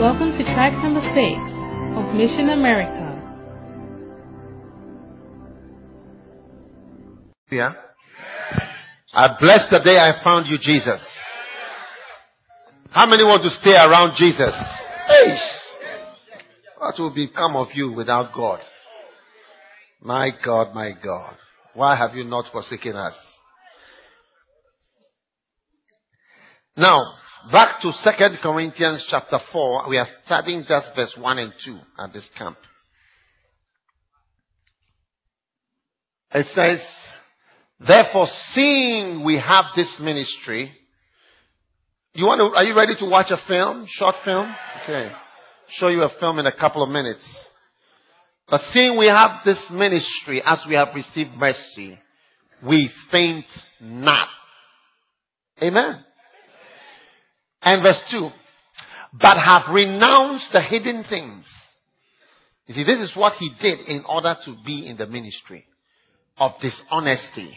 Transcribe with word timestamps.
Welcome 0.00 0.30
to 0.30 0.44
track 0.54 0.74
number 0.74 1.00
six 1.00 1.40
of 1.98 2.14
Mission 2.14 2.50
America. 2.50 3.20
Yeah. 7.50 7.72
I 9.12 9.36
bless 9.40 9.66
the 9.68 9.80
day 9.82 9.98
I 9.98 10.22
found 10.22 10.46
you, 10.46 10.56
Jesus. 10.56 11.04
How 12.90 13.08
many 13.08 13.24
want 13.24 13.42
to 13.42 13.50
stay 13.50 13.74
around 13.74 14.14
Jesus? 14.16 14.54
Hey, 15.08 15.36
what 16.76 16.94
will 16.96 17.12
become 17.12 17.56
of 17.56 17.66
you 17.74 17.90
without 17.90 18.32
God? 18.32 18.60
My 20.00 20.30
God, 20.44 20.76
my 20.76 20.92
God. 20.92 21.36
Why 21.74 21.96
have 21.96 22.14
you 22.14 22.22
not 22.22 22.52
forsaken 22.52 22.94
us? 22.94 23.16
Now, 26.76 27.00
back 27.52 27.80
to 27.82 27.92
Second 27.92 28.38
Corinthians 28.42 29.06
chapter 29.08 29.38
4. 29.52 29.88
We 29.88 29.98
are 29.98 30.06
studying 30.24 30.64
just 30.66 30.88
verse 30.94 31.14
1 31.18 31.38
and 31.38 31.52
2 31.64 31.78
at 31.98 32.12
this 32.12 32.28
camp. 32.36 32.56
It 36.34 36.46
says, 36.54 36.80
Therefore, 37.80 38.26
seeing 38.52 39.24
we 39.24 39.38
have 39.38 39.66
this 39.76 39.96
ministry, 40.00 40.72
you 42.12 42.26
want 42.26 42.40
to, 42.40 42.56
are 42.56 42.64
you 42.64 42.76
ready 42.76 42.94
to 42.98 43.06
watch 43.06 43.30
a 43.30 43.38
film? 43.46 43.86
Short 43.88 44.16
film? 44.24 44.54
Okay. 44.82 45.10
Show 45.70 45.88
you 45.88 46.02
a 46.02 46.10
film 46.18 46.38
in 46.38 46.46
a 46.46 46.56
couple 46.56 46.82
of 46.82 46.90
minutes. 46.90 47.26
But 48.48 48.60
seeing 48.72 48.98
we 48.98 49.06
have 49.06 49.42
this 49.44 49.62
ministry 49.70 50.42
as 50.44 50.62
we 50.68 50.74
have 50.74 50.88
received 50.94 51.30
mercy, 51.36 51.98
we 52.66 52.90
faint 53.12 53.44
not. 53.80 54.28
Amen. 55.62 56.04
And 57.62 57.82
verse 57.82 58.00
2. 58.10 58.28
But 59.20 59.38
have 59.38 59.72
renounced 59.72 60.48
the 60.52 60.60
hidden 60.60 61.04
things. 61.08 61.46
You 62.66 62.74
see, 62.74 62.84
this 62.84 63.00
is 63.00 63.16
what 63.16 63.34
he 63.38 63.50
did 63.60 63.80
in 63.88 64.04
order 64.06 64.36
to 64.44 64.54
be 64.64 64.86
in 64.86 64.98
the 64.98 65.06
ministry 65.06 65.64
of 66.36 66.52
dishonesty. 66.60 67.56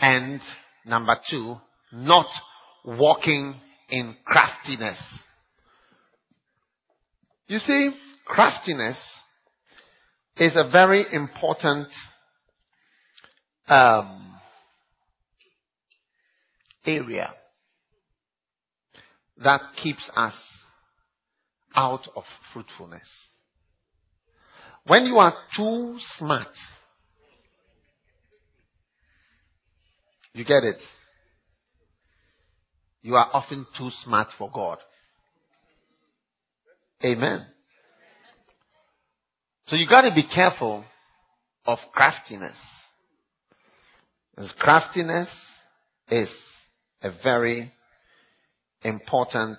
And 0.00 0.40
number 0.86 1.16
two, 1.30 1.56
not 1.92 2.26
walking 2.84 3.54
in 3.90 4.16
craftiness. 4.24 4.98
You 7.46 7.58
see, 7.58 7.90
craftiness 8.24 8.98
is 10.38 10.52
a 10.54 10.70
very 10.70 11.04
important 11.12 11.88
um, 13.66 14.34
area 16.86 17.34
that 19.42 19.60
keeps 19.82 20.10
us 20.16 20.34
out 21.74 22.08
of 22.16 22.24
fruitfulness. 22.52 23.08
When 24.86 25.04
you 25.04 25.16
are 25.16 25.34
too 25.56 25.98
smart, 26.16 26.48
you 30.32 30.44
get 30.44 30.64
it. 30.64 30.78
You 33.02 33.14
are 33.14 33.28
often 33.32 33.66
too 33.76 33.90
smart 34.02 34.28
for 34.36 34.50
God. 34.52 34.78
Amen. 37.04 37.46
So 39.66 39.76
you 39.76 39.86
gotta 39.88 40.12
be 40.14 40.24
careful 40.26 40.84
of 41.64 41.78
craftiness. 41.92 42.58
Because 44.34 44.52
craftiness 44.58 45.28
is 46.10 46.30
a 47.02 47.10
very 47.22 47.72
important 48.82 49.58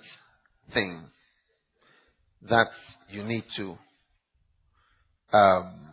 thing 0.72 1.02
that 2.48 2.68
you 3.08 3.22
need 3.22 3.44
to 3.56 3.76
um, 5.32 5.90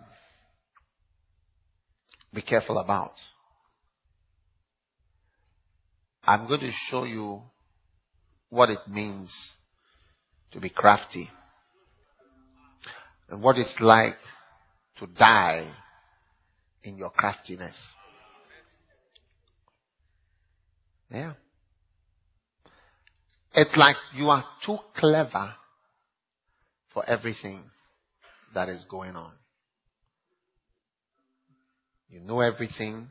be 2.33 2.42
careful 2.42 2.77
about. 2.77 3.14
I'm 6.23 6.48
going 6.48 6.61
to 6.61 6.71
show 6.89 7.04
you 7.04 7.42
what 8.49 8.70
it 8.70 8.80
means 8.88 9.33
to 10.52 10.59
be 10.59 10.70
crafty 10.70 11.30
and 13.30 13.42
what 13.42 13.58
it's 13.58 13.76
like 13.80 14.17
to 14.99 15.08
die 15.08 15.70
in 16.83 16.98
your 16.98 17.09
craftiness. 17.09 17.76
Yeah. 21.09 21.33
It's 23.60 23.76
like 23.76 23.95
you 24.14 24.30
are 24.30 24.45
too 24.64 24.78
clever 24.95 25.56
for 26.94 27.04
everything 27.10 27.64
that 28.54 28.70
is 28.70 28.84
going 28.88 29.16
on. 29.16 29.32
You 32.08 32.20
know 32.20 32.42
everything. 32.42 33.08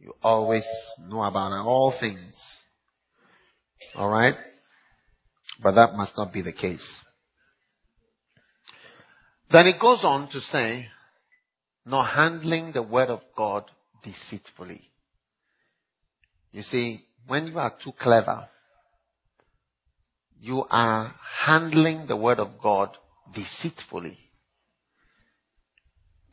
You 0.00 0.12
always 0.24 0.66
know 1.00 1.22
about 1.22 1.52
all 1.52 1.94
things. 2.00 2.36
Alright? 3.94 4.34
But 5.62 5.76
that 5.76 5.94
must 5.94 6.14
not 6.16 6.32
be 6.32 6.42
the 6.42 6.52
case. 6.52 7.00
Then 9.52 9.68
it 9.68 9.80
goes 9.80 10.00
on 10.02 10.30
to 10.32 10.40
say, 10.40 10.86
nor 11.86 12.04
handling 12.04 12.72
the 12.72 12.82
word 12.82 13.08
of 13.08 13.20
God 13.36 13.70
deceitfully. 14.02 14.82
You 16.50 16.62
see, 16.62 17.04
when 17.28 17.46
you 17.46 17.58
are 17.58 17.72
too 17.84 17.92
clever, 18.00 18.48
you 20.40 20.64
are 20.70 21.14
handling 21.44 22.06
the 22.06 22.16
word 22.16 22.38
of 22.38 22.48
God 22.62 22.90
deceitfully. 23.34 24.18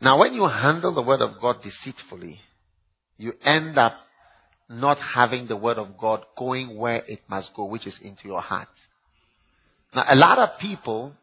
Now 0.01 0.19
when 0.19 0.33
you 0.33 0.47
handle 0.47 0.94
the 0.94 1.01
word 1.01 1.22
of 1.22 1.41
God 1.41 1.57
deceitfully, 1.61 2.39
you 3.17 3.33
end 3.44 3.78
up 3.78 3.94
not 4.69 4.97
having 4.97 5.47
the 5.47 5.57
word 5.57 5.78
of 5.78 5.97
God 5.97 6.25
going 6.38 6.78
where 6.78 7.03
it 7.07 7.19
must 7.29 7.53
go, 7.56 7.66
which 7.66 7.85
is 7.85 8.00
into 8.01 8.27
your 8.27 8.41
heart. 8.41 8.69
Now 9.94 10.06
a 10.09 10.16
lot 10.16 10.39
of 10.39 10.59
people 10.59 11.13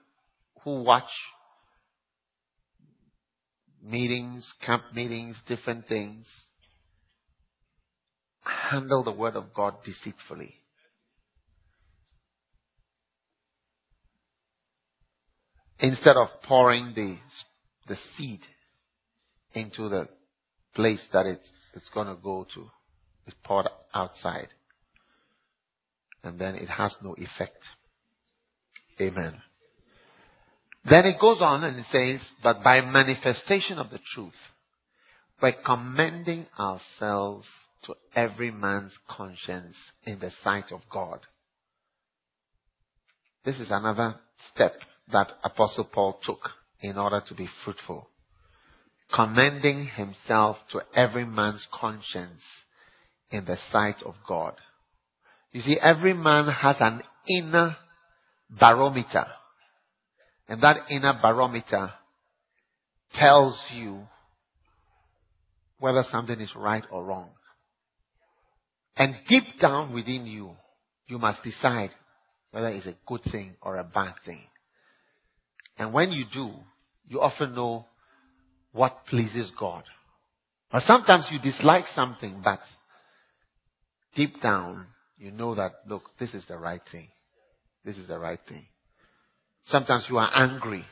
who 0.63 0.83
watch 0.83 1.11
meetings, 3.83 4.53
camp 4.65 4.83
meetings, 4.95 5.37
different 5.49 5.87
things, 5.87 6.27
handle 8.45 9.05
the 9.05 9.13
word 9.13 9.37
of 9.37 9.55
God 9.55 9.75
deceitfully. 9.85 10.55
Instead 15.79 16.17
of 16.17 16.29
pouring 16.45 16.93
the, 16.95 17.19
the 17.89 17.97
seed 18.17 18.41
into 19.55 19.89
the 19.89 20.09
place 20.75 21.07
that 21.13 21.27
it's, 21.27 21.51
it's 21.75 21.91
gonna 21.91 22.17
go 22.23 22.47
to, 22.55 22.71
it's 23.27 23.37
poured 23.43 23.67
outside. 23.93 24.49
And 26.23 26.39
then 26.39 26.55
it 26.55 26.69
has 26.69 26.97
no 27.03 27.15
effect. 27.19 27.59
Amen. 29.01 29.43
Then 30.89 31.05
it 31.07 31.21
goes 31.21 31.39
on 31.41 31.65
and 31.65 31.77
it 31.79 31.87
says, 31.91 32.27
but 32.43 32.63
by 32.63 32.81
manifestation 32.81 33.79
of 33.79 33.91
the 33.91 34.01
truth, 34.15 34.33
by 35.41 35.53
commending 35.53 36.47
ourselves 36.59 37.47
to 37.85 37.95
every 38.15 38.51
man's 38.51 38.97
conscience 39.09 39.77
in 40.05 40.19
the 40.21 40.31
sight 40.43 40.71
of 40.71 40.81
God. 40.91 41.21
This 43.45 43.59
is 43.59 43.71
another 43.71 44.17
step 44.53 44.75
that 45.11 45.33
Apostle 45.43 45.89
Paul 45.93 46.21
took 46.25 46.51
in 46.81 46.97
order 46.97 47.23
to 47.29 47.35
be 47.35 47.49
fruitful. 47.65 48.09
Commending 49.15 49.87
himself 49.95 50.57
to 50.71 50.81
every 50.95 51.25
man's 51.25 51.67
conscience 51.73 52.43
in 53.31 53.45
the 53.45 53.57
sight 53.71 54.03
of 54.05 54.15
God. 54.27 54.55
You 55.51 55.61
see, 55.61 55.79
every 55.81 56.15
man 56.15 56.47
has 56.49 56.77
an 56.81 57.03
inner 57.29 57.77
barometer. 58.49 59.27
And 60.49 60.63
that 60.63 60.91
inner 60.91 61.19
barometer 61.21 61.93
tells 63.15 63.63
you 63.75 64.03
whether 65.79 66.05
something 66.11 66.41
is 66.41 66.55
right 66.57 66.85
or 66.91 67.05
wrong. 67.05 67.31
And 68.97 69.15
deep 69.29 69.45
down 69.61 69.95
within 69.95 70.27
you, 70.27 70.53
you 71.07 71.19
must 71.19 71.43
decide 71.43 71.91
whether 72.51 72.69
it's 72.69 72.87
a 72.87 72.97
good 73.07 73.23
thing 73.31 73.55
or 73.63 73.77
a 73.77 73.85
bad 73.85 74.15
thing. 74.25 74.43
And 75.79 75.93
when 75.93 76.13
you 76.13 76.25
do, 76.33 76.51
you 77.09 77.21
often 77.21 77.55
know 77.55 77.87
what 78.73 79.07
pleases 79.07 79.51
God. 79.59 79.85
But 80.71 80.83
sometimes 80.83 81.29
you 81.31 81.39
dislike 81.39 81.87
something, 81.95 82.41
but 82.45 82.61
deep 84.15 84.41
down, 84.41 84.87
you 85.19 85.31
know 85.31 85.55
that, 85.55 85.73
look, 85.87 86.03
this 86.19 86.35
is 86.35 86.45
the 86.47 86.57
right 86.57 86.81
thing. 86.91 87.09
This 87.85 87.97
is 87.97 88.09
the 88.09 88.19
right 88.19 88.41
thing. 88.49 88.67
Sometimes 89.65 90.07
you 90.09 90.19
are 90.19 90.31
angry 90.35 90.85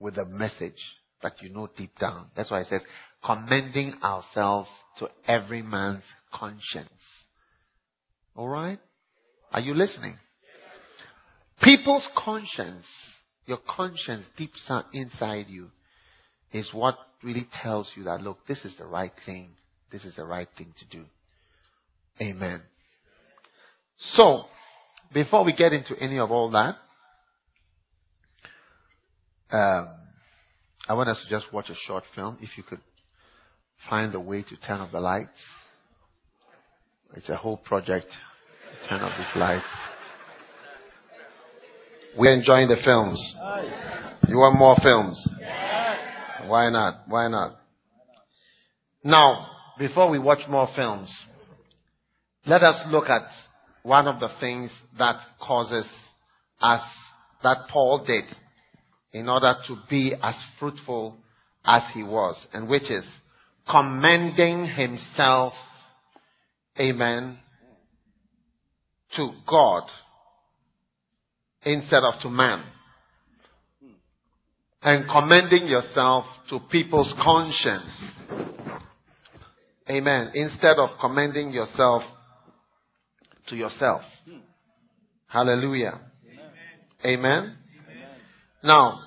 with 0.00 0.14
the 0.16 0.24
message, 0.24 0.80
but 1.22 1.42
you 1.42 1.48
know 1.48 1.68
deep 1.76 1.96
down. 1.98 2.30
That's 2.36 2.50
why 2.50 2.60
it 2.60 2.66
says, 2.66 2.82
commending 3.24 3.94
ourselves 4.02 4.70
to 4.98 5.08
every 5.26 5.62
man's 5.62 6.04
conscience. 6.32 6.88
Alright? 8.36 8.78
Are 9.52 9.60
you 9.60 9.74
listening? 9.74 10.16
People's 11.62 12.08
conscience, 12.16 12.86
your 13.46 13.58
conscience 13.68 14.26
deep 14.36 14.52
inside 14.92 15.46
you, 15.48 15.70
is 16.52 16.70
what 16.72 16.96
really 17.22 17.48
tells 17.62 17.90
you 17.96 18.04
that, 18.04 18.22
look, 18.22 18.38
this 18.46 18.64
is 18.64 18.76
the 18.78 18.86
right 18.86 19.12
thing. 19.26 19.50
This 19.90 20.04
is 20.04 20.14
the 20.16 20.24
right 20.24 20.48
thing 20.56 20.72
to 20.78 20.96
do. 20.96 21.04
Amen. 22.20 22.62
So, 23.98 24.44
before 25.12 25.44
we 25.44 25.52
get 25.54 25.72
into 25.72 25.96
any 25.98 26.18
of 26.18 26.30
all 26.30 26.50
that, 26.50 26.76
um, 29.50 29.88
I 30.88 30.94
want 30.94 31.08
us 31.08 31.20
to 31.22 31.30
just 31.30 31.52
watch 31.52 31.70
a 31.70 31.74
short 31.74 32.04
film. 32.14 32.38
If 32.40 32.56
you 32.56 32.62
could 32.62 32.80
find 33.88 34.14
a 34.14 34.20
way 34.20 34.42
to 34.42 34.56
turn 34.66 34.80
off 34.80 34.92
the 34.92 35.00
lights. 35.00 35.40
It's 37.14 37.28
a 37.28 37.36
whole 37.36 37.56
project 37.56 38.06
to 38.06 38.88
turn 38.88 39.00
off 39.00 39.16
these 39.16 39.40
lights. 39.40 39.66
We're 42.16 42.32
enjoying 42.32 42.68
the 42.68 42.76
films. 42.84 43.34
You 44.28 44.36
want 44.36 44.58
more 44.58 44.76
films? 44.82 45.28
Why 46.46 46.70
not? 46.70 47.02
Why 47.06 47.28
not? 47.28 47.56
Now, 49.04 49.46
before 49.78 50.10
we 50.10 50.18
watch 50.18 50.40
more 50.48 50.68
films, 50.74 51.14
let 52.46 52.62
us 52.62 52.80
look 52.88 53.08
at 53.08 53.28
one 53.82 54.08
of 54.08 54.20
the 54.20 54.28
things 54.40 54.70
that 54.98 55.20
causes 55.40 55.86
us, 56.60 56.82
that 57.42 57.68
Paul 57.70 58.04
did 58.04 58.24
in 59.12 59.28
order 59.28 59.54
to 59.66 59.76
be 59.88 60.14
as 60.22 60.34
fruitful 60.58 61.16
as 61.64 61.82
he 61.94 62.02
was, 62.02 62.46
and 62.52 62.68
which 62.68 62.90
is 62.90 63.04
commending 63.70 64.66
himself, 64.66 65.52
amen, 66.78 67.38
to 69.16 69.30
God 69.46 69.84
instead 71.62 72.02
of 72.02 72.20
to 72.22 72.30
man. 72.30 72.64
And 74.80 75.08
commending 75.10 75.66
yourself 75.66 76.24
to 76.50 76.60
people's 76.70 77.12
conscience. 77.20 77.90
Amen. 79.90 80.30
Instead 80.34 80.78
of 80.78 80.90
commending 81.00 81.50
yourself 81.50 82.02
to 83.48 83.56
yourself. 83.56 84.02
Hallelujah. 85.26 86.00
Amen. 87.04 87.18
Amen. 87.18 87.56
Now, 88.62 89.00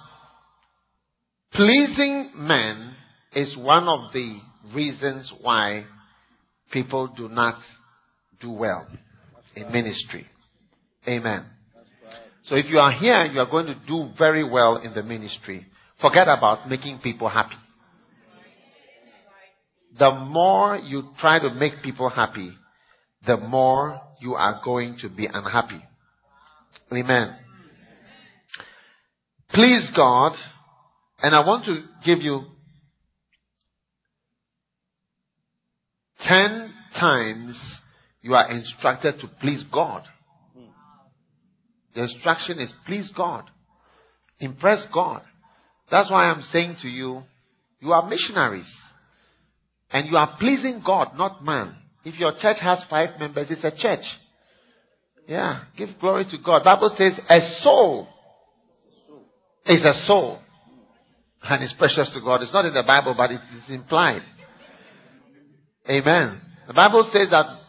pleasing 1.54 2.32
men 2.36 2.96
is 3.34 3.56
one 3.58 3.88
of 3.88 4.12
the 4.14 4.40
reasons 4.74 5.32
why 5.42 5.86
people 6.72 7.08
do 7.08 7.28
not 7.28 7.62
do 8.40 8.52
well 8.52 8.88
in 9.56 9.72
ministry. 9.72 10.26
Amen. 11.08 11.46
So 12.44 12.56
if 12.56 12.66
you 12.70 12.80
are 12.80 12.92
here, 12.92 13.26
you 13.26 13.40
are 13.40 13.50
going 13.50 13.68
to 13.68 13.80
do 13.88 14.10
very 14.18 14.44
well 14.44 14.78
in 14.78 14.94
the 14.94 15.04
ministry. 15.04 15.66
Forget 16.00 16.28
about 16.28 16.68
making 16.70 17.00
people 17.00 17.30
happy. 17.30 17.56
The 19.98 20.12
more 20.12 20.78
you 20.78 21.12
try 21.18 21.40
to 21.40 21.54
make 21.54 21.84
people 21.84 22.10
happy, 22.10 22.52
the 23.26 23.38
more 23.38 24.00
you 24.20 24.34
are 24.34 24.62
going 24.64 24.98
to 25.02 25.10
be 25.10 25.28
unhappy. 25.32 25.84
Amen. 26.92 27.36
Please 29.50 29.90
God, 29.96 30.34
and 31.22 31.36
I 31.36 31.46
want 31.46 31.66
to 31.66 31.84
give 32.06 32.20
you 32.20 32.46
ten 36.32 36.74
times 36.98 37.80
you 38.22 38.34
are 38.36 38.50
instructed 38.52 39.20
to 39.20 39.28
please 39.42 39.66
God. 39.72 40.04
The 41.94 42.04
instruction 42.04 42.60
is 42.60 42.74
please 42.86 43.12
God. 43.16 43.50
Impress 44.40 44.86
God. 44.94 45.24
That's 45.90 46.10
why 46.10 46.26
I'm 46.26 46.42
saying 46.42 46.78
to 46.84 46.88
you, 46.88 47.24
you 47.82 47.92
are 47.92 48.08
missionaries. 48.08 48.72
And 49.92 50.10
you 50.10 50.16
are 50.16 50.38
pleasing 50.40 50.82
God, 50.86 51.18
not 51.18 51.44
man. 51.44 51.76
If 52.06 52.18
your 52.18 52.32
church 52.40 52.58
has 52.62 52.86
five 52.90 53.20
members, 53.20 53.52
it's 53.52 53.66
a 53.66 53.76
church. 53.76 54.06
Yeah, 55.28 55.66
give 55.78 55.90
glory 56.00 56.24
to 56.32 56.38
God. 56.44 56.64
Bible 56.64 56.96
says 56.98 57.20
a 57.30 57.40
soul 57.62 58.08
is 59.66 59.84
a 59.84 59.94
soul. 60.06 60.40
And 61.44 61.64
it's 61.64 61.74
precious 61.74 62.14
to 62.14 62.22
God. 62.22 62.42
It's 62.42 62.54
not 62.54 62.66
in 62.66 62.74
the 62.74 62.84
Bible, 62.84 63.16
but 63.18 63.32
it 63.32 63.42
is 63.58 63.70
implied. 63.70 64.22
Amen. 65.92 66.42
The 66.68 66.74
Bible 66.74 67.10
says 67.12 67.30
that 67.32 67.60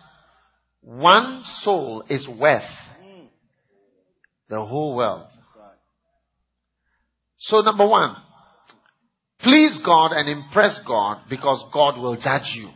one 0.83 1.43
soul 1.63 2.05
is 2.09 2.27
worth 2.29 2.63
the 4.49 4.65
whole 4.65 4.95
world. 4.95 5.27
So 7.39 7.61
number 7.63 7.87
one, 7.87 8.15
please 9.41 9.81
God 9.85 10.13
and 10.13 10.29
impress 10.29 10.79
God 10.87 11.23
because 11.29 11.65
God 11.75 12.01
will 12.01 12.15
judge 12.15 12.55
you. 12.55 12.69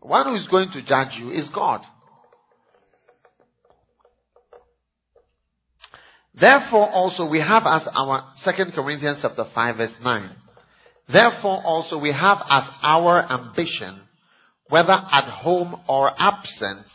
One 0.00 0.26
who 0.26 0.34
is 0.34 0.48
going 0.48 0.70
to 0.72 0.84
judge 0.84 1.16
you 1.20 1.30
is 1.30 1.48
God. 1.54 1.82
Therefore 6.40 6.88
also 6.88 7.28
we 7.28 7.40
have 7.40 7.64
as 7.66 7.86
our 7.92 8.32
2 8.44 8.72
Corinthians 8.74 9.18
chapter 9.22 9.44
5 9.54 9.76
verse 9.76 9.94
9. 10.02 10.30
Therefore 11.12 11.62
also 11.64 11.98
we 11.98 12.12
have 12.12 12.38
as 12.48 12.64
our 12.82 13.24
ambition, 13.30 14.00
whether 14.68 14.92
at 14.92 15.24
home 15.24 15.80
or 15.88 16.10
absent, 16.18 16.86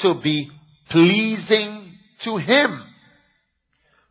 to 0.00 0.14
be 0.22 0.50
pleasing 0.90 1.94
to 2.24 2.36
Him. 2.36 2.82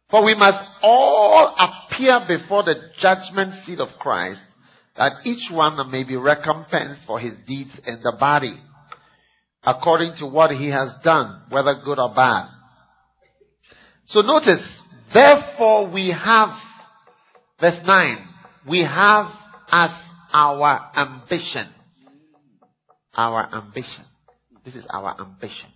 For 0.10 0.26
we 0.26 0.36
must 0.36 0.60
all 0.82 1.56
appear 1.58 2.22
before 2.28 2.64
the 2.64 2.76
judgment 3.00 3.54
seat 3.64 3.80
of 3.80 3.88
Christ, 3.98 4.42
that 4.98 5.14
each 5.24 5.50
one 5.52 5.90
may 5.90 6.04
be 6.04 6.18
recompensed 6.18 7.02
for 7.08 7.18
his 7.18 7.34
deeds 7.48 7.80
in 7.88 8.02
the 8.04 8.16
body, 8.20 8.56
according 9.64 10.16
to 10.18 10.28
what 10.28 10.52
he 10.52 10.70
has 10.70 10.92
done, 11.04 11.44
whether 11.50 11.82
good 11.84 11.98
or 11.98 12.14
bad. 12.14 12.50
So 14.08 14.22
notice, 14.22 14.82
therefore 15.14 15.90
we 15.90 16.10
have, 16.12 16.50
verse 17.62 17.80
9, 17.86 18.28
we 18.70 18.82
have 18.82 19.28
as 19.72 19.92
our 20.34 20.92
ambition, 20.96 21.70
our 23.16 23.50
ambition. 23.54 24.06
This 24.66 24.76
is 24.76 24.86
our 24.90 25.20
ambition. 25.20 25.70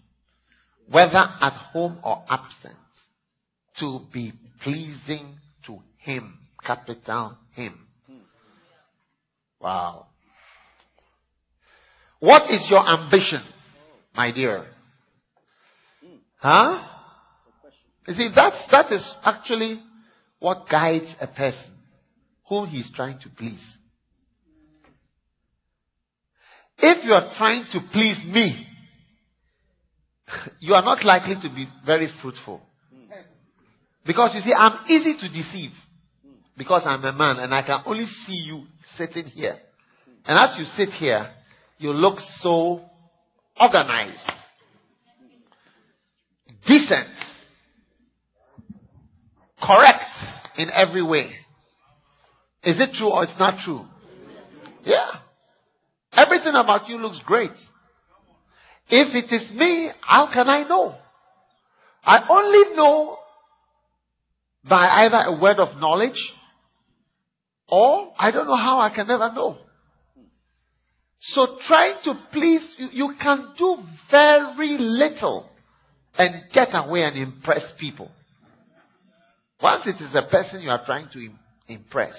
Whether 0.90 1.18
at 1.42 1.54
home 1.72 2.00
or 2.04 2.24
absent, 2.30 2.76
to 3.80 4.02
be 4.14 4.32
pleasing 4.64 5.36
to 5.66 5.80
Him. 5.98 6.38
Capital 6.66 7.38
Him. 7.56 7.80
Wow. 9.60 10.08
What 12.20 12.50
is 12.50 12.68
your 12.70 12.88
ambition, 12.88 13.42
my 14.16 14.32
dear? 14.32 14.66
Huh? 16.38 16.84
You 18.08 18.14
see, 18.14 18.30
that's, 18.36 18.64
that 18.72 18.92
is 18.92 19.14
actually 19.24 19.82
what 20.40 20.70
guides 20.70 21.14
a 21.20 21.28
person 21.28 21.74
whom 22.48 22.68
he's 22.68 22.92
trying 22.96 23.20
to 23.20 23.30
please. 23.30 23.78
If 26.78 27.06
you 27.06 27.14
are 27.14 27.32
trying 27.38 27.66
to 27.72 27.80
please 27.92 28.24
me, 28.28 28.68
you 30.60 30.74
are 30.74 30.84
not 30.84 31.04
likely 31.06 31.36
to 31.42 31.54
be 31.54 31.68
very 31.86 32.10
fruitful. 32.22 32.62
Because 34.06 34.36
you 34.36 34.42
see, 34.42 34.54
I'm 34.54 34.86
easy 34.88 35.16
to 35.20 35.30
deceive. 35.30 35.72
Because 36.58 36.84
I'm 36.86 37.04
a 37.04 37.12
man 37.12 37.40
and 37.40 37.54
I 37.54 37.64
can 37.64 37.82
only 37.86 38.06
see 38.06 38.44
you 38.46 38.66
sitting 38.98 39.26
here. 39.26 39.58
And 40.26 40.38
as 40.38 40.58
you 40.58 40.66
sit 40.66 40.90
here, 40.94 41.32
you 41.78 41.92
look 41.92 42.20
so 42.40 42.82
organized, 43.60 44.32
decent, 46.66 47.10
correct 49.62 50.04
in 50.58 50.70
every 50.72 51.04
way. 51.04 51.36
Is 52.64 52.80
it 52.80 52.94
true 52.94 53.12
or 53.12 53.24
it's 53.24 53.36
not 53.38 53.60
true? 53.64 53.86
Yeah. 54.84 55.12
Everything 56.16 56.54
about 56.56 56.88
you 56.88 56.98
looks 56.98 57.20
great. 57.26 57.52
If 58.88 59.16
it 59.16 59.34
is 59.34 59.52
me, 59.52 59.90
how 60.02 60.30
can 60.32 60.48
I 60.48 60.64
know? 60.64 60.96
I 62.04 62.20
only 62.30 62.76
know 62.76 63.18
by 64.68 65.06
either 65.06 65.36
a 65.36 65.40
word 65.42 65.60
of 65.60 65.80
knowledge 65.80 66.20
or 67.68 68.14
I 68.18 68.32
don't 68.32 68.48
know 68.48 68.56
how 68.56 68.80
I 68.80 68.94
can 68.94 69.08
never 69.08 69.32
know. 69.34 69.58
So 71.20 71.58
trying 71.68 71.96
to 72.04 72.14
please 72.32 72.76
you, 72.78 72.90
you 72.92 73.14
can 73.22 73.54
do 73.58 73.78
very 74.12 74.78
little 74.78 75.50
and 76.18 76.44
get 76.54 76.70
away 76.74 77.04
and 77.04 77.18
impress 77.18 77.74
people. 77.80 78.12
Once 79.62 79.88
it 79.88 80.02
is 80.04 80.14
a 80.14 80.30
person 80.30 80.62
you 80.62 80.70
are 80.70 80.86
trying 80.86 81.10
to 81.14 81.30
impress, 81.68 82.14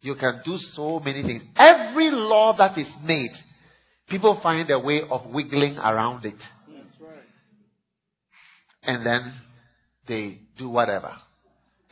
you 0.00 0.14
can 0.14 0.40
do 0.44 0.56
so 0.58 1.00
many 1.00 1.22
things. 1.22 1.42
Every 1.56 2.10
law 2.10 2.56
that 2.56 2.78
is 2.78 2.88
made, 3.04 3.32
people 4.08 4.38
find 4.42 4.70
a 4.70 4.78
way 4.78 5.02
of 5.08 5.30
wiggling 5.30 5.76
around 5.76 6.24
it. 6.24 6.40
And 8.82 9.04
then 9.04 9.34
they 10.08 10.38
do 10.56 10.70
whatever. 10.70 11.12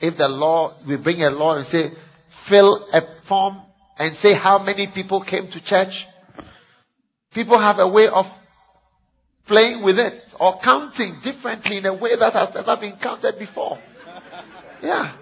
If 0.00 0.16
the 0.16 0.28
law, 0.28 0.76
we 0.86 0.96
bring 0.96 1.22
a 1.22 1.30
law 1.30 1.56
and 1.56 1.66
say, 1.66 1.90
fill 2.48 2.88
a 2.92 3.00
form 3.28 3.60
and 3.98 4.16
say 4.18 4.34
how 4.34 4.58
many 4.58 4.88
people 4.94 5.22
came 5.22 5.48
to 5.50 5.64
church, 5.64 5.92
people 7.34 7.60
have 7.60 7.78
a 7.78 7.88
way 7.88 8.06
of 8.08 8.24
playing 9.46 9.84
with 9.84 9.98
it 9.98 10.22
or 10.38 10.58
counting 10.62 11.20
differently 11.22 11.78
in 11.78 11.86
a 11.86 11.94
way 11.94 12.16
that 12.18 12.32
has 12.32 12.50
never 12.54 12.76
been 12.80 12.96
counted 13.02 13.38
before. 13.38 13.78
Yeah. 14.82 15.16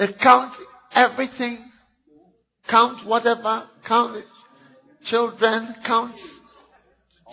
They 0.00 0.14
count 0.14 0.54
everything, 0.94 1.58
count 2.70 3.06
whatever, 3.06 3.68
count 3.86 4.24
children, 5.04 5.74
count 5.86 6.16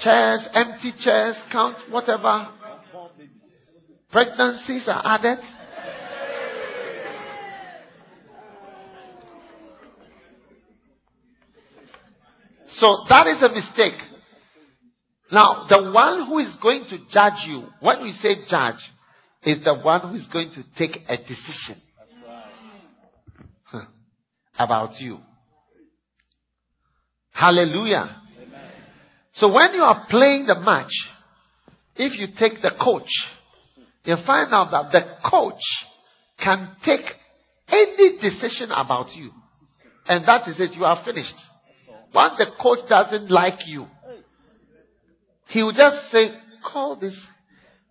chairs, 0.01 0.45
empty 0.53 0.91
chairs, 0.99 1.41
count 1.49 1.77
whatever. 1.89 2.49
Pregnancies 4.11 4.89
are 4.89 5.01
added. 5.01 5.39
So 12.67 12.97
that 13.07 13.27
is 13.27 13.41
a 13.43 13.49
mistake. 13.49 13.97
Now, 15.31 15.67
the 15.69 15.89
one 15.89 16.27
who 16.27 16.39
is 16.39 16.53
going 16.61 16.83
to 16.89 16.97
judge 17.13 17.47
you, 17.47 17.63
when 17.79 18.03
we 18.03 18.11
say 18.11 18.35
judge, 18.49 18.75
is 19.43 19.63
the 19.63 19.75
one 19.75 20.01
who 20.09 20.15
is 20.15 20.27
going 20.27 20.51
to 20.51 20.65
take 20.77 20.97
a 21.07 21.15
decision 21.15 21.81
about 24.57 24.99
you. 24.99 25.19
Hallelujah. 27.31 28.21
Amen. 28.41 28.71
So 29.33 29.51
when 29.53 29.73
you 29.73 29.81
are 29.81 30.05
playing 30.09 30.47
the 30.47 30.59
match, 30.59 30.91
if 31.95 32.17
you 32.19 32.27
take 32.37 32.61
the 32.61 32.71
coach, 32.81 33.09
you 34.05 34.15
find 34.25 34.53
out 34.53 34.71
that 34.71 34.91
the 34.91 35.29
coach 35.29 35.61
can 36.43 36.75
take 36.83 37.05
any 37.67 38.17
decision 38.19 38.71
about 38.71 39.15
you. 39.15 39.31
And 40.07 40.25
that 40.27 40.47
is 40.47 40.59
it. 40.59 40.73
You 40.73 40.85
are 40.85 41.03
finished. 41.03 41.35
Once 42.13 42.37
the 42.37 42.47
coach 42.61 42.79
doesn't 42.87 43.29
like 43.29 43.67
you, 43.67 43.85
he 45.49 45.61
will 45.63 45.73
just 45.73 46.09
say, 46.11 46.29
call 46.65 46.95
this 46.95 47.19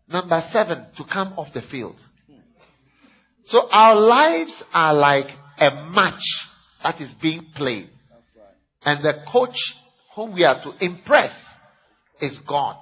number 0.08 0.40
seven 0.50 0.86
to 0.96 1.04
come 1.04 1.34
off 1.34 1.52
the 1.52 1.62
field. 1.70 1.96
So 3.46 3.68
our 3.70 3.94
lives 3.94 4.62
are 4.72 4.94
like 4.94 5.26
a 5.58 5.70
match 5.90 6.22
that 6.86 7.00
is 7.00 7.12
being 7.20 7.46
played. 7.56 7.90
And 8.84 9.04
the 9.04 9.24
coach 9.32 9.56
whom 10.14 10.34
we 10.34 10.44
are 10.44 10.62
to 10.62 10.84
impress 10.84 11.36
is 12.20 12.38
God. 12.48 12.76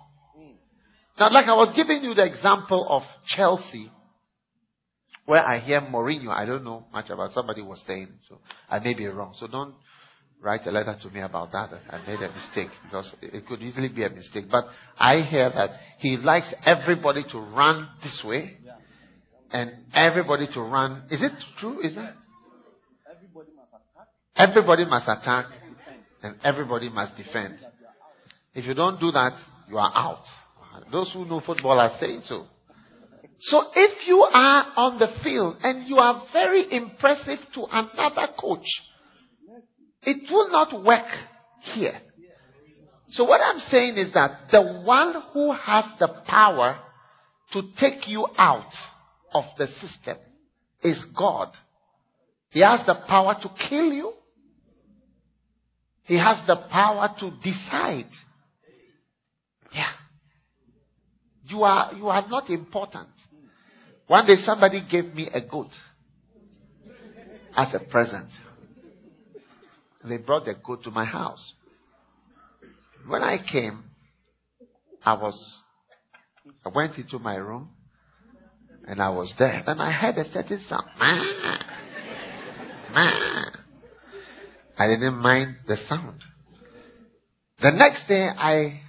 Now, 1.19 1.31
like 1.33 1.47
I 1.47 1.55
was 1.55 1.73
giving 1.75 2.03
you 2.03 2.13
the 2.13 2.25
example 2.25 2.87
of 2.89 3.03
Chelsea, 3.27 3.91
where 5.25 5.43
I 5.43 5.59
hear 5.59 5.81
Mourinho, 5.81 6.29
I 6.29 6.45
don't 6.45 6.65
know 6.65 6.85
much 6.93 7.09
about 7.09 7.33
somebody 7.33 7.63
was 7.63 7.83
saying, 7.87 8.09
so 8.29 8.39
I 8.69 8.79
may 8.81 8.95
be 8.95 9.07
wrong. 9.07 9.35
So 9.39 9.47
don't 9.47 9.75
write 10.43 10.67
a 10.67 10.71
letter 10.71 10.97
to 11.01 11.11
me 11.11 11.21
about 11.21 11.53
that. 11.53 11.71
I 11.89 11.99
made 12.07 12.21
a 12.21 12.31
mistake 12.31 12.69
because 12.85 13.15
it 13.23 13.47
could 13.47 13.63
easily 13.63 13.89
be 13.89 14.05
a 14.05 14.11
mistake. 14.11 14.47
But 14.51 14.65
I 14.99 15.23
hear 15.23 15.49
that 15.49 15.71
he 15.99 16.19
likes 16.19 16.53
everybody 16.67 17.25
to 17.31 17.39
run 17.39 17.89
this 18.03 18.23
way 18.27 18.59
and 19.51 19.71
everybody 19.95 20.47
to 20.53 20.61
run. 20.61 21.05
Is 21.11 21.23
it 21.23 21.33
true? 21.59 21.81
Is 21.81 21.97
it? 21.97 22.15
Everybody 24.37 24.85
must 24.85 25.09
attack 25.09 25.47
and 26.23 26.37
everybody 26.43 26.89
must 26.89 27.17
defend. 27.17 27.59
If 28.55 28.65
you 28.67 28.75
don't 28.75 28.99
do 28.99 29.11
that, 29.13 29.37
you 29.69 29.79
are 29.79 29.93
out. 29.95 30.25
Those 30.91 31.13
who 31.13 31.25
know 31.25 31.41
football 31.41 31.79
are 31.79 31.97
saying 32.01 32.23
so. 32.25 32.47
So 33.41 33.63
if 33.75 34.07
you 34.07 34.23
are 34.23 34.67
on 34.77 34.99
the 34.99 35.09
field 35.23 35.57
and 35.63 35.87
you 35.89 35.97
are 35.97 36.25
very 36.33 36.73
impressive 36.73 37.39
to 37.55 37.67
another 37.71 38.33
coach, 38.39 38.67
it 40.03 40.31
will 40.31 40.51
not 40.51 40.85
work 40.85 41.07
here. 41.75 42.01
So 43.11 43.25
what 43.25 43.41
I'm 43.45 43.61
saying 43.61 43.97
is 43.97 44.13
that 44.15 44.51
the 44.51 44.83
one 44.85 45.15
who 45.33 45.53
has 45.53 45.85
the 46.01 46.09
power 46.27 46.79
to 47.53 47.63
take 47.79 48.09
you 48.09 48.27
out 48.37 48.73
of 49.33 49.45
the 49.59 49.67
system 49.67 50.17
is 50.83 51.05
God. 51.17 51.51
He 52.51 52.61
has 52.61 52.81
the 52.87 52.97
power 53.07 53.37
to 53.41 53.51
kill 53.69 53.93
you. 53.93 54.13
He 56.05 56.19
has 56.19 56.47
the 56.47 56.57
power 56.71 57.15
to 57.21 57.31
decide. 57.43 58.11
Yeah. 59.73 59.91
You 61.47 61.63
are, 61.63 61.95
you 61.95 62.09
are 62.09 62.29
not 62.29 62.51
important. 62.51 63.09
One 64.07 64.27
day 64.27 64.37
somebody 64.45 64.83
gave 64.91 65.15
me 65.15 65.29
a 65.33 65.41
goat 65.41 65.71
as 67.57 67.75
a 67.75 67.81
present. 67.91 68.29
They 70.07 70.19
brought 70.19 70.45
the 70.45 70.55
goat 70.55 70.85
to 70.85 70.91
my 70.91 71.07
house. 71.07 71.55
When 73.07 73.23
I 73.23 73.39
came, 73.51 73.85
I 75.05 75.15
was, 75.15 75.61
I 76.65 76.69
went 76.69 76.99
into 76.99 77.19
my 77.19 77.37
room 77.37 77.71
and 78.87 79.01
I 79.01 79.09
was 79.09 79.35
there. 79.39 79.63
Then 79.65 79.81
I 79.81 79.91
heard 79.91 80.17
a 80.17 80.25
certain 80.25 80.61
sound. 80.69 80.85
I 84.77 84.89
didn't 84.89 85.19
mind 85.19 85.57
the 85.67 85.77
sound. 85.89 86.21
The 87.61 87.71
next 87.71 88.09
day 88.09 88.29
I 88.29 88.81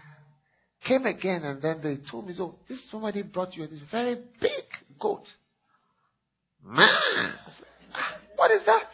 came 0.85 1.05
again 1.05 1.43
and 1.43 1.61
then 1.61 1.81
they 1.81 1.97
told 2.09 2.27
me, 2.27 2.33
so 2.33 2.55
this 2.67 2.89
somebody 2.89 3.21
brought 3.21 3.55
you 3.55 3.67
this 3.67 3.79
very 3.91 4.15
big 4.41 4.63
goat. 4.99 5.25
Man, 6.63 6.89
ah, 7.93 8.17
what 8.35 8.51
is 8.51 8.61
that? 8.65 8.89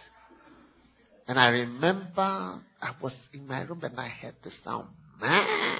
And 1.28 1.40
I 1.40 1.48
remember 1.48 2.12
I 2.22 2.92
was 3.02 3.14
in 3.34 3.48
my 3.48 3.62
room 3.62 3.82
and 3.84 3.98
I 3.98 4.10
heard 4.10 4.36
the 4.44 4.52
sound, 4.64 4.90
man. 5.22 5.80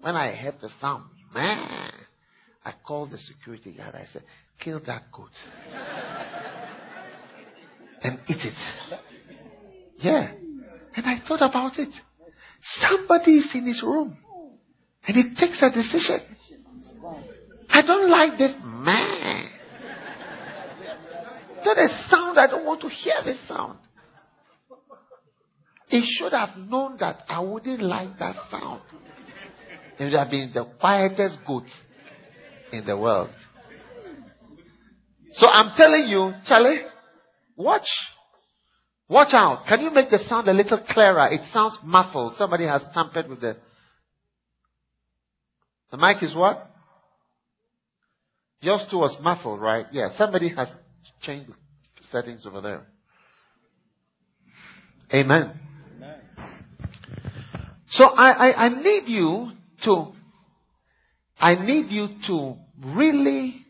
When 0.00 0.16
I 0.16 0.32
heard 0.34 0.54
the 0.62 0.70
sound, 0.80 1.04
man, 1.34 1.92
I 2.64 2.72
called 2.86 3.10
the 3.10 3.18
security 3.18 3.72
guard. 3.72 3.94
I 3.94 4.06
said, 4.10 4.22
kill 4.58 4.80
that 4.86 5.12
goat 5.12 5.30
and 8.02 8.18
eat 8.28 8.36
it. 8.38 8.98
Yeah. 9.98 10.32
And 10.96 11.06
I 11.06 11.18
thought 11.26 11.42
about 11.42 11.78
it. 11.78 11.94
Somebody 12.80 13.36
is 13.38 13.50
in 13.54 13.66
his 13.66 13.82
room 13.82 14.16
and 15.06 15.16
he 15.16 15.34
takes 15.34 15.62
a 15.62 15.70
decision. 15.70 16.20
I 17.70 17.82
don't 17.82 18.10
like 18.10 18.38
this 18.38 18.54
man. 18.64 19.50
That 21.64 21.78
a 21.78 21.88
sound. 22.08 22.38
I 22.38 22.46
don't 22.46 22.64
want 22.64 22.80
to 22.82 22.88
hear 22.88 23.14
this 23.24 23.38
sound. 23.48 23.78
He 25.88 26.04
should 26.06 26.32
have 26.32 26.56
known 26.56 26.98
that 26.98 27.24
I 27.28 27.40
wouldn't 27.40 27.82
like 27.82 28.18
that 28.18 28.36
sound. 28.50 28.82
It 29.98 30.04
would 30.04 30.12
have 30.12 30.30
been 30.30 30.52
the 30.54 30.64
quietest 30.78 31.38
goat 31.46 31.64
in 32.72 32.84
the 32.84 32.96
world. 32.96 33.30
So 35.32 35.46
I'm 35.48 35.74
telling 35.76 36.08
you, 36.08 36.32
Charlie, 36.46 36.80
watch. 37.56 37.88
Watch 39.08 39.32
out. 39.32 39.66
Can 39.66 39.80
you 39.80 39.90
make 39.90 40.10
the 40.10 40.18
sound 40.18 40.48
a 40.48 40.52
little 40.52 40.84
clearer? 40.90 41.28
It 41.28 41.40
sounds 41.52 41.78
muffled. 41.82 42.34
Somebody 42.36 42.66
has 42.66 42.82
tampered 42.92 43.28
with 43.28 43.40
the. 43.40 43.56
The 45.90 45.96
mic 45.96 46.22
is 46.22 46.34
what? 46.34 46.70
Yours 48.60 48.84
too 48.90 48.98
was 48.98 49.16
muffled, 49.22 49.60
right? 49.60 49.86
Yeah. 49.92 50.10
Somebody 50.16 50.54
has 50.54 50.68
changed 51.22 51.52
settings 52.10 52.44
over 52.44 52.60
there. 52.60 52.86
Amen. 55.12 55.58
Amen. 55.96 56.20
So 57.90 58.04
I, 58.04 58.50
I, 58.50 58.66
I 58.66 58.82
need 58.82 59.04
you 59.06 59.52
to, 59.84 60.12
I 61.40 61.54
need 61.54 61.90
you 61.90 62.08
to 62.26 62.56
really, 62.84 63.64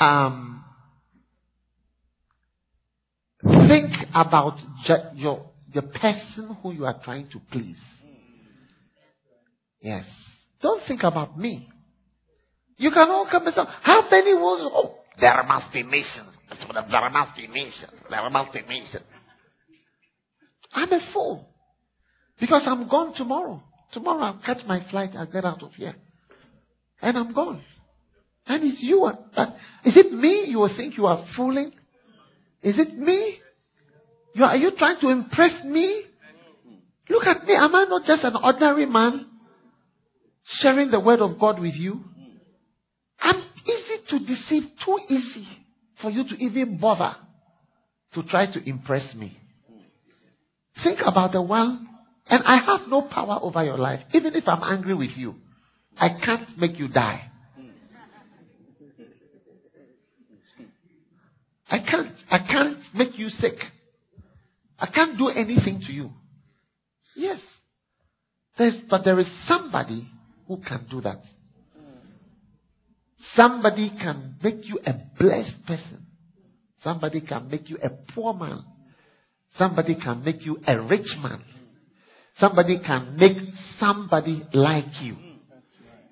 um, 0.00 0.57
Think 3.68 3.92
about 4.14 4.58
your, 5.14 5.50
the 5.74 5.82
person 5.82 6.56
who 6.62 6.72
you 6.72 6.86
are 6.86 6.98
trying 7.04 7.28
to 7.30 7.38
please. 7.50 7.80
Yes. 9.80 10.06
Don't 10.62 10.82
think 10.88 11.02
about 11.02 11.38
me. 11.38 11.68
You 12.78 12.90
can 12.90 13.10
all 13.10 13.28
come 13.30 13.44
and 13.46 13.54
say, 13.54 13.62
how 13.82 14.08
many 14.10 14.32
will, 14.32 14.70
oh, 14.72 14.94
there 15.20 15.42
must 15.46 15.72
be 15.72 15.82
nations. 15.82 16.34
There 16.48 17.10
must 17.10 17.36
be 17.36 17.46
nations. 17.48 17.92
There 18.08 18.30
must 18.30 18.52
be 18.52 18.62
nations. 18.62 19.04
I'm 20.72 20.90
a 20.90 21.00
fool. 21.12 21.46
Because 22.40 22.62
I'm 22.66 22.88
gone 22.88 23.14
tomorrow. 23.14 23.62
Tomorrow 23.92 24.22
I'll 24.22 24.42
catch 24.44 24.66
my 24.66 24.88
flight, 24.90 25.10
I'll 25.14 25.30
get 25.30 25.44
out 25.44 25.62
of 25.62 25.72
here. 25.72 25.94
And 27.02 27.16
I'm 27.16 27.34
gone. 27.34 27.62
And 28.46 28.64
it's 28.64 28.80
you. 28.82 29.06
Is 29.84 29.96
it 29.96 30.12
me 30.12 30.46
you 30.48 30.58
will 30.58 30.74
think 30.74 30.96
you 30.96 31.06
are 31.06 31.26
fooling? 31.36 31.72
Is 32.62 32.78
it 32.78 32.96
me? 32.96 33.37
You 34.38 34.44
are, 34.44 34.50
are 34.50 34.56
you 34.56 34.70
trying 34.76 35.00
to 35.00 35.08
impress 35.10 35.64
me? 35.64 36.04
Look 37.10 37.26
at 37.26 37.44
me. 37.44 37.54
Am 37.54 37.74
I 37.74 37.84
not 37.84 38.04
just 38.04 38.24
an 38.24 38.36
ordinary 38.42 38.86
man? 38.86 39.26
sharing 40.48 40.90
the 40.90 41.00
word 41.00 41.20
of 41.20 41.38
God 41.38 41.60
with 41.60 41.74
you. 41.74 42.00
I'm 43.20 43.42
easy 43.66 44.02
to 44.10 44.18
deceive, 44.20 44.62
too 44.84 44.98
easy 45.08 45.46
for 46.00 46.10
you 46.10 46.24
to 46.24 46.34
even 46.36 46.78
bother 46.78 47.16
to 48.14 48.22
try 48.22 48.50
to 48.50 48.68
impress 48.68 49.14
me. 49.14 49.36
Think 50.82 51.00
about 51.04 51.32
the 51.32 51.42
one, 51.42 51.88
and 52.28 52.42
I 52.44 52.64
have 52.64 52.88
no 52.88 53.02
power 53.02 53.38
over 53.42 53.64
your 53.64 53.78
life. 53.78 54.00
Even 54.14 54.34
if 54.34 54.46
I'm 54.46 54.62
angry 54.62 54.94
with 54.94 55.10
you, 55.16 55.34
I 55.96 56.10
can't 56.24 56.56
make 56.56 56.78
you 56.78 56.88
die. 56.88 57.30
I 61.70 61.78
can't, 61.80 62.14
I 62.30 62.38
can't 62.38 62.78
make 62.94 63.18
you 63.18 63.28
sick. 63.28 63.56
I 64.78 64.86
can't 64.86 65.18
do 65.18 65.28
anything 65.28 65.80
to 65.86 65.92
you. 65.92 66.10
Yes. 67.16 67.40
There's, 68.56 68.76
but 68.88 69.04
there 69.04 69.18
is 69.18 69.30
somebody 69.46 70.08
who 70.46 70.58
can 70.58 70.86
do 70.90 71.00
that. 71.00 71.20
Somebody 73.34 73.90
can 73.90 74.36
make 74.42 74.66
you 74.68 74.78
a 74.86 74.94
blessed 75.18 75.66
person. 75.66 76.06
Somebody 76.82 77.20
can 77.20 77.48
make 77.48 77.68
you 77.68 77.78
a 77.82 77.90
poor 78.14 78.32
man. 78.34 78.64
Somebody 79.56 79.96
can 79.96 80.22
make 80.24 80.44
you 80.46 80.58
a 80.66 80.80
rich 80.80 81.08
man. 81.20 81.42
Somebody 82.36 82.80
can 82.84 83.16
make 83.16 83.36
somebody 83.78 84.42
like 84.52 85.02
you. 85.02 85.16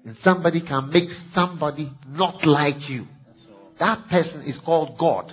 And 0.05 0.17
somebody 0.23 0.61
can 0.67 0.91
make 0.91 1.09
somebody 1.33 1.91
not 2.07 2.45
like 2.47 2.89
you. 2.89 3.07
That 3.79 4.09
person 4.09 4.43
is 4.43 4.59
called 4.65 4.99
God. 4.99 5.33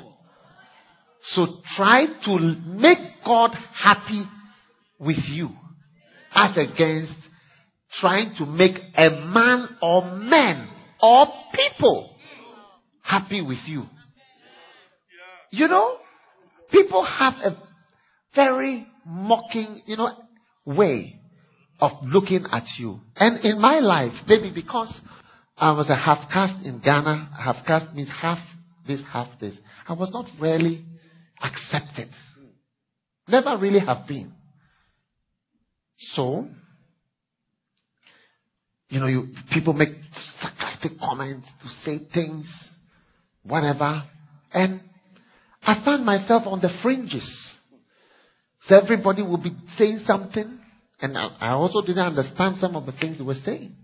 So 1.24 1.48
try 1.78 2.06
to 2.26 2.40
make 2.66 2.98
God 3.26 3.52
happy 3.74 4.26
with 5.00 5.20
you 5.30 5.50
as 6.34 6.58
against 6.58 7.16
trying 8.00 8.36
to 8.38 8.46
make 8.46 8.76
a 8.96 9.10
man 9.10 9.70
or 9.82 10.16
men 10.18 10.68
or 11.02 11.28
people 11.54 12.16
happy 13.02 13.42
with 13.42 13.60
you. 13.66 13.84
You 15.52 15.68
know, 15.68 15.98
people 16.72 17.06
have 17.06 17.34
a 17.36 17.58
very 18.36 18.88
mocking, 19.06 19.84
you 19.86 19.98
know, 19.98 20.10
way 20.66 21.20
of 21.80 21.92
looking 22.04 22.46
at 22.52 22.64
you. 22.80 23.00
And 23.16 23.44
in 23.46 23.62
my 23.62 23.80
life, 23.80 24.14
maybe 24.28 24.52
because 24.54 25.00
I 25.58 25.72
was 25.74 25.90
a 25.90 25.96
half 25.96 26.30
caste 26.32 26.66
in 26.66 26.80
Ghana, 26.80 27.30
half 27.40 27.66
caste 27.66 27.94
means 27.94 28.10
half 28.10 28.40
this, 28.88 29.04
half 29.12 29.40
this. 29.40 29.56
I 29.88 29.94
was 29.94 30.12
not 30.12 30.26
really 30.40 30.84
accepted. 31.44 32.10
Never 33.28 33.58
really 33.58 33.80
have 33.80 34.08
been. 34.08 34.34
So, 35.98 36.48
you 38.90 39.00
know, 39.00 39.08
you, 39.08 39.28
people 39.52 39.74
make 39.74 39.90
sarcastic 40.42 41.00
comments 41.00 41.48
to 41.62 41.70
say 41.84 42.06
things, 42.14 42.52
whatever. 43.44 44.04
And 44.54 44.82
I 45.62 45.84
found 45.86 46.06
myself 46.06 46.44
on 46.46 46.60
the 46.60 46.70
fringes. 46.82 47.28
So 48.64 48.80
everybody 48.80 49.22
would 49.22 49.44
be 49.44 49.52
saying 49.78 50.02
something, 50.06 50.60
and 51.02 51.18
I, 51.18 51.28
I 51.40 51.50
also 51.50 51.82
didn't 51.82 52.00
understand 52.00 52.58
some 52.60 52.76
of 52.76 52.86
the 52.86 52.94
things 52.94 53.18
they 53.18 53.24
were 53.24 53.36
saying. 53.36 53.76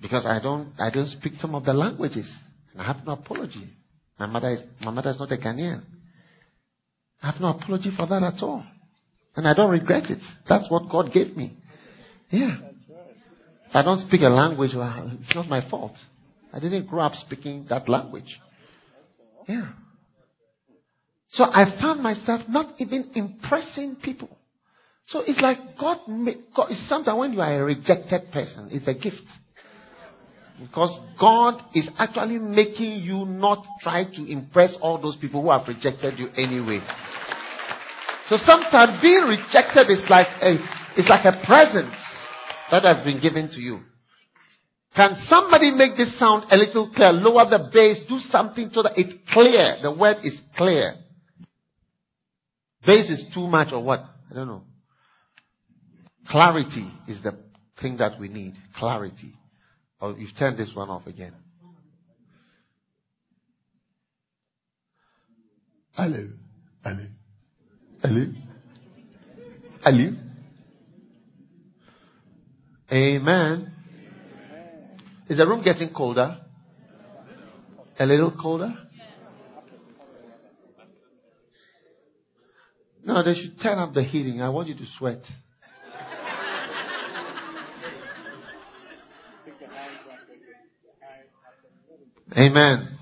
Because 0.00 0.26
I 0.26 0.40
don't, 0.40 0.72
I 0.78 0.90
don't 0.90 1.08
speak 1.08 1.34
some 1.36 1.54
of 1.54 1.64
the 1.64 1.72
languages. 1.72 2.30
And 2.72 2.82
I 2.82 2.86
have 2.86 3.06
no 3.06 3.12
apology. 3.12 3.70
My 4.18 4.26
mother 4.26 4.50
is, 4.50 4.60
my 4.80 4.90
mother 4.90 5.10
is 5.10 5.18
not 5.18 5.32
a 5.32 5.36
Ghanaian. 5.36 5.82
I 7.22 7.30
have 7.30 7.40
no 7.40 7.48
apology 7.48 7.90
for 7.96 8.06
that 8.06 8.22
at 8.22 8.42
all. 8.42 8.64
And 9.36 9.48
I 9.48 9.54
don't 9.54 9.70
regret 9.70 10.10
it. 10.10 10.22
That's 10.48 10.70
what 10.70 10.90
God 10.90 11.12
gave 11.12 11.36
me. 11.36 11.56
Yeah. 12.30 12.56
If 13.68 13.74
I 13.74 13.82
don't 13.82 13.98
speak 14.06 14.20
a 14.20 14.28
language, 14.28 14.70
it's 14.74 15.34
not 15.34 15.48
my 15.48 15.68
fault. 15.68 15.94
I 16.52 16.60
didn't 16.60 16.86
grow 16.86 17.00
up 17.00 17.14
speaking 17.14 17.66
that 17.70 17.88
language. 17.88 18.40
Yeah. 19.48 19.72
So 21.30 21.44
I 21.44 21.76
found 21.80 22.00
myself 22.00 22.42
not 22.48 22.74
even 22.78 23.10
impressing 23.14 23.96
people. 23.96 24.28
So 25.06 25.20
it's 25.26 25.40
like 25.40 25.58
God, 25.78 25.98
God 26.54 26.68
it's 26.70 26.88
sometimes 26.88 27.18
when 27.18 27.32
you 27.32 27.40
are 27.40 27.60
a 27.60 27.64
rejected 27.64 28.30
person, 28.32 28.68
it's 28.70 28.86
a 28.86 28.94
gift. 28.94 29.26
Because 30.60 30.96
God 31.18 31.60
is 31.74 31.88
actually 31.98 32.38
making 32.38 33.02
you 33.02 33.24
not 33.26 33.64
try 33.80 34.04
to 34.04 34.24
impress 34.30 34.76
all 34.80 35.00
those 35.00 35.16
people 35.16 35.42
who 35.42 35.50
have 35.50 35.66
rejected 35.66 36.18
you 36.18 36.28
anyway. 36.36 36.80
So 38.28 38.36
sometimes 38.38 39.02
being 39.02 39.24
rejected 39.24 39.90
is 39.90 40.04
like 40.08 40.28
a, 40.40 40.56
it's 40.96 41.08
like 41.08 41.24
a 41.24 41.44
present 41.44 41.92
that 42.70 42.84
has 42.84 43.04
been 43.04 43.20
given 43.20 43.48
to 43.50 43.60
you. 43.60 43.80
Can 44.94 45.16
somebody 45.26 45.72
make 45.72 45.96
this 45.96 46.16
sound 46.18 46.44
a 46.50 46.56
little 46.56 46.90
clear? 46.94 47.12
Lower 47.12 47.50
the 47.50 47.68
bass, 47.72 47.98
do 48.08 48.20
something 48.20 48.70
so 48.72 48.84
that 48.84 48.92
it's 48.96 49.12
clear. 49.32 49.76
The 49.82 49.92
word 49.92 50.18
is 50.22 50.40
clear. 50.56 50.94
Bass 52.86 53.10
is 53.10 53.24
too 53.34 53.48
much 53.48 53.72
or 53.72 53.82
what? 53.82 54.04
I 54.30 54.34
don't 54.34 54.46
know. 54.46 54.62
Clarity 56.28 56.90
is 57.08 57.22
the 57.22 57.36
thing 57.80 57.96
that 57.96 58.20
we 58.20 58.28
need. 58.28 58.54
Clarity. 58.76 59.32
Oh, 60.04 60.14
you've 60.18 60.36
turned 60.38 60.58
this 60.58 60.70
one 60.74 60.90
off 60.90 61.06
again. 61.06 61.32
Hello. 65.92 66.28
Hello. 66.82 67.06
Hello. 68.02 68.26
Hello. 69.82 70.16
Amen. 72.92 73.72
Is 75.30 75.38
the 75.38 75.46
room 75.46 75.64
getting 75.64 75.88
colder? 75.94 76.36
A 77.98 78.04
little 78.04 78.36
colder? 78.38 78.76
No, 83.06 83.22
they 83.22 83.34
should 83.34 83.58
turn 83.62 83.78
up 83.78 83.94
the 83.94 84.02
heating. 84.02 84.42
I 84.42 84.50
want 84.50 84.68
you 84.68 84.74
to 84.74 84.84
sweat. 84.98 85.22
Amen. 92.32 92.98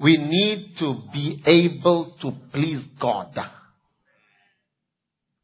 We 0.00 0.16
need 0.16 0.76
to 0.80 1.02
be 1.12 1.40
able 1.46 2.16
to 2.20 2.32
please 2.52 2.84
God. 3.00 3.36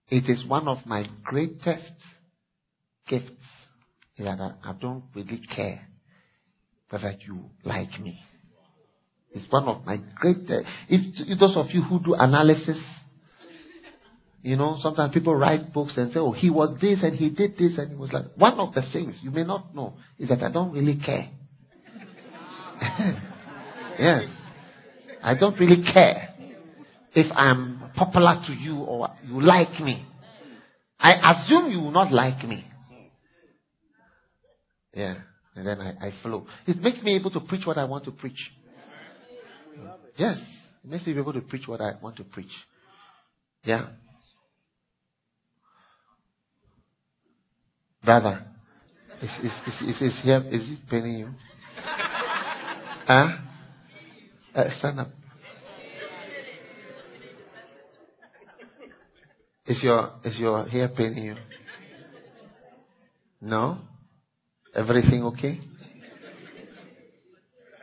It 0.08 0.28
is 0.28 0.44
one 0.46 0.66
of 0.66 0.78
my 0.86 1.06
greatest 1.24 1.92
gifts 3.08 3.30
that 4.18 4.38
I, 4.64 4.74
don't 4.80 5.04
really 5.14 5.40
care 5.54 5.80
whether 6.90 7.14
you 7.26 7.44
like 7.64 8.00
me. 8.00 8.20
It's 9.30 9.50
one 9.50 9.68
of 9.68 9.86
my 9.86 9.98
greatest. 10.16 10.68
If, 10.88 11.38
those 11.38 11.56
of 11.56 11.66
you 11.70 11.82
who 11.82 12.00
do 12.02 12.14
analysis, 12.14 12.82
you 14.42 14.56
know, 14.56 14.78
sometimes 14.80 15.14
people 15.14 15.34
write 15.34 15.72
books 15.72 15.96
and 15.96 16.12
say, 16.12 16.18
oh, 16.18 16.32
he 16.32 16.50
was 16.50 16.76
this 16.80 17.04
and 17.04 17.16
he 17.16 17.30
did 17.30 17.52
this 17.56 17.78
and 17.78 17.90
he 17.90 17.96
was 17.96 18.12
like, 18.12 18.24
one 18.36 18.58
of 18.58 18.74
the 18.74 18.82
things 18.92 19.20
you 19.22 19.30
may 19.30 19.44
not 19.44 19.74
know 19.74 19.94
is 20.18 20.28
that 20.28 20.42
I 20.42 20.50
don't 20.50 20.72
really 20.72 20.98
care. 20.98 21.30
yes. 23.98 24.24
I 25.22 25.34
don't 25.38 25.58
really 25.58 25.82
care 25.92 26.34
if 27.14 27.26
I'm 27.34 27.90
popular 27.94 28.40
to 28.46 28.52
you 28.52 28.76
or 28.78 29.08
you 29.24 29.40
like 29.40 29.80
me. 29.80 30.06
I 30.98 31.32
assume 31.32 31.70
you 31.70 31.80
will 31.80 31.90
not 31.90 32.12
like 32.12 32.46
me. 32.46 32.64
Yeah. 34.94 35.16
And 35.54 35.66
then 35.66 35.80
I, 35.80 36.08
I 36.08 36.12
flow. 36.22 36.46
It 36.66 36.76
makes 36.78 37.02
me 37.02 37.16
able 37.16 37.30
to 37.32 37.40
preach 37.40 37.66
what 37.66 37.76
I 37.78 37.84
want 37.84 38.04
to 38.04 38.12
preach. 38.12 38.52
Yes. 40.16 40.38
It 40.84 40.90
makes 40.90 41.06
me 41.06 41.18
able 41.18 41.32
to 41.32 41.40
preach 41.40 41.66
what 41.66 41.80
I 41.80 41.92
want 42.02 42.16
to 42.16 42.24
preach. 42.24 42.52
Yeah. 43.64 43.88
Brother, 48.02 48.46
is, 49.20 49.30
is, 49.42 49.52
is, 49.66 49.82
is, 49.82 50.02
is, 50.02 50.20
here, 50.22 50.42
is 50.50 50.70
it 50.70 50.78
paining 50.88 51.18
you? 51.18 51.28
Huh? 53.10 53.28
Uh, 54.54 54.64
stand 54.78 55.00
up. 55.00 55.08
Is 59.66 59.82
your 59.82 60.12
is 60.24 60.38
your 60.38 60.64
hair 60.66 60.88
paining 60.96 61.24
you? 61.24 61.34
No? 63.40 63.78
Everything 64.76 65.24
okay? 65.24 65.58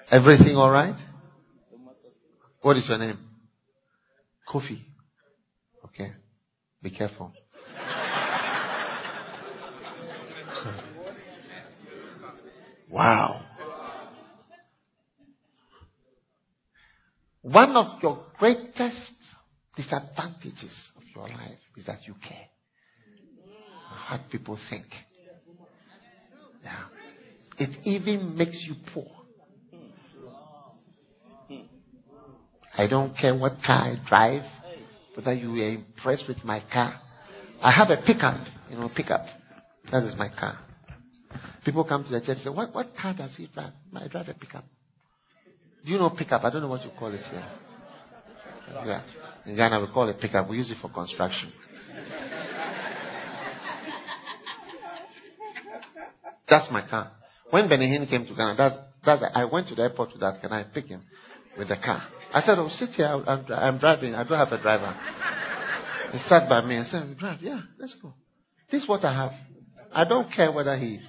Everything 0.10 0.56
all 0.56 0.72
right? 0.72 0.96
What 2.62 2.78
is 2.78 2.86
your 2.88 2.98
name? 2.98 3.20
Kofi. 4.50 4.80
Okay. 5.88 6.14
Be 6.82 6.90
careful. 6.90 7.34
wow. 12.90 13.47
One 17.52 17.78
of 17.78 18.04
your 18.04 18.26
greatest 18.38 19.14
disadvantages 19.78 20.92
of 20.98 21.04
your 21.16 21.30
life 21.30 21.60
is 21.78 21.86
that 21.86 22.06
you 22.06 22.14
care 22.16 22.48
what 24.10 24.30
people 24.30 24.60
think. 24.70 24.86
Yeah. 26.62 26.84
It 27.58 27.80
even 27.86 28.36
makes 28.36 28.66
you 28.68 28.76
poor. 28.94 29.10
I 32.78 32.88
don't 32.88 33.16
care 33.16 33.34
what 33.34 33.54
car 33.66 33.94
I 33.94 33.96
drive, 34.08 34.44
whether 35.16 35.34
you 35.34 35.54
are 35.64 35.70
impressed 35.70 36.26
with 36.28 36.44
my 36.44 36.62
car. 36.72 37.00
I 37.62 37.72
have 37.72 37.90
a 37.90 38.02
pickup, 38.06 38.46
you 38.70 38.76
know, 38.78 38.92
pickup. 38.94 39.26
That 39.90 40.04
is 40.04 40.16
my 40.18 40.28
car. 40.28 40.60
People 41.64 41.86
come 41.86 42.04
to 42.04 42.12
the 42.12 42.20
church 42.20 42.30
and 42.30 42.40
say, 42.40 42.50
what, 42.50 42.76
what 42.76 42.88
car 43.02 43.16
does 43.18 43.36
he 43.38 43.48
drive? 43.48 43.72
I 43.96 44.08
drive 44.10 44.28
a 44.28 44.34
pickup. 44.34 44.66
Do 45.86 45.92
you 45.92 45.98
know 45.98 46.10
pickup? 46.10 46.44
I 46.44 46.50
don't 46.50 46.62
know 46.62 46.68
what 46.68 46.84
you 46.84 46.92
call 46.98 47.14
it 47.14 47.22
here. 47.22 47.46
Yeah. 48.86 49.02
In 49.46 49.56
Ghana, 49.56 49.80
we 49.82 49.88
call 49.94 50.10
it 50.10 50.20
pickup. 50.20 50.50
We 50.50 50.58
use 50.58 50.70
it 50.70 50.78
for 50.82 50.90
construction. 50.90 51.52
That's 56.50 56.72
my 56.72 56.88
car. 56.88 57.12
When 57.50 57.70
Benny 57.70 57.88
Hinn 57.88 58.10
came 58.10 58.26
to 58.26 58.34
Ghana, 58.34 58.56
that's, 58.58 58.76
that's, 59.06 59.24
I 59.34 59.46
went 59.46 59.68
to 59.70 59.76
the 59.76 59.84
airport 59.84 60.12
with 60.12 60.22
that. 60.22 60.42
Can 60.42 60.52
I 60.52 60.64
pick 60.64 60.86
him 60.86 61.04
with 61.58 61.70
the 61.70 61.76
car? 61.76 62.04
I 62.34 62.42
said, 62.42 62.58
oh, 62.60 62.70
sit 62.70 62.90
here. 62.90 63.06
I'm, 63.08 63.46
I'm 63.50 63.78
driving. 63.78 64.16
I 64.16 64.24
don't 64.24 64.38
have 64.38 64.52
a 64.52 64.62
driver. 64.62 64.96
He 66.12 66.20
sat 66.28 66.50
by 66.50 66.66
me 66.66 66.76
and 66.78 66.88
said, 66.88 67.18
drive. 67.18 67.42
Yeah, 67.42 67.62
let's 67.80 67.96
go. 68.02 68.14
This 68.72 68.84
is 68.84 68.90
what 68.90 69.04
I 69.06 69.14
have. 69.14 69.32
I 69.94 70.04
don't 70.04 70.32
care 70.32 70.52
whether 70.52 70.78
he, 70.78 71.00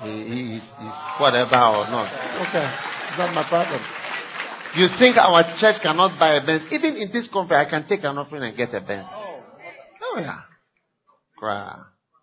he, 0.00 0.10
he 0.10 0.56
is, 0.56 0.62
is 0.62 0.94
whatever 1.20 1.56
or 1.56 1.86
not. 1.88 2.48
Okay. 2.48 2.93
It's 3.14 3.18
not 3.20 3.32
my 3.32 3.48
problem. 3.48 3.80
You 4.74 4.88
think 4.98 5.16
our 5.18 5.44
church 5.56 5.76
cannot 5.80 6.18
buy 6.18 6.34
a 6.34 6.44
Benz? 6.44 6.64
Even 6.72 6.96
in 6.96 7.12
this 7.12 7.28
conference, 7.32 7.68
I 7.68 7.70
can 7.70 7.88
take 7.88 8.02
an 8.02 8.18
offering 8.18 8.42
and 8.42 8.56
get 8.56 8.74
a 8.74 8.80
Benz. 8.80 9.06
Oh. 9.08 9.40
oh 10.02 10.20
yeah. 10.20 10.40
Cry. 11.36 11.78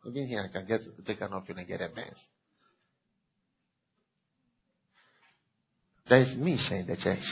Even 0.06 0.27
here, 0.27 0.49
I 0.49 0.51
can 0.51 0.67
get 0.67 0.82
take 1.08 1.21
an 1.21 1.32
offering 1.32 1.60
and 1.60 1.67
get 1.67 1.80
a 1.80 1.88
Benz. 1.88 2.19
There 6.10 6.19
is 6.19 6.36
Misha 6.38 6.75
in 6.75 6.88
the 6.88 6.97
church. 6.97 7.23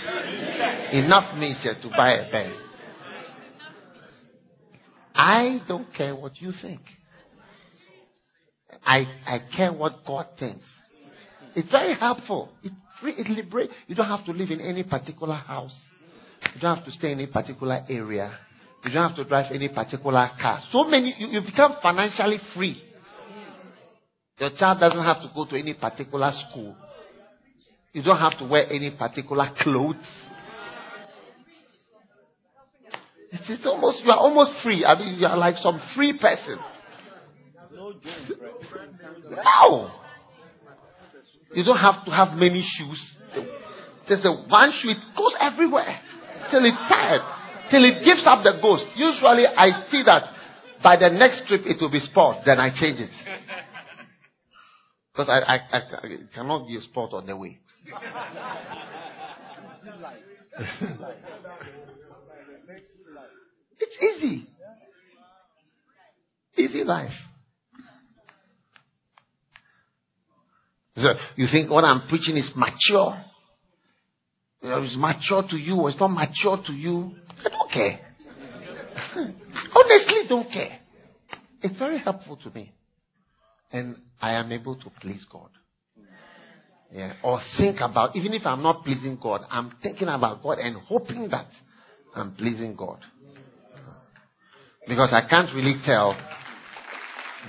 Enough 0.94 1.38
Misha 1.38 1.82
to 1.82 1.90
buy 1.90 2.14
a 2.14 2.32
Benz. 2.32 2.56
I 5.14 5.62
don't 5.68 5.94
care 5.94 6.16
what 6.16 6.40
you 6.40 6.54
think. 6.62 6.80
I, 8.86 9.00
I 9.28 9.40
care 9.54 9.74
what 9.74 10.06
God 10.08 10.28
thinks. 10.40 10.64
It's 11.58 11.70
very 11.70 11.96
helpful. 11.96 12.54
It, 12.64 12.72
it 13.04 13.30
liberates. 13.30 13.74
You 13.88 13.96
don't 13.96 14.08
have 14.08 14.26
to 14.26 14.32
live 14.32 14.52
in 14.52 14.62
any 14.62 14.84
particular 14.84 15.36
house. 15.36 15.78
You 16.56 16.62
don't 16.62 16.78
have 16.78 16.86
to 16.86 16.92
stay 16.92 17.12
in 17.12 17.20
any 17.20 17.32
particular 17.32 17.84
area. 17.90 18.38
You 18.84 18.92
don't 18.92 19.10
have 19.10 19.18
to 19.18 19.26
drive 19.26 19.52
any 19.54 19.70
particular 19.70 20.30
car. 20.42 20.60
So 20.72 20.86
many, 20.86 21.14
you, 21.18 21.28
you 21.28 21.42
become 21.42 21.76
financially 21.82 22.40
free. 22.56 22.82
Your 24.40 24.52
child 24.58 24.80
doesn't 24.80 25.04
have 25.04 25.22
to 25.22 25.32
go 25.36 25.46
to 25.46 25.58
any 25.58 25.74
particular 25.74 26.32
school. 26.50 26.76
You 27.92 28.04
don't 28.04 28.20
have 28.20 28.38
to 28.40 28.46
wear 28.46 28.66
any 28.72 28.96
particular 28.98 29.50
clothes. 29.60 29.98
It's 33.32 33.66
almost, 33.66 34.04
you 34.04 34.12
are 34.12 34.18
almost 34.18 34.52
free. 34.64 34.86
I 34.86 34.98
mean, 34.98 35.20
you 35.20 35.28
are 35.28 35.38
like 35.38 35.56
some 35.58 35.80
free 35.96 36.18
person. 36.18 36.58
No. 39.30 39.92
You 41.54 41.64
don't 41.64 41.78
have 41.78 42.06
to 42.06 42.12
have 42.12 42.38
many 42.38 42.62
shoes. 42.62 43.16
There's 44.08 44.24
the 44.24 44.34
one 44.34 44.72
shoe, 44.72 44.90
it 44.90 44.98
goes 45.16 45.36
everywhere. 45.40 46.00
Till 46.52 46.66
it's 46.66 46.78
tired. 46.90 47.22
Till 47.70 47.84
it 47.86 48.04
gives 48.04 48.26
up 48.26 48.44
the 48.44 48.60
ghost. 48.62 48.86
Usually 48.96 49.46
I 49.46 49.86
see 49.90 50.04
that 50.06 50.24
by 50.84 50.98
the 50.98 51.10
next 51.10 51.48
trip 51.48 51.62
it 51.66 51.80
will 51.82 51.92
be 51.92 52.00
sport. 52.00 52.38
Then 52.46 52.60
I 52.60 52.70
change 52.70 53.00
it. 53.00 53.12
Because 55.12 55.30
I, 55.30 55.40
I, 55.40 55.56
I, 55.72 55.78
I 55.78 56.18
cannot 56.34 56.68
give 56.68 56.82
sport 56.84 57.14
on 57.14 57.26
the 57.28 57.36
way. 57.36 57.60
it's 63.80 63.98
easy. 64.04 64.48
Easy 66.58 66.84
life. 66.84 67.12
So 70.96 71.14
you 71.36 71.48
think 71.52 71.70
what 71.70 71.84
I'm 71.84 72.08
preaching 72.08 72.36
is 72.38 72.52
mature? 72.56 73.18
It's 74.62 74.98
mature 74.98 75.44
to 75.50 75.58
you 75.58 75.76
or 75.76 75.90
it's 75.90 76.00
not 76.00 76.10
mature 76.10 76.60
to 76.66 76.74
you? 76.74 77.12
I 77.46 77.50
don't 77.50 77.72
care. 77.72 78.00
Honestly, 79.76 80.24
don't 80.28 80.52
care. 80.52 80.80
It's 81.62 81.78
very 81.78 82.00
helpful 82.00 82.38
to 82.38 82.50
me. 82.50 82.74
And 83.72 83.96
I 84.22 84.34
am 84.34 84.52
able 84.52 84.76
to 84.76 84.90
please 85.00 85.26
God. 85.32 85.50
Yeah. 86.92 87.14
Or 87.24 87.40
think 87.58 87.80
about, 87.82 88.16
even 88.16 88.34
if 88.34 88.46
I'm 88.46 88.64
not 88.64 88.84
pleasing 88.84 89.18
God, 89.22 89.42
I'm 89.50 89.72
thinking 89.82 90.08
about 90.08 90.42
God 90.42 90.58
and 90.58 90.76
hoping 90.76 91.30
that 91.30 91.48
I'm 92.16 92.34
pleasing 92.34 92.76
God. 92.76 93.00
Because 94.88 95.14
I 95.14 95.28
can't 95.30 95.54
really 95.56 95.80
tell 95.86 96.16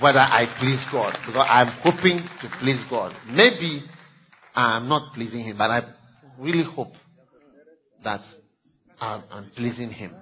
whether 0.01 0.19
I 0.19 0.45
please 0.59 0.85
God 0.91 1.13
because 1.25 1.45
I'm 1.47 1.67
hoping 1.81 2.19
to 2.41 2.49
please 2.59 2.83
God. 2.89 3.13
Maybe 3.27 3.83
I'm 4.55 4.89
not 4.89 5.13
pleasing 5.13 5.41
Him, 5.41 5.57
but 5.57 5.69
I 5.69 5.81
really 6.39 6.63
hope 6.63 6.93
that 8.03 8.21
I'm, 8.99 9.23
I'm 9.29 9.51
pleasing 9.55 9.91
Him. 9.91 10.13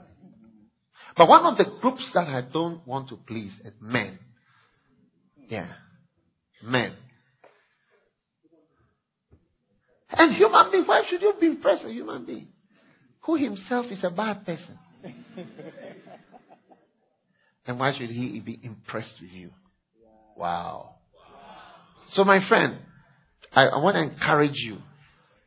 But 1.16 1.28
one 1.28 1.46
of 1.46 1.58
the 1.58 1.66
groups 1.82 2.12
that 2.14 2.28
I 2.28 2.42
don't 2.42 2.86
want 2.88 3.10
to 3.10 3.16
please 3.16 3.60
is 3.64 3.74
men. 3.82 4.20
Yeah. 5.48 5.68
Men. 6.64 6.94
And 10.12 10.36
human 10.36 10.72
being, 10.72 10.86
why 10.86 11.04
should 11.08 11.22
you 11.22 11.34
be 11.40 11.48
impressed 11.48 11.86
a 11.86 11.92
human 11.92 12.26
being? 12.26 12.48
Who 13.22 13.36
himself 13.36 13.88
is 13.92 14.04
a 14.04 14.10
bad 14.10 14.46
person. 14.46 14.78
and 17.66 17.80
why 17.80 17.92
should 17.98 18.10
he 18.10 18.40
be 18.40 18.60
impressed 18.64 19.16
with 19.22 19.32
you? 19.32 19.52
Wow. 20.40 20.96
So, 22.12 22.24
my 22.24 22.40
friend, 22.48 22.78
I, 23.52 23.66
I 23.66 23.84
want 23.84 23.96
to 23.96 24.02
encourage 24.02 24.56
you. 24.56 24.78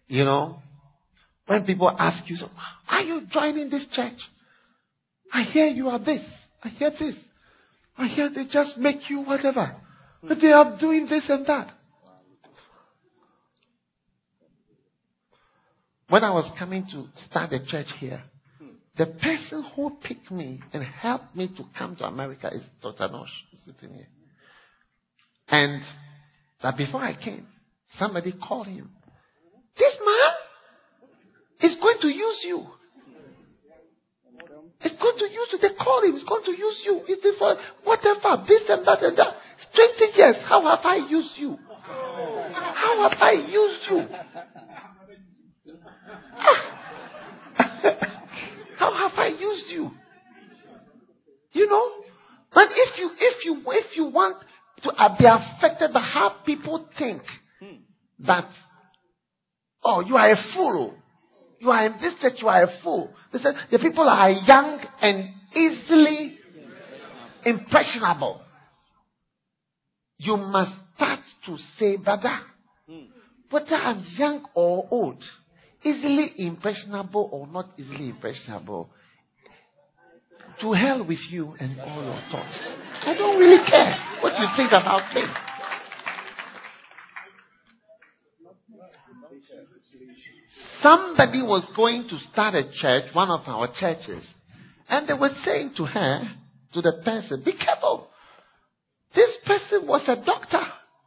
You 0.06 0.24
know, 0.24 0.58
when 1.46 1.64
people 1.64 1.90
ask 1.98 2.28
you, 2.28 2.36
so, 2.36 2.46
are 2.88 3.00
you 3.00 3.22
joining 3.30 3.70
this 3.70 3.86
church? 3.90 4.18
I 5.32 5.44
hear 5.44 5.66
you 5.66 5.88
are 5.88 5.98
this. 5.98 6.22
I 6.62 6.68
hear 6.68 6.90
this. 6.90 7.16
I 7.96 8.06
hear 8.06 8.28
they 8.28 8.44
just 8.50 8.76
make 8.76 9.08
you 9.08 9.20
whatever. 9.22 9.74
But 10.22 10.38
they 10.40 10.52
are 10.52 10.76
doing 10.78 11.06
this 11.06 11.26
and 11.30 11.46
that. 11.46 11.72
When 16.08 16.22
I 16.22 16.30
was 16.30 16.52
coming 16.58 16.86
to 16.90 17.06
start 17.24 17.52
a 17.52 17.64
church 17.64 17.86
here, 17.98 18.22
the 18.98 19.06
person 19.06 19.64
who 19.74 19.96
picked 20.02 20.30
me 20.30 20.60
and 20.74 20.84
helped 20.84 21.34
me 21.34 21.48
to 21.56 21.64
come 21.78 21.96
to 21.96 22.04
America 22.04 22.50
is 22.52 22.62
Dr. 22.82 23.08
Nosh, 23.08 23.30
sitting 23.64 23.94
here. 23.94 24.06
And 25.52 25.82
that 26.62 26.78
before 26.78 27.02
I 27.02 27.14
came, 27.14 27.46
somebody 27.98 28.32
called 28.32 28.68
him. 28.68 28.90
This 29.76 29.98
man 30.00 31.70
is 31.70 31.76
going 31.78 31.98
to 32.00 32.08
use 32.08 32.40
you. 32.44 32.66
He's 34.80 34.92
going 34.92 35.18
to 35.18 35.24
use 35.26 35.48
you. 35.52 35.58
They 35.60 35.74
call 35.74 36.02
him. 36.02 36.14
He's 36.14 36.24
going 36.24 36.44
to 36.44 36.52
use 36.52 36.82
you. 36.86 37.02
It's 37.06 37.38
for 37.38 37.54
whatever, 37.84 38.42
this 38.48 38.62
and 38.68 38.86
that 38.86 39.02
and 39.02 39.16
that. 39.18 39.34
20 39.74 40.18
years. 40.18 40.36
How 40.48 40.62
have 40.62 40.84
I 40.84 41.06
used 41.08 41.36
you? 41.36 41.58
How 41.84 43.08
have 43.08 43.18
I 43.20 43.32
used 43.32 43.90
you? 43.90 44.08
Ah. 46.34 46.78
How 48.78 49.08
have 49.08 49.18
I 49.18 49.36
used 49.38 49.66
you? 49.68 49.90
You 51.52 51.68
know? 51.68 51.90
But 52.54 52.68
if 52.70 52.98
you, 52.98 53.10
if 53.18 53.44
you, 53.44 53.62
if 53.66 53.96
you 53.96 54.04
want 54.06 54.44
to 54.82 54.90
uh, 54.90 55.16
be 55.16 55.24
affected 55.24 55.92
by 55.92 56.00
how 56.00 56.36
people 56.44 56.86
think 56.98 57.22
that, 58.26 58.48
oh, 59.84 60.00
you 60.00 60.16
are 60.16 60.30
a 60.30 60.36
fool. 60.54 60.94
You 61.60 61.70
are 61.70 61.86
in 61.86 61.92
this 62.00 62.14
church, 62.20 62.34
you 62.40 62.48
are 62.48 62.64
a 62.64 62.80
fool. 62.82 63.14
They 63.32 63.38
said 63.38 63.54
the 63.70 63.78
people 63.78 64.08
are 64.08 64.30
young 64.30 64.80
and 65.00 65.32
easily 65.54 66.38
impressionable. 67.44 68.40
You 70.18 70.36
must 70.36 70.72
start 70.96 71.20
to 71.46 71.56
say, 71.78 71.96
brother, 71.96 72.38
whether 73.50 73.74
I'm 73.74 74.02
young 74.16 74.46
or 74.54 74.88
old, 74.90 75.22
easily 75.84 76.32
impressionable 76.38 77.28
or 77.32 77.46
not 77.46 77.70
easily 77.78 78.08
impressionable, 78.10 78.90
to 80.60 80.72
hell 80.72 81.04
with 81.06 81.18
you 81.30 81.54
and 81.58 81.80
all 81.80 82.04
your 82.04 82.20
thoughts. 82.30 82.74
I 83.04 83.14
don't 83.14 83.38
really 83.38 83.64
care 83.68 83.98
what 84.20 84.38
you 84.38 84.46
think 84.56 84.70
about 84.70 85.12
me. 85.14 85.22
Somebody 90.80 91.42
was 91.42 91.68
going 91.76 92.08
to 92.08 92.18
start 92.18 92.54
a 92.54 92.70
church, 92.72 93.12
one 93.12 93.30
of 93.30 93.40
our 93.46 93.68
churches, 93.74 94.24
and 94.88 95.08
they 95.08 95.14
were 95.14 95.34
saying 95.44 95.72
to 95.76 95.84
her, 95.84 96.30
to 96.74 96.80
the 96.80 97.00
person, 97.04 97.42
be 97.44 97.54
careful. 97.56 98.08
This 99.14 99.36
person 99.44 99.86
was 99.86 100.02
a 100.08 100.24
doctor. 100.24 100.62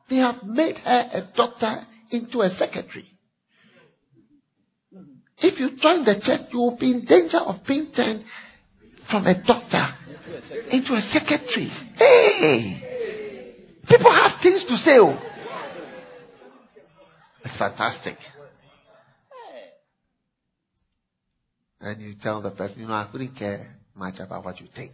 they 0.09 0.17
have 0.17 0.43
made 0.43 0.77
her 0.77 1.09
a 1.13 1.29
doctor 1.35 1.87
into 2.11 2.41
a 2.41 2.49
secretary. 2.49 3.07
If 5.37 5.59
you 5.59 5.77
join 5.77 6.05
the 6.05 6.19
church, 6.21 6.49
you 6.51 6.59
will 6.59 6.77
be 6.77 6.91
in 6.91 7.05
danger 7.05 7.39
of 7.39 7.65
being 7.65 7.91
turned 7.93 8.23
from 9.09 9.27
a 9.27 9.43
doctor 9.45 9.95
into 10.71 10.93
a 10.93 11.01
secretary. 11.01 11.69
Hey! 11.95 12.81
People 13.87 14.11
have 14.11 14.41
things 14.41 14.65
to 14.65 14.77
say. 14.77 14.97
Oh. 14.97 15.17
It's 17.43 17.57
fantastic. 17.57 18.17
And 21.79 22.01
you 22.01 22.15
tell 22.21 22.41
the 22.41 22.49
person, 22.49 22.79
you 22.81 22.87
know, 22.87 22.93
I 22.93 23.07
couldn't 23.11 23.35
care 23.35 23.75
much 23.95 24.15
about 24.19 24.43
what 24.43 24.59
you 24.59 24.67
think. 24.75 24.93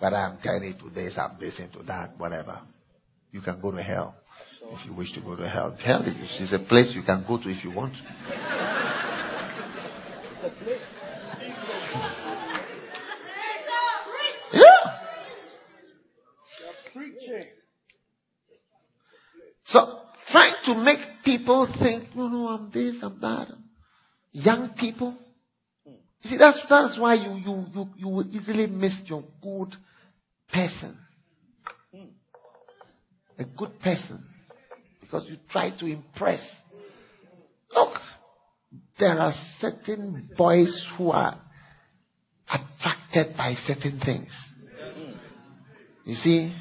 But 0.00 0.14
I'm 0.14 0.38
you 0.42 0.74
to 0.80 0.90
this, 0.90 1.16
I'm 1.16 1.38
listening 1.38 1.70
to 1.74 1.82
that, 1.84 2.18
whatever. 2.18 2.60
You 3.30 3.40
can 3.40 3.60
go 3.60 3.70
to 3.70 3.80
hell 3.80 4.16
if 4.72 4.84
you 4.84 4.94
wish 4.94 5.12
to 5.14 5.20
go 5.20 5.36
to 5.36 5.48
hell. 5.48 5.76
Hell 5.82 6.02
is, 6.02 6.52
a 6.52 6.58
place 6.58 6.92
you 6.94 7.02
can 7.02 7.24
go 7.26 7.38
to 7.40 7.48
if 7.48 7.62
you 7.62 7.70
want. 7.70 7.94
yeah. 14.52 14.72
So, 19.66 20.00
trying 20.30 20.54
to 20.72 20.80
make 20.80 20.98
people 21.24 21.68
think, 21.80 22.14
no, 22.14 22.28
no, 22.28 22.48
I'm 22.48 22.70
this, 22.70 22.96
I'm 23.02 23.20
that. 23.20 23.48
Young 24.32 24.74
people, 24.78 25.16
you 25.84 26.30
see, 26.30 26.38
that's, 26.38 26.60
that's 26.68 26.98
why 26.98 27.14
you, 27.14 27.34
you, 27.34 27.66
you, 27.74 27.88
you 27.96 28.08
will 28.08 28.26
easily 28.26 28.66
miss 28.66 28.98
your 29.06 29.24
good 29.42 29.74
person. 30.52 30.96
A 33.38 33.44
good 33.44 33.78
person. 33.80 34.24
Because 35.00 35.26
you 35.28 35.36
try 35.50 35.76
to 35.78 35.86
impress. 35.86 36.46
Look, 37.74 37.94
there 38.98 39.18
are 39.18 39.32
certain 39.58 40.30
boys 40.36 40.86
who 40.96 41.10
are 41.10 41.38
attracted 42.48 43.36
by 43.36 43.54
certain 43.66 44.00
things. 44.04 44.30
You 46.04 46.14
see, 46.14 46.54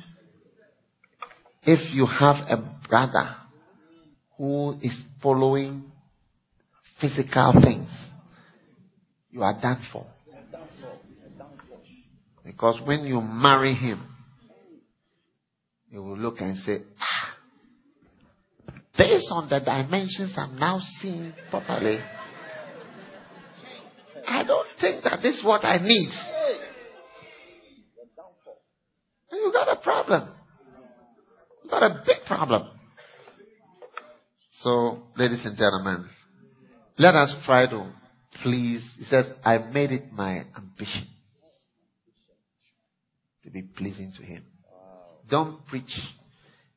if 1.63 1.93
you 1.93 2.05
have 2.05 2.47
a 2.49 2.57
brother 2.87 3.35
who 4.41 4.75
is 4.81 4.99
following 5.21 5.83
physical 6.99 7.53
things, 7.63 7.95
you 9.29 9.43
are 9.43 9.53
done 9.61 9.79
for. 9.93 10.07
Because 12.43 12.81
when 12.83 13.05
you 13.05 13.21
marry 13.21 13.75
him, 13.75 14.03
you 15.91 16.01
will 16.01 16.17
look 16.17 16.41
and 16.41 16.57
say, 16.57 16.79
ah, 16.99 17.35
based 18.97 19.27
on 19.29 19.47
the 19.47 19.59
dimensions 19.59 20.33
I'm 20.35 20.57
now 20.57 20.79
seeing 20.99 21.33
properly, 21.51 21.99
I 24.27 24.43
don't 24.43 24.67
think 24.79 25.03
that 25.03 25.21
this 25.21 25.35
is 25.37 25.45
what 25.45 25.63
I 25.63 25.77
need. 25.77 26.09
You 29.31 29.51
got 29.53 29.71
a 29.71 29.79
problem. 29.79 30.29
You 31.63 31.69
got 31.69 31.83
a 31.83 32.01
big 32.03 32.25
problem. 32.25 32.80
So, 34.63 34.99
ladies 35.17 35.43
and 35.43 35.57
gentlemen, 35.57 36.07
let 36.99 37.15
us 37.15 37.33
try 37.45 37.65
to 37.65 37.91
please. 38.43 38.87
He 38.99 39.05
says, 39.05 39.25
I 39.43 39.57
made 39.57 39.91
it 39.91 40.13
my 40.13 40.45
ambition 40.55 41.07
to 43.43 43.49
be 43.49 43.63
pleasing 43.63 44.13
to 44.17 44.23
Him. 44.23 44.43
Don't 45.27 45.65
preach 45.65 45.97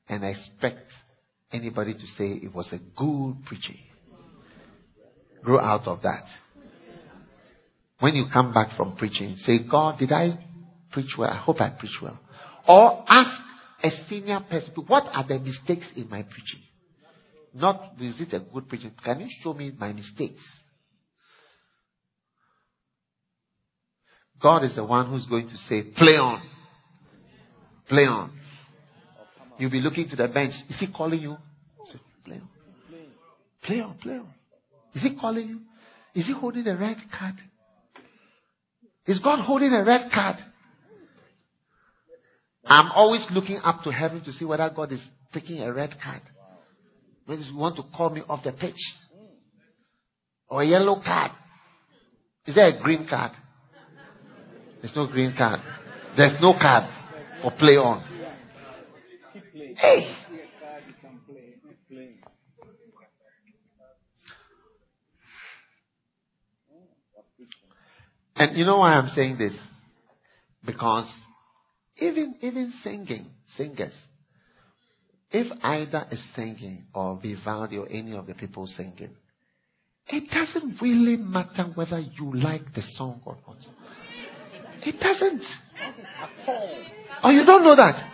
and 0.08 0.24
expect 0.24 0.86
anybody 1.52 1.92
to 1.92 2.06
say 2.16 2.40
it 2.42 2.54
was 2.54 2.72
a 2.72 2.78
good 2.96 3.44
preaching. 3.44 3.80
Grow 5.42 5.60
out 5.60 5.86
of 5.86 6.00
that. 6.02 6.24
When 8.00 8.14
you 8.14 8.24
come 8.32 8.54
back 8.54 8.74
from 8.78 8.96
preaching, 8.96 9.36
say, 9.36 9.58
God, 9.70 9.98
did 9.98 10.10
I 10.10 10.38
preach 10.90 11.16
well? 11.18 11.28
I 11.28 11.36
hope 11.36 11.60
I 11.60 11.68
preach 11.68 11.98
well. 12.02 12.18
Or 12.66 13.04
ask 13.06 13.42
a 13.82 13.90
senior 14.08 14.40
person, 14.48 14.72
what 14.86 15.04
are 15.12 15.26
the 15.28 15.38
mistakes 15.38 15.90
in 15.94 16.08
my 16.08 16.22
preaching? 16.22 16.62
Not, 17.54 17.92
is 18.00 18.20
it 18.20 18.32
a 18.32 18.40
good 18.40 18.68
preaching? 18.68 18.92
Can 19.04 19.20
you 19.20 19.28
show 19.40 19.54
me 19.54 19.72
my 19.78 19.92
mistakes? 19.92 20.42
God 24.42 24.64
is 24.64 24.74
the 24.74 24.84
one 24.84 25.08
who's 25.08 25.24
going 25.26 25.48
to 25.48 25.56
say, 25.56 25.84
play 25.96 26.16
on. 26.16 26.42
Play 27.88 28.02
on. 28.02 28.32
You'll 29.58 29.70
be 29.70 29.80
looking 29.80 30.08
to 30.08 30.16
the 30.16 30.26
bench. 30.26 30.52
Is 30.68 30.80
he 30.80 30.88
calling 30.92 31.20
you? 31.20 31.36
Say, 31.86 31.98
play 32.24 32.36
on. 32.36 32.48
Play 33.62 33.80
on, 33.80 33.96
play 33.98 34.14
on. 34.14 34.28
Is 34.94 35.02
he 35.02 35.16
calling 35.18 35.48
you? 35.48 35.60
Is 36.14 36.26
he 36.26 36.32
holding 36.32 36.66
a 36.66 36.76
red 36.76 36.96
card? 37.16 37.36
Is 39.06 39.20
God 39.20 39.44
holding 39.44 39.72
a 39.72 39.84
red 39.84 40.10
card? 40.12 40.36
I'm 42.66 42.90
always 42.92 43.26
looking 43.30 43.60
up 43.62 43.82
to 43.84 43.90
heaven 43.90 44.24
to 44.24 44.32
see 44.32 44.44
whether 44.44 44.68
God 44.74 44.90
is 44.92 45.06
taking 45.32 45.60
a 45.60 45.72
red 45.72 45.94
card. 46.02 46.22
Whether 47.26 47.42
you 47.42 47.56
want 47.56 47.76
to 47.76 47.82
call 47.96 48.10
me 48.10 48.22
off 48.28 48.44
the 48.44 48.52
pitch. 48.52 48.80
Or 50.48 50.62
a 50.62 50.66
yellow 50.66 51.00
card. 51.02 51.32
Is 52.46 52.54
there 52.54 52.68
a 52.68 52.82
green 52.82 53.06
card? 53.08 53.32
There's 54.82 54.94
no 54.94 55.06
green 55.06 55.34
card. 55.36 55.60
There's 56.16 56.40
no 56.40 56.52
card 56.52 56.92
for 57.42 57.50
play 57.52 57.76
on. 57.76 58.04
Hey! 59.76 60.14
And 68.36 68.56
you 68.58 68.64
know 68.64 68.78
why 68.78 68.94
I'm 68.94 69.08
saying 69.08 69.38
this? 69.38 69.56
Because 70.64 71.10
even 71.96 72.34
even 72.40 72.72
singing, 72.82 73.30
singers, 73.56 73.94
if 75.34 75.48
Ida 75.64 76.06
is 76.12 76.24
singing 76.36 76.84
or 76.94 77.18
Vivaldi 77.20 77.76
or 77.76 77.88
any 77.90 78.16
of 78.16 78.28
the 78.28 78.34
people 78.34 78.68
singing, 78.68 79.10
it 80.06 80.30
doesn't 80.30 80.80
really 80.80 81.16
matter 81.16 81.72
whether 81.74 81.98
you 81.98 82.32
like 82.36 82.72
the 82.72 82.82
song 82.82 83.20
or 83.24 83.36
not. 83.44 83.56
It 84.86 85.00
doesn't. 85.00 85.42
Oh, 87.24 87.30
you 87.30 87.44
don't 87.44 87.64
know 87.64 87.74
that? 87.74 88.10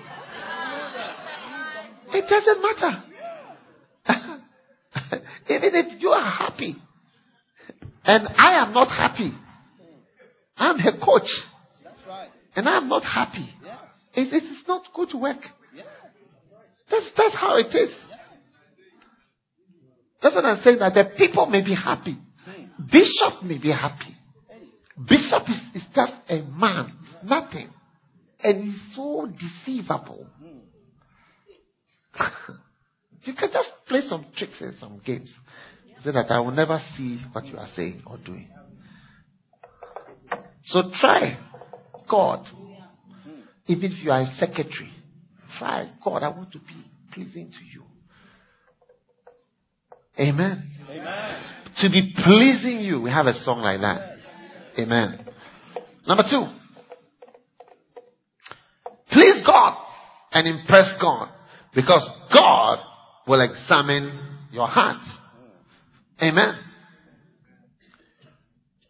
It 2.13 2.25
doesn't 2.27 2.63
matter. 2.63 3.03
Even 5.51 5.75
if 5.75 6.01
you 6.01 6.09
are 6.09 6.31
happy 6.31 6.75
and 8.03 8.29
I 8.29 8.65
am 8.67 8.73
not 8.73 8.89
happy, 8.89 9.33
I'm 10.57 10.79
a 10.79 10.99
coach 11.05 11.29
and 12.57 12.67
I'm 12.67 12.89
not 12.89 13.03
happy. 13.03 13.51
It, 14.15 14.33
it 14.33 14.45
is 14.45 14.63
not 14.67 14.85
good 14.95 15.13
work. 15.15 15.43
That's, 16.91 17.11
that's 17.17 17.37
how 17.37 17.57
it 17.57 17.75
is. 17.75 17.95
That's 20.23 20.35
what 20.35 20.45
I'm 20.45 20.63
saying 20.63 20.79
that 20.81 20.95
the 20.95 21.05
people 21.17 21.47
may 21.47 21.63
be 21.63 21.75
happy. 21.75 22.19
Bishop 22.79 23.43
may 23.43 23.59
be 23.59 23.71
happy. 23.71 24.17
Bishop 25.09 25.49
is, 25.49 25.61
is 25.75 25.87
just 25.95 26.13
a 26.29 26.43
man, 26.43 26.93
nothing. 27.25 27.69
And 28.43 28.65
he's 28.65 28.95
so 28.95 29.29
deceivable. 29.29 30.27
you 33.23 33.35
can 33.35 33.51
just 33.53 33.71
play 33.87 34.01
some 34.03 34.27
tricks 34.37 34.61
and 34.61 34.75
some 34.77 35.01
games. 35.05 35.33
So 36.01 36.13
that 36.13 36.31
I 36.31 36.41
will 36.41 36.51
never 36.51 36.79
see 36.97 37.21
what 37.33 37.47
you 37.47 37.59
are 37.59 37.67
saying 37.75 38.03
or 38.07 38.19
doing. 38.19 38.49
So 40.65 40.91
try 40.99 41.39
God. 42.09 42.47
Even 43.67 43.93
if 43.93 44.05
you 44.05 44.11
are 44.11 44.23
a 44.23 44.35
secretary, 44.37 44.91
try 45.59 45.89
God. 46.05 46.23
I 46.23 46.29
want 46.29 46.53
to 46.53 46.59
be 46.59 46.85
pleasing 47.13 47.51
to 47.51 47.65
you. 47.65 47.85
Amen. 50.19 50.69
Amen. 50.91 51.43
To 51.79 51.89
be 51.89 52.15
pleasing 52.25 52.81
you. 52.81 53.01
We 53.01 53.11
have 53.11 53.27
a 53.27 53.35
song 53.35 53.61
like 53.61 53.81
that. 53.81 54.17
Amen. 54.79 55.27
Number 56.07 56.25
two. 56.29 56.47
Please 59.11 59.43
God 59.45 59.77
and 60.33 60.47
impress 60.47 60.95
God 61.01 61.29
because 61.75 62.09
God 62.33 62.79
will 63.27 63.41
examine 63.41 64.39
your 64.53 64.69
heart. 64.69 65.03
Amen. 66.23 66.55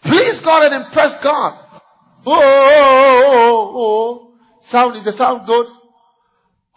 Please 0.03 0.41
God 0.45 0.73
and 0.73 0.85
impress 0.85 1.13
God. 1.23 1.65
Oh, 2.27 2.33
oh, 2.33 3.23
oh, 3.25 3.73
oh. 3.75 3.77
oh. 3.77 4.27
Sound, 4.71 4.97
is 4.97 5.05
the 5.05 5.13
sound 5.13 5.47
good? 5.47 5.67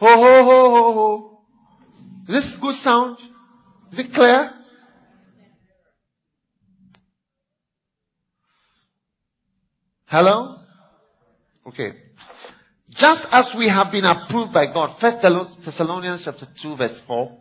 Ho, 0.04 0.10
ho, 0.18 0.44
ho, 0.44 0.70
ho, 0.70 0.94
ho. 0.94 1.40
Is 2.28 2.44
this 2.44 2.58
good 2.62 2.76
sound? 2.84 3.18
Is 3.94 4.00
it 4.00 4.14
clear? 4.14 4.52
Hello? 10.08 10.58
Okay. 11.66 11.94
Just 12.90 13.26
as 13.32 13.54
we 13.58 13.70
have 13.70 13.94
been 13.94 14.04
approved 14.04 14.52
by 14.52 14.66
God, 14.74 14.98
First 15.00 15.20
Thessalonians 15.64 16.24
chapter 16.26 16.48
2 16.62 16.76
verse 16.76 17.00
4, 17.08 17.38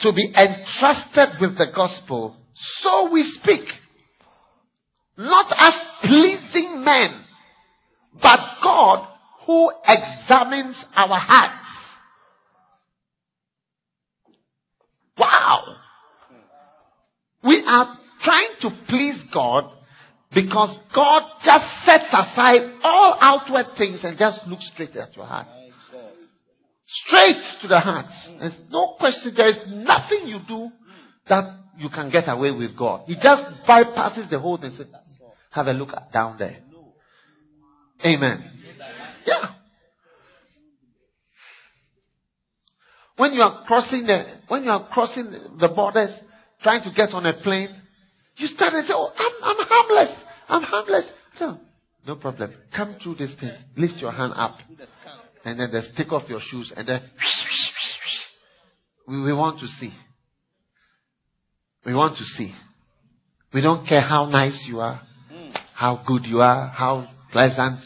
to 0.00 0.12
be 0.12 0.26
entrusted 0.36 1.40
with 1.40 1.56
the 1.56 1.68
gospel, 1.74 2.36
so 2.82 3.10
we 3.10 3.22
speak, 3.22 3.66
not 5.16 5.46
as 5.56 5.72
pleasing 6.02 6.84
men, 6.84 7.24
but 8.20 8.40
God 8.62 9.15
who 9.46 9.70
examines 9.86 10.84
our 10.94 11.18
hearts. 11.18 11.66
Wow! 15.18 15.76
We 17.44 17.62
are 17.66 17.98
trying 18.22 18.56
to 18.62 18.70
please 18.88 19.22
God 19.32 19.72
because 20.34 20.76
God 20.94 21.22
just 21.42 21.64
sets 21.84 22.08
aside 22.12 22.78
all 22.82 23.16
outward 23.20 23.66
things 23.78 24.00
and 24.02 24.18
just 24.18 24.46
looks 24.46 24.68
straight 24.74 24.96
at 24.96 25.16
your 25.16 25.24
heart. 25.24 25.46
Straight 26.86 27.42
to 27.62 27.68
the 27.68 27.80
heart. 27.80 28.06
There's 28.40 28.56
no 28.70 28.96
question. 28.98 29.32
There 29.36 29.48
is 29.48 29.58
nothing 29.68 30.26
you 30.26 30.38
do 30.46 30.70
that 31.28 31.58
you 31.78 31.88
can 31.88 32.10
get 32.10 32.24
away 32.28 32.50
with 32.50 32.76
God. 32.76 33.04
He 33.06 33.14
just 33.14 33.42
bypasses 33.68 34.28
the 34.30 34.38
whole 34.38 34.58
thing. 34.58 34.72
Have 35.50 35.66
a 35.68 35.72
look 35.72 35.90
down 36.12 36.36
there. 36.38 36.58
Amen. 38.04 38.65
Yeah. 39.26 39.52
When 43.16 43.32
you 43.32 43.42
are 43.42 43.64
crossing 43.66 44.06
the, 44.06 44.24
when 44.48 44.64
you 44.64 44.70
are 44.70 44.88
crossing 44.88 45.30
the 45.58 45.68
borders, 45.68 46.10
trying 46.62 46.82
to 46.82 46.90
get 46.94 47.10
on 47.14 47.24
a 47.26 47.32
plane, 47.34 47.74
you 48.36 48.46
start 48.46 48.74
and 48.74 48.86
say, 48.86 48.92
oh, 48.94 49.10
I'm, 49.16 49.32
I'm 49.42 49.66
harmless. 49.66 50.22
I'm 50.48 50.62
harmless. 50.62 51.10
So, 51.38 51.58
no 52.06 52.16
problem. 52.16 52.52
Come 52.74 52.96
through 53.02 53.16
this 53.16 53.34
thing. 53.40 53.52
Lift 53.76 54.00
your 54.00 54.12
hand 54.12 54.34
up. 54.36 54.58
And 55.44 55.58
then 55.58 55.70
just 55.72 55.96
take 55.96 56.12
off 56.12 56.28
your 56.28 56.40
shoes 56.40 56.72
and 56.76 56.86
then 56.86 57.02
we, 59.06 59.22
we 59.22 59.32
want 59.32 59.60
to 59.60 59.66
see. 59.66 59.92
We 61.84 61.94
want 61.94 62.16
to 62.18 62.24
see. 62.24 62.52
We 63.54 63.60
don't 63.60 63.86
care 63.86 64.00
how 64.00 64.26
nice 64.26 64.66
you 64.68 64.80
are, 64.80 65.00
hmm. 65.30 65.50
how 65.74 66.02
good 66.06 66.26
you 66.26 66.40
are, 66.40 66.68
how 66.68 67.06
pleasant 67.32 67.80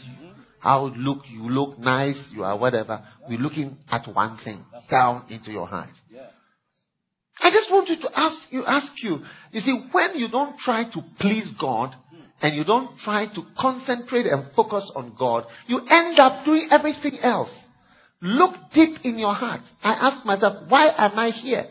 you, 0.63 0.69
how 0.69 0.85
look 0.95 1.23
you 1.29 1.49
look 1.49 1.79
nice, 1.79 2.29
you 2.31 2.43
are 2.43 2.57
whatever. 2.57 3.03
We're 3.29 3.39
looking 3.39 3.77
at 3.89 4.07
one 4.13 4.37
thing, 4.43 4.63
down 4.89 5.25
into 5.29 5.51
your 5.51 5.67
heart. 5.67 5.89
I 7.39 7.49
just 7.49 7.71
want 7.71 7.89
you 7.89 7.95
to 8.01 8.09
ask 8.15 8.37
you 8.51 8.65
ask 8.65 8.91
you. 9.01 9.19
You 9.51 9.61
see, 9.61 9.87
when 9.91 10.15
you 10.15 10.29
don't 10.29 10.57
try 10.59 10.83
to 10.83 11.01
please 11.19 11.51
God 11.59 11.95
hmm. 12.09 12.21
and 12.41 12.55
you 12.55 12.63
don't 12.63 12.97
try 12.99 13.25
to 13.27 13.43
concentrate 13.59 14.27
and 14.27 14.51
focus 14.55 14.91
on 14.95 15.15
God, 15.17 15.45
you 15.67 15.79
end 15.89 16.19
up 16.19 16.45
doing 16.45 16.67
everything 16.71 17.19
else. 17.21 17.55
Look 18.21 18.55
deep 18.73 18.99
in 19.03 19.17
your 19.17 19.33
heart. 19.33 19.61
I 19.81 19.93
ask 19.93 20.25
myself, 20.25 20.69
why 20.69 20.89
am 20.95 21.17
I 21.17 21.31
here? 21.31 21.65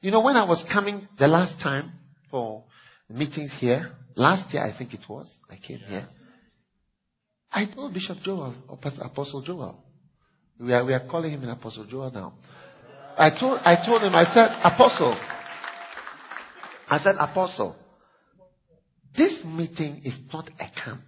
You 0.00 0.10
know, 0.10 0.22
when 0.22 0.36
I 0.36 0.44
was 0.44 0.64
coming 0.72 1.06
the 1.18 1.28
last 1.28 1.60
time 1.62 1.92
for 2.30 2.64
meetings 3.10 3.52
here, 3.58 3.92
last 4.16 4.54
year 4.54 4.64
I 4.64 4.76
think 4.76 4.94
it 4.94 5.04
was, 5.08 5.30
I 5.50 5.56
came 5.56 5.80
here. 5.80 6.08
I 7.52 7.66
told 7.66 7.92
Bishop 7.92 8.18
Joel, 8.22 8.54
or 8.68 8.78
Apostle 9.02 9.42
Joel. 9.42 9.76
We 10.60 10.72
are, 10.72 10.84
we 10.84 10.92
are 10.92 11.06
calling 11.08 11.32
him 11.32 11.42
an 11.42 11.50
Apostle 11.50 11.86
Joel 11.86 12.10
now. 12.10 12.34
I 13.16 13.30
told, 13.38 13.60
I 13.64 13.84
told 13.84 14.02
him, 14.02 14.14
I 14.14 14.24
said, 14.24 14.50
Apostle. 14.62 15.18
I 16.88 16.98
said, 16.98 17.16
Apostle, 17.18 17.76
this 19.16 19.42
meeting 19.44 20.02
is 20.04 20.18
not 20.32 20.48
a 20.60 20.84
camp. 20.84 21.02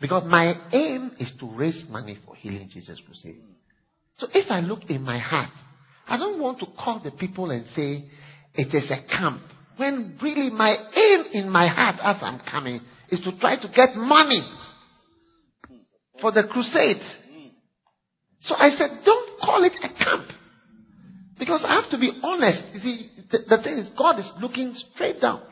Because 0.00 0.24
my 0.26 0.54
aim 0.72 1.12
is 1.18 1.32
to 1.40 1.50
raise 1.56 1.84
money 1.88 2.18
for 2.24 2.34
Healing 2.34 2.68
Jesus 2.72 3.00
Crusade. 3.04 3.42
So 4.18 4.28
if 4.32 4.50
I 4.50 4.60
look 4.60 4.84
in 4.88 5.02
my 5.02 5.18
heart, 5.18 5.50
I 6.06 6.16
don't 6.16 6.40
want 6.40 6.60
to 6.60 6.66
call 6.66 7.00
the 7.02 7.10
people 7.10 7.50
and 7.50 7.66
say 7.74 8.04
it 8.54 8.74
is 8.74 8.90
a 8.90 9.06
camp. 9.08 9.42
When 9.76 10.18
really 10.22 10.50
my 10.50 10.70
aim 10.74 11.24
in 11.32 11.50
my 11.50 11.68
heart 11.68 11.96
as 12.02 12.22
I'm 12.22 12.40
coming 12.40 12.80
is 13.10 13.20
to 13.20 13.38
try 13.38 13.56
to 13.56 13.68
get 13.68 13.94
money 13.94 14.42
for 16.20 16.32
the 16.32 16.44
crusade. 16.44 17.02
So 18.40 18.54
I 18.54 18.70
said, 18.70 19.00
don't 19.04 19.40
call 19.40 19.64
it 19.64 19.72
a 19.82 19.88
camp. 20.04 20.28
Because 21.38 21.64
I 21.66 21.80
have 21.80 21.90
to 21.90 21.98
be 21.98 22.12
honest. 22.22 22.62
You 22.74 22.80
see, 22.80 23.10
the, 23.30 23.38
the 23.48 23.62
thing 23.62 23.78
is, 23.78 23.90
God 23.96 24.18
is 24.18 24.30
looking 24.40 24.74
straight 24.94 25.20
down 25.20 25.42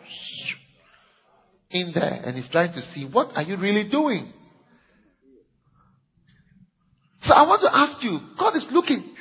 in 1.70 1.92
there 1.94 2.22
and 2.24 2.36
He's 2.36 2.48
trying 2.50 2.72
to 2.72 2.82
see 2.82 3.08
what 3.10 3.36
are 3.36 3.42
you 3.42 3.56
really 3.56 3.88
doing. 3.88 4.32
So 7.22 7.34
I 7.34 7.42
want 7.42 7.60
to 7.62 7.76
ask 7.76 8.04
you, 8.04 8.20
God 8.38 8.56
is 8.56 8.66
looking. 8.70 9.14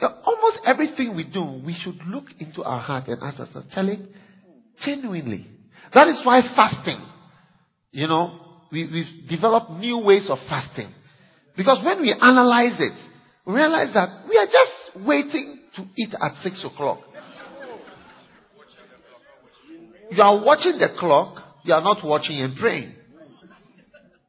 Almost 0.00 0.60
everything 0.64 1.14
we 1.14 1.24
do, 1.24 1.60
we 1.64 1.74
should 1.74 1.98
look 2.06 2.24
into 2.38 2.62
our 2.62 2.80
heart 2.80 3.08
and 3.08 3.22
ask 3.22 3.38
ourselves, 3.38 3.66
Charlie, 3.74 4.00
genuinely. 4.82 5.46
That 5.92 6.08
is 6.08 6.20
why 6.24 6.40
fasting, 6.40 7.04
you 7.90 8.06
know, 8.06 8.49
we, 8.72 8.84
we've 8.84 9.28
developed 9.28 9.70
new 9.72 9.98
ways 9.98 10.28
of 10.28 10.38
fasting. 10.48 10.92
Because 11.56 11.84
when 11.84 12.00
we 12.00 12.12
analyze 12.12 12.78
it, 12.78 12.92
we 13.46 13.54
realize 13.54 13.92
that 13.94 14.26
we 14.28 14.36
are 14.36 14.46
just 14.46 15.06
waiting 15.06 15.60
to 15.76 15.84
eat 15.96 16.14
at 16.20 16.42
six 16.42 16.64
o'clock. 16.64 17.00
You 20.10 20.22
are 20.22 20.44
watching 20.44 20.78
the 20.78 20.88
clock, 20.98 21.42
you 21.64 21.72
are 21.72 21.82
not 21.82 22.04
watching 22.04 22.40
and 22.40 22.56
praying. 22.56 22.94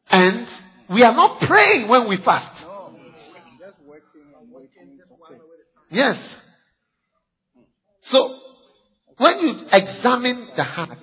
And 0.10 0.48
we 0.94 1.04
are 1.04 1.16
not 1.16 1.40
praying 1.48 1.90
when 1.90 2.08
we 2.08 2.18
fast. 2.24 2.66
Yes. 5.90 6.18
So, 8.04 8.40
when 9.18 9.40
you 9.40 9.68
examine 9.72 10.50
the 10.56 10.64
heart, 10.64 10.98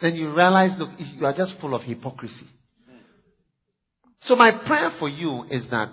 then 0.00 0.14
you 0.14 0.34
realize, 0.34 0.78
look, 0.78 0.90
you 0.98 1.24
are 1.26 1.34
just 1.34 1.54
full 1.60 1.74
of 1.74 1.82
hypocrisy. 1.82 2.46
So 4.26 4.34
my 4.34 4.50
prayer 4.66 4.90
for 4.98 5.08
you 5.08 5.44
is 5.50 5.68
that 5.70 5.90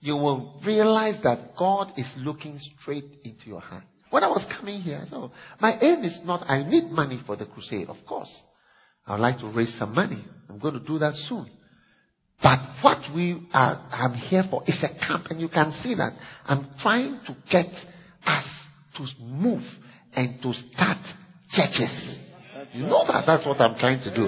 you 0.00 0.16
will 0.16 0.60
realize 0.64 1.16
that 1.24 1.56
God 1.58 1.92
is 1.96 2.12
looking 2.16 2.58
straight 2.80 3.04
into 3.24 3.46
your 3.46 3.60
heart. 3.60 3.84
When 4.10 4.22
I 4.22 4.28
was 4.28 4.46
coming 4.56 4.80
here, 4.80 5.00
I 5.02 5.04
said, 5.04 5.14
oh, 5.14 5.32
my 5.60 5.78
aim 5.80 6.04
is 6.04 6.20
not, 6.24 6.48
I 6.48 6.62
need 6.62 6.90
money 6.90 7.20
for 7.26 7.36
the 7.36 7.46
crusade, 7.46 7.88
of 7.88 7.96
course. 8.06 8.30
I 9.06 9.12
would 9.12 9.20
like 9.20 9.38
to 9.38 9.52
raise 9.54 9.76
some 9.78 9.94
money. 9.94 10.24
I'm 10.48 10.58
going 10.58 10.74
to 10.74 10.80
do 10.86 10.98
that 10.98 11.14
soon. 11.14 11.50
But 12.42 12.58
what 12.82 12.98
we 13.14 13.40
are, 13.52 13.88
I'm 13.90 14.14
here 14.14 14.44
for 14.48 14.62
is 14.66 14.82
a 14.84 15.06
camp, 15.06 15.26
and 15.30 15.40
you 15.40 15.48
can 15.48 15.72
see 15.82 15.94
that 15.94 16.12
I'm 16.44 16.68
trying 16.80 17.20
to 17.26 17.36
get 17.50 17.66
us 18.26 18.46
to 18.96 19.06
move 19.20 19.62
and 20.14 20.40
to 20.42 20.52
start 20.52 20.98
churches. 21.50 22.18
You 22.72 22.82
know 22.84 23.04
that 23.06 23.24
that's 23.26 23.46
what 23.46 23.60
I'm 23.60 23.76
trying 23.78 24.00
to 24.00 24.14
do. 24.14 24.24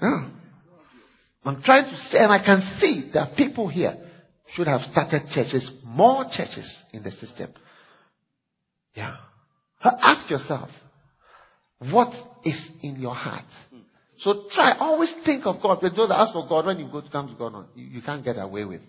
Yeah. 0.00 0.28
I'm 1.48 1.62
trying 1.62 1.84
to 1.84 1.96
say, 2.10 2.18
and 2.18 2.30
I 2.30 2.44
can 2.44 2.60
see 2.78 3.10
that 3.14 3.34
people 3.34 3.68
here 3.68 3.96
should 4.48 4.66
have 4.66 4.82
started 4.82 5.28
churches, 5.30 5.70
more 5.82 6.24
churches 6.24 6.70
in 6.92 7.02
the 7.02 7.10
system. 7.10 7.50
Yeah. 8.94 9.16
Ask 9.82 10.28
yourself, 10.30 10.68
what 11.90 12.12
is 12.44 12.70
in 12.82 13.00
your 13.00 13.14
heart? 13.14 13.46
So 14.18 14.44
try, 14.54 14.76
always 14.78 15.14
think 15.24 15.46
of 15.46 15.62
God. 15.62 15.78
But 15.80 15.94
don't 15.94 16.10
ask 16.10 16.34
for 16.34 16.46
God 16.46 16.66
when 16.66 16.80
you 16.80 16.90
go 16.90 17.00
to 17.00 17.08
come 17.08 17.28
to 17.28 17.34
God. 17.34 17.66
You, 17.74 17.86
you 17.86 18.02
can't 18.02 18.22
get 18.22 18.36
away 18.36 18.64
with 18.64 18.82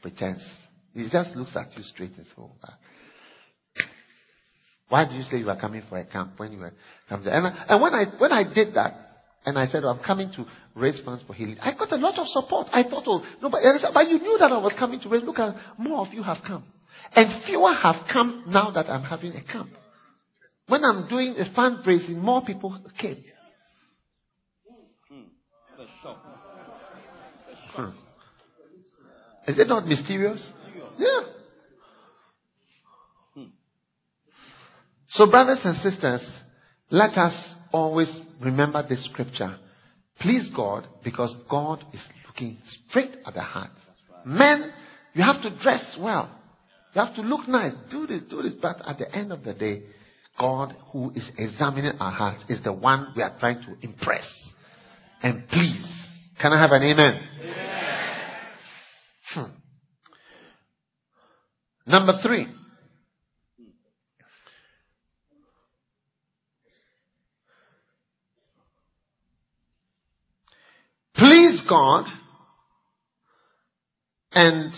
pretense. 0.00 0.42
He 0.94 1.08
just 1.10 1.36
looks 1.36 1.54
at 1.56 1.76
you 1.76 1.82
straight 1.82 2.12
and 2.16 2.24
says, 2.24 2.34
oh, 2.38 2.52
why 4.88 5.06
do 5.06 5.14
you 5.14 5.24
say 5.24 5.36
you 5.36 5.50
are 5.50 5.60
coming 5.60 5.82
for 5.90 5.98
a 5.98 6.06
camp 6.06 6.32
when 6.38 6.52
you 6.52 6.58
were 6.58 6.72
coming? 7.08 7.28
And, 7.28 7.46
and 7.68 7.82
when 7.82 7.92
I 7.92 8.04
when 8.18 8.32
I 8.32 8.44
did 8.44 8.74
that, 8.74 9.07
and 9.48 9.58
I 9.58 9.66
said, 9.66 9.82
oh, 9.84 9.88
I'm 9.88 10.04
coming 10.04 10.30
to 10.36 10.44
raise 10.74 11.00
funds 11.00 11.24
for 11.26 11.32
healing. 11.32 11.56
I 11.60 11.72
got 11.72 11.90
a 11.90 11.96
lot 11.96 12.18
of 12.18 12.26
support. 12.28 12.68
I 12.70 12.82
thought, 12.82 13.04
oh, 13.06 13.24
no, 13.40 13.48
but, 13.48 13.60
but 13.94 14.08
you 14.08 14.18
knew 14.18 14.36
that 14.38 14.52
I 14.52 14.58
was 14.58 14.74
coming 14.78 15.00
to 15.00 15.08
raise. 15.08 15.22
Look 15.22 15.38
at 15.38 15.54
more 15.78 16.06
of 16.06 16.12
you 16.12 16.22
have 16.22 16.38
come. 16.46 16.64
And 17.14 17.42
fewer 17.44 17.72
have 17.72 18.06
come 18.12 18.44
now 18.46 18.70
that 18.72 18.90
I'm 18.90 19.04
having 19.04 19.32
a 19.32 19.42
camp. 19.42 19.70
When 20.68 20.84
I'm 20.84 21.08
doing 21.08 21.36
a 21.38 21.44
fundraising, 21.58 22.16
more 22.16 22.44
people 22.44 22.78
came. 23.00 23.24
Hmm. 27.70 27.90
Is 29.46 29.58
it 29.58 29.66
not 29.66 29.86
mysterious? 29.86 30.46
Yeah. 30.98 31.20
So, 35.10 35.30
brothers 35.30 35.60
and 35.64 35.74
sisters, 35.78 36.28
let 36.90 37.16
us 37.16 37.54
always 37.72 38.10
remember 38.40 38.84
this 38.86 39.04
scripture. 39.04 39.56
Please 40.20 40.50
God 40.54 40.86
because 41.04 41.34
God 41.50 41.84
is 41.92 42.02
looking 42.26 42.58
straight 42.88 43.16
at 43.26 43.34
the 43.34 43.42
heart. 43.42 43.70
Men, 44.24 44.72
you 45.14 45.22
have 45.22 45.42
to 45.42 45.56
dress 45.62 45.96
well. 46.00 46.34
You 46.94 47.04
have 47.04 47.14
to 47.16 47.22
look 47.22 47.46
nice. 47.46 47.72
Do 47.90 48.06
this, 48.06 48.22
do 48.28 48.42
this. 48.42 48.54
But 48.60 48.76
at 48.86 48.98
the 48.98 49.14
end 49.14 49.32
of 49.32 49.44
the 49.44 49.54
day, 49.54 49.82
God 50.38 50.74
who 50.92 51.10
is 51.10 51.30
examining 51.36 51.92
our 52.00 52.12
hearts 52.12 52.44
is 52.48 52.62
the 52.62 52.72
one 52.72 53.12
we 53.16 53.22
are 53.22 53.36
trying 53.38 53.60
to 53.62 53.76
impress 53.82 54.26
and 55.22 55.48
please 55.48 55.98
Can 56.40 56.52
I 56.52 56.60
have 56.60 56.70
an 56.70 56.82
amen? 56.82 57.20
Hmm. 59.34 59.50
Number 61.86 62.20
three. 62.22 62.46
Please 71.18 71.60
God 71.68 72.06
and 74.30 74.72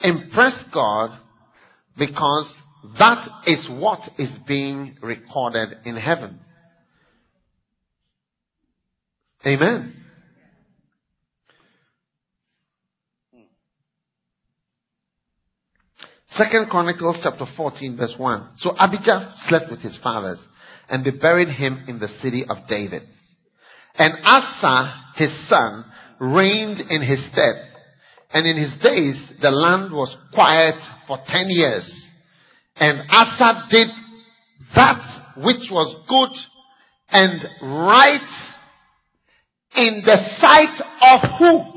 impress 0.00 0.64
God 0.72 1.18
because 1.98 2.52
that 2.98 3.26
is 3.46 3.68
what 3.68 4.00
is 4.16 4.30
being 4.46 4.96
recorded 5.02 5.70
in 5.84 5.96
heaven. 5.96 6.38
Amen. 9.44 9.96
Second 16.30 16.70
Chronicles 16.70 17.18
chapter 17.24 17.44
14 17.56 17.96
verse 17.96 18.14
1. 18.16 18.50
So 18.58 18.70
Abijah 18.78 19.34
slept 19.48 19.68
with 19.70 19.80
his 19.80 19.98
fathers 20.00 20.38
and 20.88 21.04
they 21.04 21.10
buried 21.10 21.48
him 21.48 21.84
in 21.88 21.98
the 21.98 22.08
city 22.20 22.44
of 22.48 22.68
David. 22.68 23.02
And 23.96 24.14
Asa, 24.24 24.94
his 25.16 25.48
son, 25.48 25.84
reigned 26.20 26.80
in 26.88 27.02
his 27.02 27.24
stead. 27.30 27.68
And 28.32 28.46
in 28.46 28.56
his 28.56 28.72
days, 28.82 29.32
the 29.40 29.50
land 29.50 29.92
was 29.92 30.16
quiet 30.32 30.76
for 31.06 31.18
ten 31.26 31.46
years. 31.48 32.10
And 32.76 33.02
Asa 33.10 33.66
did 33.70 33.88
that 34.74 35.34
which 35.36 35.68
was 35.70 35.94
good 36.08 36.30
and 37.10 37.42
right 37.86 38.52
in 39.76 40.02
the 40.04 40.16
sight 40.40 40.80
of 41.00 41.38
who? 41.38 41.72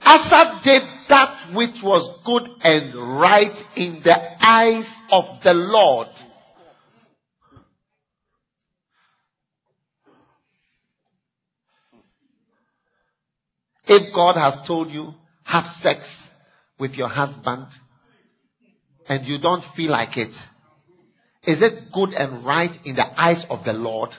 Asa 0.00 0.60
did 0.64 0.82
that 1.08 1.54
which 1.54 1.82
was 1.82 2.20
good 2.24 2.48
and 2.62 2.94
right 3.20 3.64
in 3.76 4.00
the 4.02 4.16
eyes 4.40 4.86
of 5.10 5.24
the 5.42 5.52
Lord. 5.52 6.08
If 13.88 14.14
God 14.14 14.34
has 14.36 14.66
told 14.66 14.90
you, 14.90 15.14
have 15.44 15.64
sex 15.80 16.00
with 16.78 16.92
your 16.92 17.08
husband, 17.08 17.66
and 19.08 19.26
you 19.26 19.38
don't 19.40 19.64
feel 19.74 19.90
like 19.90 20.16
it, 20.16 20.34
is 21.44 21.62
it 21.62 21.90
good 21.92 22.10
and 22.10 22.44
right 22.44 22.70
in 22.84 22.94
the 22.94 23.20
eyes 23.20 23.44
of 23.48 23.64
the 23.64 23.72
Lord? 23.72 24.10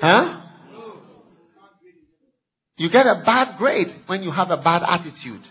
Huh? 0.00 0.42
You 2.76 2.90
get 2.90 3.06
a 3.06 3.22
bad 3.24 3.58
grade 3.58 3.88
when 4.06 4.22
you 4.22 4.30
have 4.30 4.50
a 4.50 4.58
bad 4.58 4.82
attitude. 4.86 5.42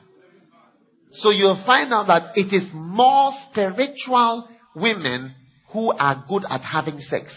So 1.11 1.31
you'll 1.31 1.61
find 1.65 1.91
out 1.91 2.07
that 2.07 2.31
it 2.35 2.53
is 2.53 2.69
more 2.73 3.31
spiritual 3.49 4.47
women 4.75 5.33
who 5.73 5.91
are 5.91 6.23
good 6.29 6.43
at 6.49 6.61
having 6.61 6.99
sex. 6.99 7.35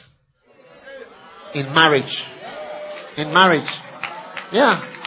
In 1.54 1.74
marriage. 1.74 2.22
In 3.16 3.32
marriage. 3.32 3.68
Yeah. 4.52 4.97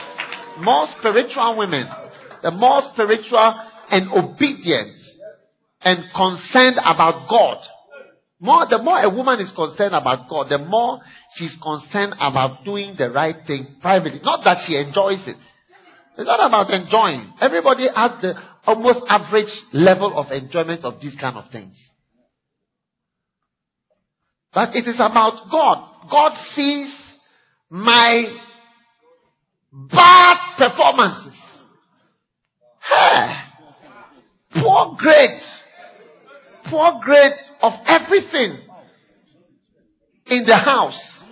More 0.59 0.87
spiritual 0.99 1.57
women. 1.57 1.87
The 2.43 2.51
more 2.51 2.81
spiritual 2.93 3.55
and 3.89 4.11
obedient 4.11 4.97
and 5.81 6.03
concerned 6.13 6.77
about 6.83 7.29
God 7.29 7.57
more, 8.41 8.65
the 8.67 8.81
more 8.81 8.99
a 8.99 9.07
woman 9.07 9.39
is 9.39 9.51
concerned 9.55 9.93
about 9.93 10.27
God, 10.27 10.49
the 10.49 10.57
more 10.57 10.99
she's 11.35 11.55
concerned 11.61 12.15
about 12.19 12.65
doing 12.65 12.95
the 12.97 13.11
right 13.11 13.35
thing 13.45 13.67
privately. 13.79 14.19
Not 14.23 14.43
that 14.45 14.65
she 14.65 14.75
enjoys 14.75 15.27
it. 15.27 15.37
It's 16.17 16.27
not 16.27 16.43
about 16.43 16.71
enjoying. 16.71 17.33
Everybody 17.39 17.83
has 17.95 18.19
the 18.19 18.33
almost 18.65 19.05
average 19.07 19.53
level 19.73 20.17
of 20.17 20.31
enjoyment 20.31 20.83
of 20.83 20.99
these 20.99 21.15
kind 21.21 21.37
of 21.37 21.51
things. 21.51 21.77
But 24.51 24.75
it 24.75 24.87
is 24.87 24.95
about 24.95 25.51
God. 25.51 26.09
God 26.09 26.31
sees 26.55 26.91
my 27.69 28.25
bad 29.71 30.37
performances. 30.57 31.37
Poor 34.53 34.95
grade. 34.97 35.41
Poor 36.69 36.99
grade 37.03 37.33
of 37.61 37.73
everything 37.85 38.57
in 40.27 40.45
the 40.45 40.55
house. 40.55 41.23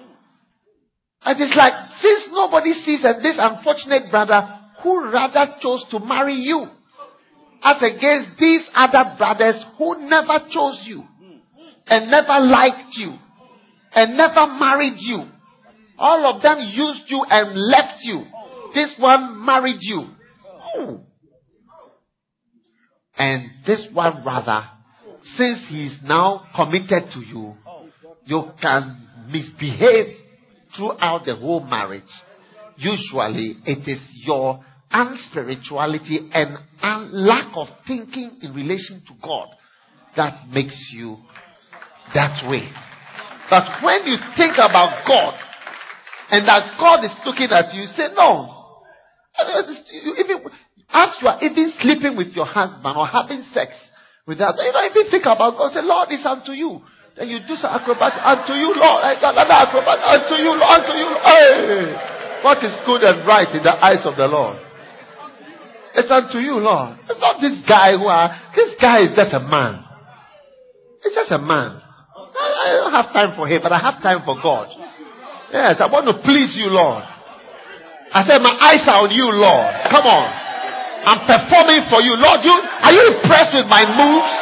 And 1.23 1.39
it's 1.39 1.55
like, 1.55 1.73
since 1.99 2.27
nobody 2.31 2.73
sees 2.73 3.03
and 3.03 3.23
this 3.23 3.35
unfortunate 3.37 4.09
brother 4.09 4.59
who 4.83 5.11
rather 5.11 5.55
chose 5.61 5.85
to 5.91 5.99
marry 5.99 6.33
you 6.35 6.65
as 7.61 7.77
against 7.81 8.39
these 8.39 8.65
other 8.73 9.15
brothers 9.17 9.63
who 9.77 10.07
never 10.07 10.39
chose 10.49 10.81
you 10.85 11.03
and 11.87 12.09
never 12.09 12.39
liked 12.39 12.95
you 12.95 13.13
and 13.93 14.15
never 14.15 14.47
married 14.47 14.95
you. 14.97 15.25
All 15.99 16.35
of 16.35 16.41
them 16.41 16.57
used 16.59 17.03
you 17.07 17.23
and 17.29 17.55
left 17.55 18.03
you. 18.03 18.23
This 18.73 18.95
one 18.97 19.45
married 19.45 19.79
you. 19.81 20.07
Oh. 20.75 21.01
And 23.17 23.49
this 23.65 23.87
one 23.93 24.23
rather 24.25 24.69
since 25.23 25.65
he 25.69 25.87
is 25.87 25.97
now 26.03 26.45
committed 26.55 27.11
to 27.13 27.19
you, 27.19 27.55
you 28.25 28.43
can 28.61 29.07
misbehave 29.29 30.15
throughout 30.75 31.25
the 31.25 31.35
whole 31.35 31.61
marriage. 31.61 32.03
Usually, 32.77 33.57
it 33.65 33.87
is 33.87 34.01
your 34.25 34.63
unspirituality 34.91 36.29
and 36.33 36.57
un- 36.81 37.09
lack 37.11 37.51
of 37.55 37.67
thinking 37.85 38.37
in 38.41 38.53
relation 38.53 39.01
to 39.07 39.13
God 39.21 39.47
that 40.15 40.47
makes 40.49 40.91
you 40.93 41.17
that 42.13 42.49
way. 42.49 42.69
But 43.49 43.83
when 43.83 44.05
you 44.05 44.15
think 44.37 44.53
about 44.53 45.05
God 45.07 45.33
and 46.31 46.47
that 46.47 46.77
God 46.79 47.03
is 47.03 47.13
looking 47.25 47.49
at 47.51 47.73
you, 47.73 47.85
say, 47.87 48.09
No. 48.15 48.55
Even, 49.39 50.41
as 50.89 51.15
you 51.21 51.27
are 51.27 51.39
even 51.41 51.71
sleeping 51.79 52.17
with 52.17 52.35
your 52.35 52.45
husband 52.45 52.97
or 52.97 53.07
having 53.07 53.41
sex, 53.53 53.71
Without, 54.29 54.53
you 54.61 54.69
don't 54.69 54.93
even 54.93 55.09
think 55.09 55.25
about 55.25 55.57
God. 55.57 55.73
Say, 55.73 55.81
Lord, 55.81 56.13
it's 56.13 56.21
unto 56.21 56.53
you. 56.53 56.85
Then 57.17 57.33
you 57.33 57.41
do 57.49 57.57
some 57.57 57.73
acrobat 57.73 58.13
unto 58.21 58.53
you, 58.53 58.77
Lord. 58.77 59.01
I 59.01 59.17
got 59.17 59.33
another 59.33 59.65
acrobat 59.65 59.97
unto 60.05 60.37
you, 60.37 60.53
Lord, 60.53 60.69
unto 60.69 60.93
you. 60.93 61.09
Hey, 61.17 61.97
what 62.45 62.61
is 62.61 62.69
good 62.85 63.01
and 63.01 63.25
right 63.25 63.49
in 63.49 63.65
the 63.65 63.73
eyes 63.73 64.05
of 64.05 64.21
the 64.21 64.29
Lord? 64.29 64.61
It's 65.97 66.13
unto 66.13 66.37
you, 66.37 66.61
Lord. 66.61 67.01
It's 67.09 67.17
not 67.17 67.41
this 67.41 67.57
guy 67.65 67.97
who 67.97 68.05
are, 68.05 68.29
this 68.53 68.77
guy 68.77 69.09
is 69.09 69.17
just 69.17 69.33
a 69.33 69.41
man. 69.41 69.81
It's 71.01 71.17
just 71.17 71.33
a 71.33 71.41
man. 71.41 71.81
I 71.81 72.77
don't 72.77 72.93
have 72.93 73.09
time 73.09 73.33
for 73.33 73.49
him, 73.49 73.65
but 73.65 73.73
I 73.73 73.81
have 73.81 73.97
time 73.97 74.21
for 74.21 74.37
God. 74.37 74.69
Yes, 75.51 75.81
I 75.81 75.87
want 75.89 76.05
to 76.05 76.15
please 76.21 76.53
you, 76.57 76.69
Lord. 76.69 77.01
I 78.13 78.21
said, 78.25 78.41
my 78.41 78.53
eyes 78.53 78.85
are 78.85 79.05
on 79.05 79.11
you, 79.13 79.25
Lord. 79.33 79.69
Come 79.89 80.05
on. 80.05 80.29
I'm 81.05 81.21
performing 81.25 81.85
for 81.89 82.01
you. 82.01 82.13
Lord, 82.17 82.43
you 82.43 82.53
are 82.53 82.93
you 82.93 83.03
impressed 83.17 83.53
with 83.55 83.65
my 83.71 83.85
moves? 83.87 84.33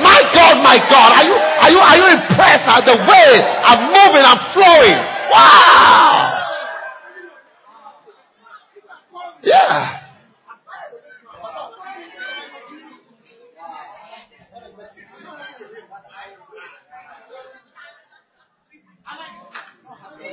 My 0.00 0.18
God, 0.32 0.62
my 0.62 0.78
God, 0.78 1.10
are 1.10 1.26
you 1.26 1.34
are 1.34 1.70
you 1.70 1.80
are 1.82 1.96
you 1.98 2.06
impressed 2.18 2.66
at 2.66 2.82
the 2.86 2.96
way 2.96 3.28
I'm 3.66 3.90
moving, 3.90 4.24
I'm 4.24 4.42
flowing? 4.54 4.98
Wow! 5.30 6.38
Yeah. 9.42 9.97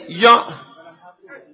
Your, 0.07 0.43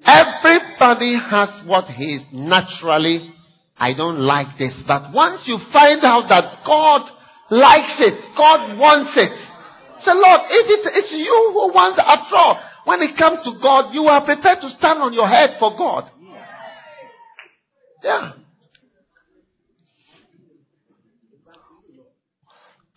everybody 0.06 1.18
has 1.30 1.66
what 1.66 1.86
he 1.86 2.16
is 2.16 2.24
naturally 2.32 3.34
I 3.82 3.96
don't 3.98 4.20
like 4.20 4.60
this. 4.60 4.80
But 4.86 5.12
once 5.12 5.42
you 5.48 5.58
find 5.74 6.04
out 6.04 6.30
that 6.30 6.62
God 6.64 7.02
likes 7.50 7.98
it, 7.98 8.14
God 8.38 8.78
wants 8.78 9.10
it, 9.18 9.34
say, 10.06 10.12
Lord, 10.14 10.42
if 10.46 10.66
it's, 10.70 10.90
it's 10.94 11.12
you 11.12 11.50
who 11.52 11.74
wants 11.74 11.98
it, 11.98 12.06
after 12.06 12.36
all, 12.36 12.62
when 12.86 13.02
it 13.02 13.18
comes 13.18 13.40
to 13.44 13.58
God, 13.60 13.92
you 13.92 14.04
are 14.04 14.24
prepared 14.24 14.60
to 14.62 14.70
stand 14.70 15.02
on 15.02 15.14
your 15.14 15.28
head 15.28 15.58
for 15.60 15.76
God. 15.76 16.12
Yeah. 18.04 18.34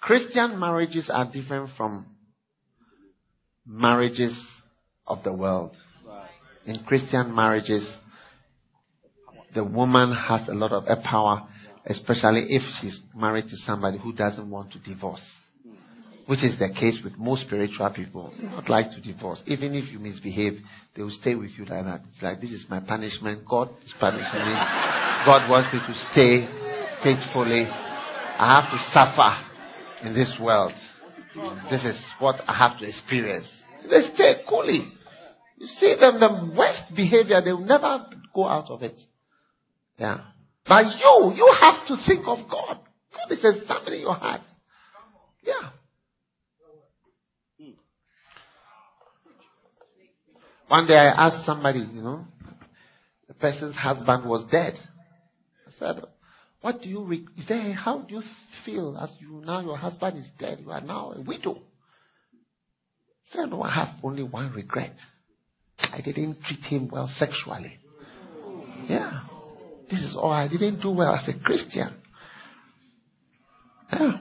Christian 0.02 0.60
marriages 0.60 1.08
are 1.10 1.30
different 1.32 1.70
from 1.78 2.06
marriages 3.66 4.38
of 5.06 5.22
the 5.22 5.32
world. 5.32 5.76
In 6.66 6.82
Christian 6.84 7.34
marriages, 7.34 7.98
the 9.54 9.64
woman 9.64 10.14
has 10.14 10.48
a 10.48 10.54
lot 10.54 10.72
of 10.72 10.84
power, 11.04 11.46
especially 11.86 12.46
if 12.48 12.62
she's 12.80 13.00
married 13.14 13.44
to 13.44 13.56
somebody 13.56 13.98
who 13.98 14.12
doesn't 14.12 14.48
want 14.50 14.72
to 14.72 14.78
divorce. 14.78 15.24
Which 16.26 16.42
is 16.42 16.58
the 16.58 16.70
case 16.70 17.00
with 17.04 17.18
most 17.18 17.42
spiritual 17.42 17.90
people. 17.90 18.32
They 18.40 18.46
not 18.46 18.70
like 18.70 18.90
to 18.92 19.00
divorce. 19.00 19.42
Even 19.46 19.74
if 19.74 19.92
you 19.92 19.98
misbehave, 19.98 20.54
they 20.96 21.02
will 21.02 21.10
stay 21.10 21.34
with 21.34 21.50
you 21.58 21.66
like 21.66 21.84
that. 21.84 22.00
It's 22.14 22.22
like, 22.22 22.40
this 22.40 22.50
is 22.50 22.64
my 22.70 22.80
punishment. 22.80 23.44
God 23.46 23.68
is 23.84 23.92
punishing 24.00 24.40
me. 24.40 24.54
God 25.26 25.50
wants 25.50 25.68
me 25.74 25.80
to 25.80 25.94
stay 26.12 26.48
faithfully. 27.02 27.68
I 27.68 28.56
have 28.56 28.72
to 28.72 28.78
suffer 28.90 30.08
in 30.08 30.14
this 30.14 30.34
world. 30.40 30.72
This 31.70 31.84
is 31.84 32.02
what 32.18 32.36
I 32.48 32.56
have 32.56 32.78
to 32.78 32.88
experience. 32.88 33.50
They 33.88 34.00
stay 34.14 34.42
coolly. 34.48 34.92
You 35.58 35.66
see 35.66 35.96
them, 35.98 36.20
the 36.20 36.52
worst 36.56 36.94
behavior, 36.96 37.40
they 37.42 37.52
will 37.52 37.64
never 37.64 38.06
go 38.34 38.46
out 38.46 38.70
of 38.70 38.82
it. 38.82 38.98
Yeah. 39.98 40.20
But 40.66 40.86
you, 40.98 41.32
you 41.36 41.54
have 41.60 41.86
to 41.86 41.96
think 42.06 42.26
of 42.26 42.48
God. 42.50 42.78
God 43.12 43.30
is 43.30 43.44
examining 43.44 44.00
your 44.00 44.14
heart. 44.14 44.42
Yeah. 45.42 45.70
One 50.68 50.86
day 50.86 50.94
I 50.94 51.26
asked 51.26 51.44
somebody, 51.44 51.80
you 51.80 52.00
know, 52.00 52.24
the 53.28 53.34
person's 53.34 53.76
husband 53.76 54.28
was 54.28 54.44
dead. 54.50 54.74
I 55.66 55.70
said, 55.78 56.02
what 56.62 56.80
do 56.80 56.88
you, 56.88 57.04
re-? 57.04 57.26
he 57.36 57.42
said, 57.42 57.74
how 57.74 58.00
do 58.00 58.14
you 58.14 58.22
feel 58.64 58.96
as 58.98 59.10
you 59.20 59.42
now 59.44 59.60
your 59.60 59.76
husband 59.76 60.18
is 60.18 60.28
dead? 60.38 60.60
You 60.60 60.70
are 60.70 60.80
now 60.80 61.12
a 61.12 61.20
widow. 61.20 61.58
I 63.26 63.36
said, 63.36 63.50
no, 63.50 63.62
I 63.62 63.74
have 63.74 63.88
only 64.02 64.22
one 64.22 64.52
regret. 64.52 64.94
I 65.78 66.00
didn't 66.00 66.42
treat 66.42 66.64
him 66.64 66.88
well 66.90 67.08
sexually. 67.08 67.78
Yeah. 68.88 69.22
This 69.90 70.00
is 70.00 70.16
all 70.16 70.32
I 70.32 70.48
didn't 70.48 70.80
do 70.80 70.90
well 70.90 71.14
as 71.14 71.28
a 71.28 71.38
Christian. 71.38 71.90
Yeah. 73.92 74.18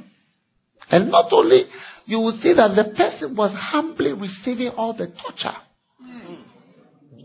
And 0.89 1.09
not 1.09 1.31
only, 1.31 1.63
you 2.05 2.19
will 2.19 2.37
see 2.41 2.53
that 2.53 2.75
the 2.75 2.93
person 2.95 3.35
was 3.35 3.51
humbly 3.55 4.13
receiving 4.13 4.69
all 4.69 4.93
the 4.93 5.07
torture. 5.07 5.57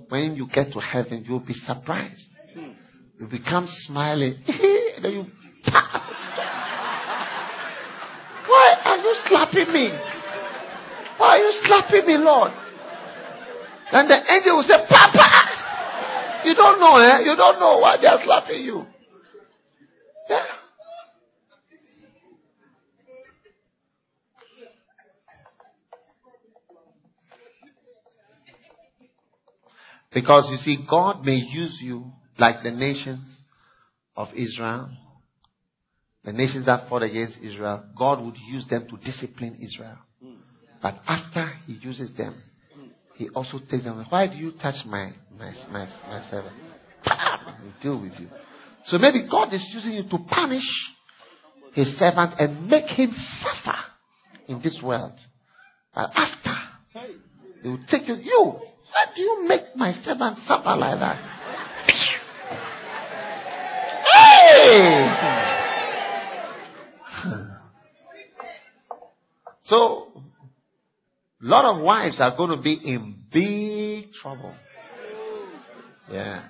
When 0.08 0.36
you 0.36 0.48
get 0.52 0.72
to 0.72 0.80
heaven, 0.80 1.24
you'll 1.26 1.40
be 1.40 1.54
surprised. 1.54 2.28
You 3.20 3.26
become 3.26 3.66
smiling. 3.68 4.36
then 5.02 5.12
you 5.12 5.26
Why 8.46 8.76
are 8.84 8.96
you 8.96 9.14
slapping 9.26 9.72
me? 9.72 10.17
Why 11.18 11.28
are 11.30 11.38
you 11.38 11.52
slapping 11.64 12.06
me, 12.06 12.16
Lord? 12.16 12.52
Then 13.90 14.06
the 14.06 14.32
angel 14.32 14.56
will 14.56 14.62
say, 14.62 14.86
Papa! 14.88 16.44
You 16.44 16.54
don't 16.54 16.78
know, 16.78 16.96
eh? 16.96 17.20
You 17.24 17.36
don't 17.36 17.58
know 17.58 17.78
why 17.80 17.96
they 18.00 18.06
are 18.06 18.20
slapping 18.24 18.62
you. 18.62 18.86
Yeah. 20.30 20.44
Because 30.12 30.48
you 30.50 30.56
see, 30.58 30.86
God 30.88 31.24
may 31.24 31.34
use 31.34 31.78
you 31.82 32.12
like 32.38 32.62
the 32.62 32.70
nations 32.70 33.28
of 34.16 34.28
Israel. 34.34 34.90
The 36.24 36.32
nations 36.32 36.66
that 36.66 36.88
fought 36.88 37.02
against 37.02 37.38
Israel, 37.42 37.84
God 37.96 38.24
would 38.24 38.36
use 38.48 38.66
them 38.68 38.86
to 38.88 38.96
discipline 38.96 39.58
Israel. 39.60 39.98
But 40.82 40.96
after 41.06 41.50
He 41.66 41.74
uses 41.74 42.16
them, 42.16 42.42
He 43.14 43.28
also 43.30 43.58
takes 43.58 43.84
them. 43.84 44.04
Why 44.08 44.26
do 44.28 44.36
you 44.36 44.52
touch 44.52 44.84
my 44.86 45.12
my 45.36 45.52
my, 45.70 45.86
my 46.08 46.28
servant? 46.30 46.54
He 47.04 47.82
deal 47.82 48.00
with 48.00 48.12
you. 48.18 48.28
So 48.86 48.98
maybe 48.98 49.26
God 49.30 49.52
is 49.52 49.64
using 49.72 49.92
you 49.92 50.02
to 50.04 50.18
punish 50.28 50.68
His 51.74 51.88
servant 51.98 52.34
and 52.38 52.68
make 52.68 52.86
him 52.86 53.12
suffer 53.42 53.78
in 54.46 54.60
this 54.62 54.80
world. 54.82 55.12
But 55.94 56.10
after, 56.14 56.54
He 57.62 57.68
will 57.68 57.80
take 57.90 58.06
you. 58.08 58.14
You 58.14 58.60
why 58.90 59.04
do 59.14 59.20
you 59.20 59.46
make 59.46 59.76
my 59.76 59.92
servant 59.92 60.38
suffer 60.46 60.74
like 60.76 60.98
that? 60.98 61.34
So, 69.62 70.08
lot 71.40 71.64
of 71.64 71.82
wives 71.82 72.20
are 72.20 72.36
going 72.36 72.50
to 72.56 72.62
be 72.62 72.74
in 72.74 73.16
big 73.32 74.12
trouble. 74.12 74.54
Yeah. 76.10 76.44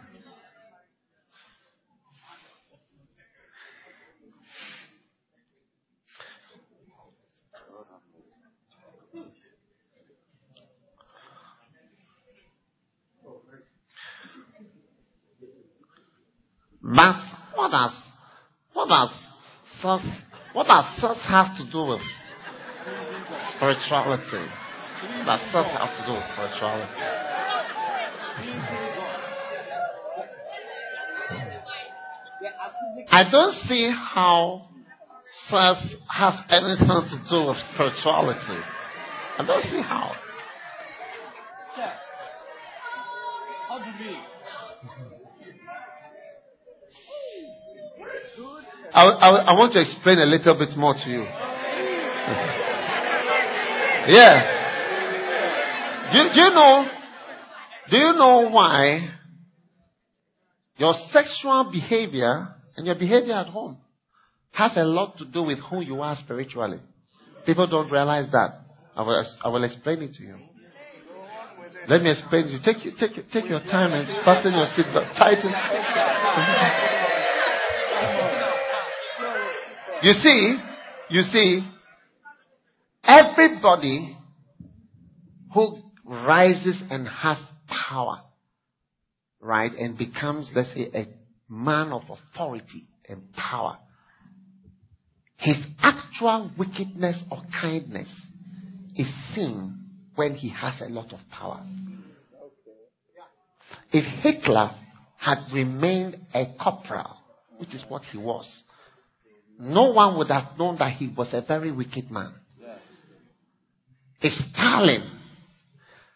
But 16.80 17.16
what 17.55 17.70
does 17.70 17.93
what 18.72 18.89
does 18.89 19.11
sex 19.82 20.22
what 20.53 20.66
does 20.66 21.01
sex 21.01 21.20
have 21.28 21.57
to 21.59 21.70
do 21.70 21.84
with 21.84 22.01
spirituality? 23.57 24.68
Does 24.99 25.40
sex 25.53 25.70
have 25.78 25.94
to 25.96 26.03
do 26.07 26.12
with 26.14 26.24
spirituality? 26.32 27.03
I 33.11 33.30
don't 33.30 33.53
see 33.53 33.92
how 33.92 34.66
sex 35.49 35.94
has 36.11 36.34
anything 36.51 36.88
to 36.88 37.18
do 37.30 37.46
with 37.46 37.59
spirituality. 37.74 38.61
I 39.38 39.44
don't 39.46 39.62
see 39.62 39.82
how. 39.82 40.16
How 43.68 43.78
do 43.78 43.90
you? 44.05 44.16
I, 48.94 49.05
I, 49.05 49.28
I 49.28 49.53
want 49.53 49.72
to 49.74 49.80
explain 49.80 50.18
a 50.18 50.26
little 50.26 50.59
bit 50.59 50.76
more 50.76 50.94
to 50.94 51.11
you. 51.11 51.20
yeah. 54.12 54.57
Do, 56.12 56.18
do 56.34 56.40
you 56.40 56.50
know? 56.50 56.86
Do 57.90 57.96
you 57.96 58.12
know 58.14 58.48
why 58.50 59.11
your 60.76 60.94
sexual 61.11 61.70
behavior 61.72 62.48
and 62.76 62.86
your 62.86 62.94
behavior 62.94 63.34
at 63.34 63.46
home 63.46 63.78
has 64.52 64.72
a 64.76 64.84
lot 64.84 65.18
to 65.18 65.24
do 65.24 65.42
with 65.42 65.59
who 65.70 65.82
you 65.82 66.00
are 66.00 66.16
spiritually? 66.16 66.78
People 67.46 67.66
don't 67.66 67.90
realize 67.90 68.30
that. 68.32 68.61
I 68.94 69.02
will, 69.02 69.24
I 69.44 69.48
will 69.48 69.64
explain 69.64 70.02
it 70.02 70.12
to 70.14 70.22
you. 70.22 70.36
Let 71.88 72.02
me 72.02 72.11
explain 72.11 72.44
to 72.44 72.50
you. 72.50 72.59
Take, 72.64 72.76
take, 72.98 73.30
take 73.30 73.48
your 73.48 73.61
time 73.61 73.92
and 73.92 74.06
fasten 74.24 74.52
your 74.52 74.66
seatbelt. 74.66 75.16
Tighten. 75.16 75.52
You 80.02 80.12
see, 80.12 80.59
you 81.11 81.22
see, 81.22 81.68
everybody 83.02 84.16
who 85.54 85.88
rises 86.09 86.82
and 86.90 87.06
has 87.06 87.38
power, 87.68 88.22
right, 89.40 89.72
and 89.72 89.98
becomes, 89.98 90.50
let's 90.54 90.72
say, 90.74 90.88
a 90.94 91.06
man 91.48 91.92
of 91.92 92.02
authority 92.09 92.88
and 93.09 93.32
power, 93.34 93.78
his 95.36 95.56
actual 95.80 96.50
wickedness 96.59 97.22
or 97.30 97.42
kindness 97.61 98.09
is 98.96 99.06
seen 99.34 99.78
when 100.16 100.34
he 100.34 100.48
has 100.48 100.80
a 100.80 100.88
lot 100.88 101.12
of 101.12 101.20
power. 101.30 101.62
If 103.92 104.04
Hitler 104.22 104.74
had 105.18 105.52
remained 105.52 106.18
a 106.34 106.46
corporal, 106.61 107.16
which 107.59 107.74
is 107.74 107.84
what 107.88 108.02
he 108.11 108.18
was, 108.18 108.62
no 109.61 109.92
one 109.92 110.16
would 110.18 110.28
have 110.28 110.59
known 110.59 110.78
that 110.78 110.92
he 110.92 111.09
was 111.09 111.28
a 111.32 111.42
very 111.42 111.70
wicked 111.70 112.11
man. 112.11 112.32
If 114.20 114.32
Stalin 114.32 115.18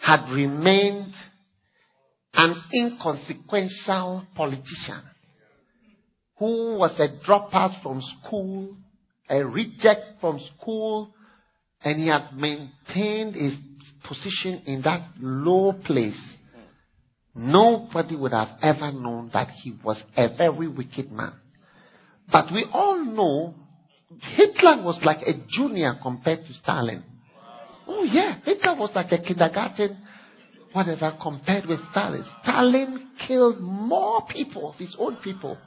had 0.03 0.29
remained 0.31 1.15
an 2.35 2.61
inconsequential 2.75 4.27
politician 4.35 5.03
who 6.39 6.75
was 6.77 6.99
a 6.99 7.09
dropout 7.25 7.81
from 7.83 8.03
school, 8.03 8.77
a 9.31 9.45
reject 9.45 10.21
from 10.21 10.41
school, 10.41 11.15
and 11.85 12.01
he 12.01 12.09
had 12.09 12.33
maintained 12.35 13.37
his 13.37 13.55
position 14.03 14.63
in 14.67 14.83
that 14.83 15.09
low 15.21 15.73
place, 15.73 16.21
nobody 17.33 18.17
would 18.17 18.33
have 18.33 18.59
ever 18.61 18.91
known 18.91 19.31
that 19.33 19.51
he 19.63 19.73
was 19.85 20.03
a 20.17 20.29
very 20.37 20.67
wicked 20.67 21.13
man. 21.13 21.35
But 22.31 22.53
we 22.53 22.67
all 22.73 23.05
know 23.05 23.55
Hitler 24.21 24.83
was 24.83 25.01
like 25.05 25.23
a 25.23 25.35
junior 25.57 25.95
compared 26.03 26.45
to 26.47 26.55
Stalin. 26.55 27.05
Oh 27.87 28.05
yeah, 28.05 28.41
Hitler 28.45 28.76
was 28.76 28.91
like 28.95 29.12
a 29.12 29.18
kindergarten, 29.22 29.99
whatever, 30.72 31.16
compared 31.20 31.66
with 31.66 31.80
Stalin. 31.91 32.24
Stalin 32.43 33.11
killed 33.26 33.61
more 33.61 34.24
people 34.28 34.70
of 34.70 34.76
his 34.76 34.95
own 34.99 35.16
people. 35.22 35.59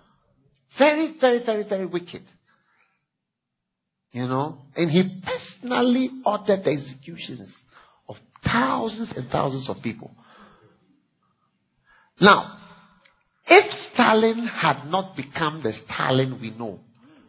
Very, 0.78 1.16
very, 1.20 1.45
very, 1.45 1.63
very 1.68 1.86
wicked. 1.86 2.24
You 4.11 4.28
know? 4.28 4.59
And 4.76 4.89
he 4.89 5.22
personally 5.24 6.09
ordered 6.26 6.63
the 6.63 6.72
executions 6.72 7.53
of 8.07 8.16
thousands 8.43 9.13
and 9.16 9.30
thousands 9.30 9.70
of 9.70 9.78
people. 9.84 10.11
Now, 12.20 12.57
if 13.47 13.72
Stalin 13.93 14.47
had 14.47 14.86
not 14.88 15.16
become 15.16 15.61
the 15.61 15.74
Stalin 15.74 16.39
we 16.41 16.51
know, 16.51 16.80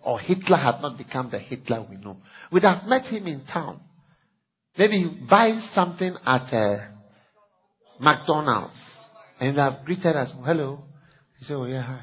or 0.03 0.21
Hitler 0.21 0.57
had 0.57 0.81
not 0.81 0.97
become 0.97 1.31
the 1.31 1.41
Hitler 1.41 1.85
we 1.89 1.97
know, 1.97 2.19
we'd 2.53 2.63
have 2.63 2.85
met 2.85 3.07
him 3.07 3.27
in 3.27 3.45
town. 3.45 3.81
Maybe 4.79 5.05
he 5.05 5.27
buys 5.29 5.69
something 5.75 6.15
at 6.25 6.53
uh, 6.53 6.79
McDonald's 7.99 8.77
and 9.41 9.57
they 9.57 9.61
have 9.61 9.85
greeted 9.85 10.17
us, 10.17 10.33
hello. 10.45 10.85
He 11.39 11.45
said, 11.45 11.55
oh 11.55 11.65
yeah, 11.65 11.83
hi. 11.83 12.03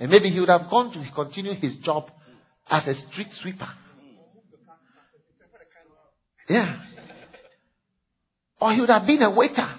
And 0.00 0.10
maybe 0.10 0.28
he 0.28 0.40
would 0.40 0.48
have 0.48 0.70
gone 0.70 0.92
to 0.92 1.12
continue 1.14 1.54
his 1.54 1.76
job 1.76 2.10
as 2.68 2.86
a 2.86 2.94
street 3.10 3.28
sweeper. 3.30 3.68
Yeah. 6.48 6.80
Or 8.60 8.72
he 8.72 8.80
would 8.80 8.90
have 8.90 9.06
been 9.06 9.22
a 9.22 9.34
waiter 9.34 9.74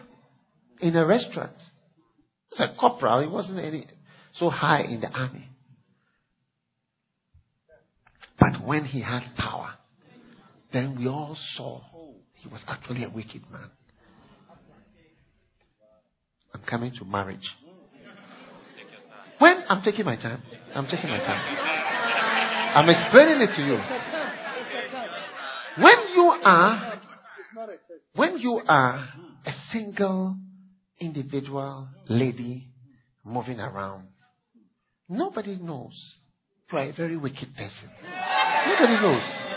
in 0.82 0.96
a 0.96 1.06
restaurant. 1.06 1.54
He's 2.50 2.60
a 2.60 2.76
corporal. 2.80 3.22
He 3.22 3.28
wasn't 3.28 3.60
any 3.60 3.88
so 4.34 4.50
high 4.50 4.82
in 4.82 5.02
the 5.02 5.10
army. 5.10 5.48
But 8.40 8.64
when 8.64 8.86
he 8.86 9.02
had 9.02 9.24
power, 9.38 9.74
then 10.72 10.98
we 11.00 11.08
all 11.08 11.36
saw 11.56 11.82
he 12.38 12.50
was 12.50 12.62
actually 12.68 13.04
a 13.04 13.10
wicked 13.10 13.42
man. 13.52 13.70
I'm 16.54 16.62
coming 16.62 16.92
to 17.00 17.06
marriage. 17.06 17.50
When 19.40 19.64
I'm 19.70 19.84
taking 19.84 20.06
my 20.06 20.16
time, 20.16 20.42
I'm 20.74 20.86
taking 20.86 21.10
my 21.10 21.20
time. 21.20 21.42
I'm 22.76 22.90
explaining 22.90 23.42
it 23.42 23.56
to 23.56 23.62
you. 23.62 23.78
When 25.84 26.08
you 26.16 26.34
are, 26.44 27.02
when 28.16 28.38
you 28.40 28.62
are 28.68 29.08
a 29.46 29.52
single 29.72 30.38
individual 31.00 31.88
lady 32.10 32.68
moving 33.24 33.60
around, 33.60 34.08
nobody 35.08 35.58
knows 35.58 36.16
you 36.72 36.78
are 36.78 36.84
a 36.84 36.94
very 36.94 37.16
wicked 37.16 37.56
person. 37.56 37.90
Nobody 38.68 39.02
knows. 39.02 39.57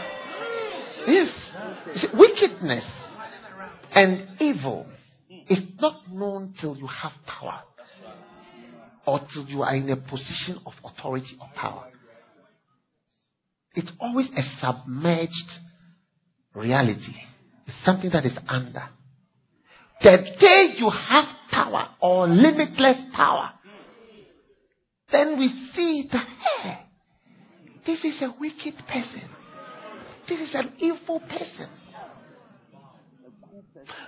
Yes. 1.07 1.53
See, 1.97 2.09
wickedness 2.15 2.87
and 3.93 4.29
evil 4.41 4.87
is 5.49 5.61
not 5.81 6.11
known 6.11 6.55
till 6.61 6.77
you 6.77 6.87
have 6.87 7.13
power 7.27 7.63
or 9.07 9.21
till 9.33 9.47
you 9.47 9.63
are 9.63 9.75
in 9.75 9.89
a 9.91 9.97
position 9.97 10.61
of 10.67 10.73
authority 10.85 11.37
or 11.41 11.49
power. 11.55 11.87
It's 13.75 13.91
always 14.01 14.29
a 14.37 14.43
submerged 14.61 15.51
reality. 16.55 17.15
It's 17.67 17.85
something 17.85 18.11
that 18.13 18.25
is 18.25 18.37
under. 18.49 18.83
The 20.03 20.17
day 20.41 20.75
you 20.79 20.91
have 20.91 21.27
power 21.51 21.89
or 22.01 22.27
limitless 22.27 22.97
power, 23.15 23.51
then 25.13 25.39
we 25.39 25.49
see 25.75 26.09
that, 26.13 26.27
hey, 26.63 26.79
this 27.87 28.05
is 28.05 28.21
a 28.23 28.35
wicked 28.41 28.75
person. 28.87 29.29
This 30.31 30.49
is 30.49 30.55
an 30.55 30.73
evil 30.79 31.19
person. 31.19 31.69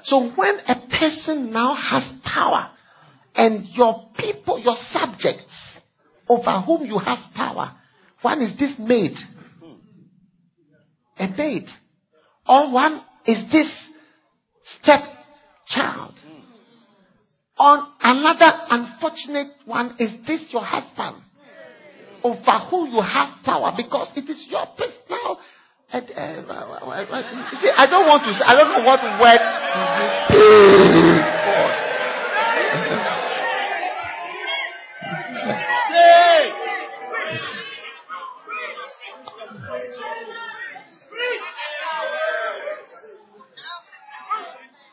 So 0.05 0.31
when 0.37 0.61
a 0.69 0.87
person 0.89 1.53
now 1.53 1.75
has 1.75 2.13
power 2.25 2.71
and 3.35 3.67
your 3.71 4.09
people, 4.17 4.61
your 4.61 4.77
subjects 4.93 5.53
over 6.29 6.61
whom 6.61 6.87
you 6.87 6.99
have 6.99 7.19
power, 7.35 7.73
one 8.21 8.41
is 8.41 8.57
this 8.57 8.75
maid. 8.79 9.17
A 11.19 11.27
maid. 11.27 11.65
Or 12.47 12.73
one 12.73 13.03
is 13.27 13.43
this 13.51 13.89
stepchild. 14.79 16.15
On 17.59 17.93
another 18.01 18.61
unfortunate 18.71 19.49
one 19.65 19.97
is 19.99 20.13
this 20.25 20.47
your 20.53 20.63
husband 20.63 21.17
over 22.23 22.59
who 22.71 22.89
you 22.89 23.01
have 23.01 23.43
power 23.45 23.73
because 23.77 24.13
it 24.15 24.31
is 24.31 24.47
your 24.49 24.67
personal. 24.77 25.41
Uh, 25.93 26.01
see, 27.61 27.71
I 27.77 27.87
don't 27.91 28.07
want 28.07 28.25
to. 28.25 28.33
Say, 28.33 28.45
I 28.47 28.57
don't 28.57 28.73
know 28.73 28.83
what 28.83 29.03
word. 29.21 29.41
to 30.29 30.37
use. 30.37 31.33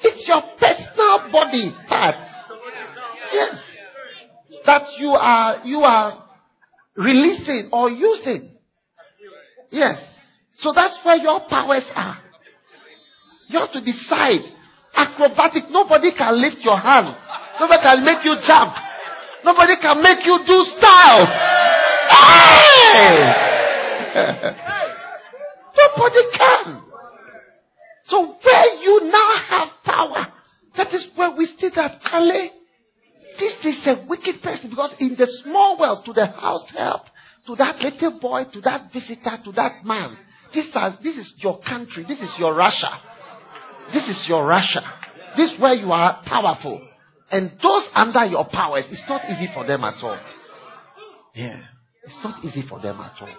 It's 0.01 0.27
your 0.27 0.41
personal 0.59 1.31
body 1.31 1.71
parts. 1.87 2.29
Yes. 3.31 3.55
That 4.65 4.83
you 4.97 5.09
are, 5.09 5.61
you 5.63 5.79
are 5.79 6.25
releasing 6.97 7.69
or 7.71 7.89
using. 7.89 8.51
Yes. 9.71 10.08
So 10.59 10.71
that's 10.73 10.99
where 11.03 11.17
your 11.17 11.41
powers 11.49 11.85
are. 11.95 12.17
You 13.47 13.59
have 13.59 13.71
to 13.71 13.81
decide. 13.81 14.41
Acrobatic. 14.93 15.69
Nobody 15.69 16.11
can 16.15 16.39
lift 16.41 16.57
your 16.61 16.77
hand. 16.77 17.15
Nobody 17.59 17.81
can 17.81 18.03
make 18.03 18.25
you 18.25 18.35
jump. 18.45 18.73
Nobody 19.43 19.73
can 19.81 20.03
make 20.03 20.25
you 20.25 20.39
do 20.45 20.65
style. 20.77 21.25
Hey! 22.09 23.33
Nobody 25.79 26.23
can. 26.37 26.81
So 28.05 28.35
where 28.43 28.81
you 28.81 29.01
now 29.11 29.33
have 29.47 29.69
power, 29.85 30.27
that 30.75 30.93
is 30.93 31.07
where 31.15 31.31
we 31.37 31.45
see 31.45 31.69
that 31.75 31.99
Ali, 32.11 32.51
this 33.39 33.65
is 33.65 33.87
a 33.87 34.05
wicked 34.09 34.41
person 34.41 34.71
because 34.71 34.95
in 34.99 35.15
the 35.17 35.27
small 35.43 35.79
world, 35.79 36.03
to 36.05 36.13
the 36.13 36.25
house 36.25 36.69
help, 36.75 37.03
to 37.47 37.55
that 37.55 37.79
little 37.79 38.19
boy, 38.19 38.45
to 38.51 38.61
that 38.61 38.91
visitor, 38.91 39.37
to 39.45 39.51
that 39.53 39.85
man, 39.85 40.17
this, 40.53 40.69
are, 40.73 40.97
this 41.03 41.17
is 41.17 41.33
your 41.37 41.59
country, 41.61 42.05
this 42.07 42.21
is 42.21 42.33
your 42.39 42.55
Russia. 42.55 43.01
This 43.93 44.07
is 44.07 44.25
your 44.27 44.45
Russia. 44.45 44.81
This 45.35 45.51
is 45.51 45.59
where 45.59 45.73
you 45.73 45.91
are 45.91 46.21
powerful. 46.25 46.87
And 47.31 47.51
those 47.61 47.87
under 47.93 48.25
your 48.25 48.45
powers, 48.51 48.87
it's 48.91 49.03
not 49.07 49.21
easy 49.29 49.47
for 49.53 49.65
them 49.65 49.83
at 49.83 50.03
all. 50.03 50.19
Yeah. 51.35 51.61
It's 52.03 52.17
not 52.23 52.43
easy 52.43 52.63
for 52.67 52.79
them 52.79 52.99
at 52.99 53.13
all. 53.21 53.35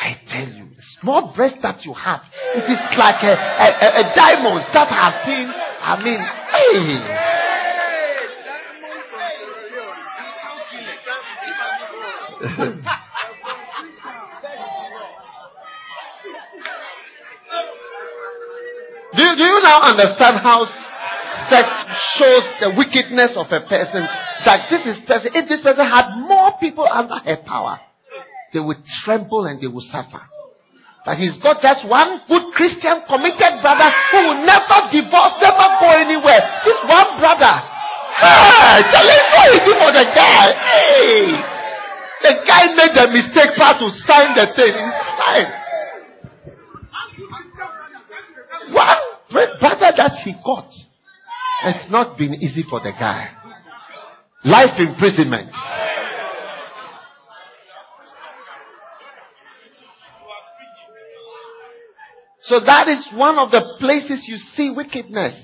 I 0.00 0.16
tell 0.28 0.48
you, 0.48 0.66
the 0.74 0.82
small 1.00 1.32
breast 1.34 1.56
that 1.62 1.84
you 1.84 1.92
have, 1.92 2.20
it 2.54 2.64
is 2.64 2.78
like 2.98 3.22
a, 3.22 3.34
a, 3.34 3.88
a 4.02 4.14
diamond 4.14 4.64
that 4.72 4.88
have 4.90 5.24
been, 5.24 5.50
I 5.50 5.96
mean, 6.02 6.20
hey. 12.58 13.03
Do, 19.24 19.30
you, 19.32 19.36
do 19.40 19.44
you 19.48 19.60
now 19.64 19.80
understand 19.88 20.44
how 20.44 20.68
sex 21.48 21.64
shows 22.20 22.44
the 22.60 22.70
wickedness 22.76 23.40
of 23.40 23.48
a 23.48 23.64
person? 23.64 24.04
That 24.44 24.68
this 24.68 24.84
is 24.84 25.00
person, 25.08 25.32
if 25.32 25.48
this 25.48 25.64
person 25.64 25.88
had 25.88 26.20
more 26.20 26.52
people 26.60 26.84
under 26.84 27.16
her 27.16 27.40
power, 27.40 27.80
they 28.52 28.60
would 28.60 28.84
tremble 29.04 29.48
and 29.48 29.56
they 29.56 29.66
would 29.66 29.88
suffer. 29.88 30.20
But 31.04 31.16
he's 31.20 31.36
got 31.40 31.60
just 31.60 31.84
one 31.88 32.24
good 32.28 32.52
Christian 32.56 33.04
committed 33.08 33.60
brother 33.60 33.88
who 34.12 34.18
will 34.24 34.40
never 34.44 34.88
divorce, 34.88 35.36
never 35.40 35.68
go 35.80 35.88
anywhere. 35.92 36.40
This 36.64 36.80
one 36.84 37.20
brother. 37.20 37.54
Hey, 38.20 38.80
tell 38.88 39.04
him 39.04 39.24
what 39.32 39.48
he 39.52 39.60
the 39.68 40.06
guy. 40.16 40.46
Hey, 40.54 41.28
the 42.24 42.32
guy 42.48 42.62
made 42.72 42.94
the 42.96 43.08
mistake 43.12 43.52
part 43.56 43.80
to 43.80 43.88
sign 44.08 44.32
the 44.36 44.48
thing. 44.56 44.72
It's 44.72 45.12
fine. 45.20 45.64
One 48.72 49.13
brother 49.34 49.92
that 49.96 50.12
he 50.24 50.32
got. 50.44 50.68
It's 51.64 51.90
not 51.90 52.16
been 52.16 52.34
easy 52.34 52.62
for 52.68 52.80
the 52.80 52.92
guy. 52.92 53.30
Life 54.44 54.78
imprisonment. 54.78 55.50
So 62.42 62.60
that 62.60 62.88
is 62.88 63.08
one 63.14 63.38
of 63.38 63.50
the 63.50 63.76
places 63.80 64.24
you 64.28 64.36
see 64.36 64.70
wickedness. 64.70 65.34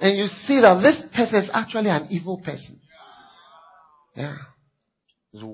And 0.00 0.18
you 0.18 0.26
see 0.26 0.60
that 0.60 0.82
this 0.82 1.00
person 1.14 1.44
is 1.44 1.50
actually 1.54 1.90
an 1.90 2.08
evil 2.10 2.38
person. 2.44 2.80
Yeah. 4.16 4.36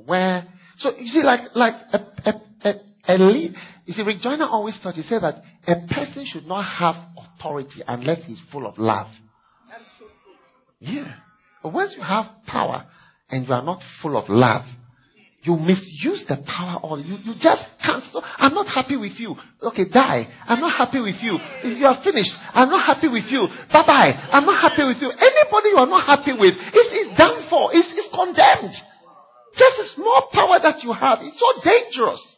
Where, 0.07 0.49
so 0.79 0.97
you 0.97 1.09
see 1.09 1.23
like, 1.23 1.55
like 1.55 1.75
a, 1.93 1.99
a, 2.25 2.41
a, 2.65 2.75
a 3.09 3.15
lead, 3.19 3.55
you 3.91 3.95
see 3.95 4.03
Rick 4.03 4.21
Joyner 4.21 4.47
always 4.47 4.79
taught, 4.81 4.95
he 4.95 5.03
said 5.03 5.23
that 5.23 5.43
a 5.67 5.75
person 5.93 6.25
should 6.25 6.47
not 6.47 6.63
have 6.63 6.95
authority 7.19 7.83
unless 7.89 8.25
he's 8.25 8.41
full 8.53 8.65
of 8.65 8.79
love. 8.79 9.09
Yeah. 10.79 11.13
But 11.61 11.73
once 11.73 11.95
you 11.97 12.03
have 12.05 12.27
power 12.47 12.87
and 13.31 13.49
you 13.49 13.53
are 13.53 13.65
not 13.65 13.83
full 14.01 14.17
of 14.17 14.29
love, 14.29 14.63
you 15.43 15.57
misuse 15.57 16.25
the 16.29 16.39
power 16.47 16.79
or 16.85 17.01
you, 17.01 17.19
you 17.25 17.35
just 17.41 17.67
cancel. 17.85 18.23
I'm 18.25 18.55
not 18.55 18.69
happy 18.69 18.97
with 18.97 19.19
you. 19.19 19.35
Okay, 19.61 19.89
die. 19.93 20.29
I'm 20.47 20.61
not 20.61 20.79
happy 20.79 21.01
with 21.01 21.17
you. 21.21 21.39
You 21.65 21.87
are 21.87 21.99
finished. 22.05 22.31
I'm 22.55 22.71
not 22.71 22.87
happy 22.87 23.09
with 23.09 23.25
you. 23.27 23.49
Bye 23.73 23.83
bye. 23.85 24.13
I'm 24.31 24.47
not 24.47 24.71
happy 24.71 24.87
with 24.87 25.03
you. 25.03 25.11
Anybody 25.11 25.69
you 25.75 25.79
are 25.79 25.91
not 25.91 26.07
happy 26.07 26.39
with 26.39 26.55
is, 26.55 26.87
is 26.95 27.19
done 27.19 27.43
for. 27.51 27.75
Is, 27.75 27.87
is 27.91 28.09
condemned. 28.15 28.77
Just 29.59 29.77
a 29.83 29.87
small 29.97 30.29
power 30.33 30.61
that 30.63 30.85
you 30.85 30.93
have. 30.93 31.19
It's 31.23 31.41
so 31.41 31.59
dangerous. 31.65 32.37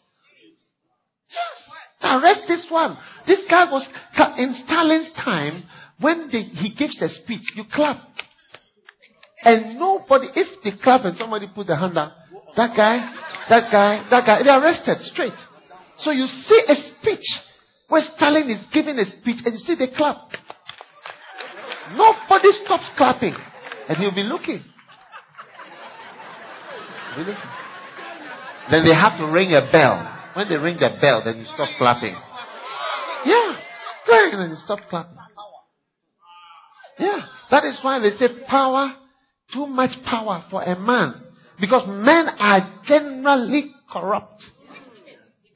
Arrest 2.03 2.43
this 2.49 2.67
one. 2.69 2.97
This 3.27 3.41
guy 3.49 3.71
was 3.71 3.89
in 4.37 4.55
Stalin's 4.67 5.11
time 5.15 5.65
when 6.01 6.29
they, 6.33 6.43
he 6.43 6.75
gives 6.75 7.01
a 7.01 7.09
speech. 7.09 7.43
You 7.55 7.65
clap. 7.73 7.99
And 9.45 9.79
nobody, 9.79 10.29
if 10.35 10.63
they 10.63 10.73
clap 10.83 11.05
and 11.05 11.17
somebody 11.17 11.47
put 11.53 11.67
their 11.67 11.77
hand 11.77 11.95
down, 11.95 12.13
that 12.57 12.77
guy, 12.77 13.13
that 13.49 13.71
guy, 13.71 14.07
that 14.11 14.27
guy, 14.27 14.43
they're 14.43 14.61
arrested 14.61 14.99
straight. 15.01 15.33
So 15.99 16.11
you 16.11 16.27
see 16.27 16.63
a 16.69 16.75
speech 16.75 17.27
where 17.89 18.03
Stalin 18.17 18.51
is 18.51 18.65
giving 18.73 18.99
a 18.99 19.05
speech 19.05 19.39
and 19.45 19.55
you 19.55 19.59
see 19.59 19.75
they 19.75 19.95
clap. 19.97 20.31
Nobody 21.93 22.51
stops 22.65 22.91
clapping. 22.97 23.35
And 23.89 23.99
he'll 23.99 24.15
be 24.15 24.23
looking. 24.23 24.63
Be 27.17 27.21
looking. 27.21 27.35
Then 28.71 28.85
they 28.85 28.95
have 28.95 29.19
to 29.19 29.27
ring 29.27 29.51
a 29.53 29.69
bell. 29.71 30.22
When 30.35 30.49
they 30.49 30.57
ring 30.57 30.77
the 30.79 30.97
bell, 31.01 31.23
then 31.25 31.39
you 31.39 31.45
stop 31.45 31.69
clapping. 31.79 32.17
Yeah. 33.25 33.59
Then 34.07 34.51
you 34.51 34.57
stop 34.57 34.81
clapping. 34.89 35.17
Yeah. 36.99 37.27
That 37.51 37.65
is 37.65 37.79
why 37.83 37.99
they 38.01 38.17
say 38.17 38.29
power, 38.49 38.95
too 39.53 39.67
much 39.67 39.91
power 40.05 40.45
for 40.51 40.63
a 40.63 40.79
man 40.79 41.15
because 41.61 41.87
men 41.87 42.29
are 42.39 42.81
generally 42.85 43.73
corrupt 43.91 44.43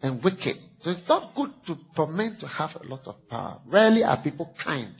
and 0.03 0.23
wicked. 0.23 0.57
So 0.83 0.91
it's 0.91 1.09
not 1.09 1.35
good 1.35 1.51
to, 1.67 1.77
for 1.97 2.07
men 2.07 2.37
to 2.41 2.47
have 2.47 2.71
a 2.81 2.87
lot 2.87 3.01
of 3.07 3.17
power. 3.29 3.61
Rarely 3.67 4.05
are 4.05 4.23
people 4.23 4.55
kind 4.63 4.95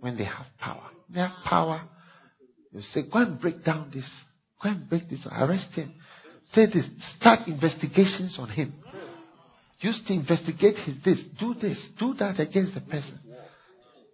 when 0.00 0.16
they 0.16 0.24
have 0.24 0.46
power. 0.58 0.88
They 1.12 1.20
have 1.20 1.32
power. 1.44 1.82
You 2.72 2.80
say, 2.80 3.02
go 3.12 3.18
and 3.18 3.40
break 3.40 3.64
down 3.64 3.90
this. 3.92 4.08
Go 4.62 4.70
and 4.70 4.88
break 4.88 5.08
this. 5.10 5.26
Arrest 5.30 5.72
him. 5.74 5.92
Say 6.54 6.66
this. 6.66 6.88
Start 7.18 7.46
investigations 7.46 8.36
on 8.38 8.48
him. 8.48 8.72
Use 9.80 10.00
to 10.06 10.12
investigate 10.12 10.76
his 10.78 10.96
this. 11.04 11.22
Do 11.38 11.54
this. 11.54 11.78
Do 11.98 12.14
that 12.14 12.40
against 12.40 12.74
the 12.74 12.80
person. 12.80 13.20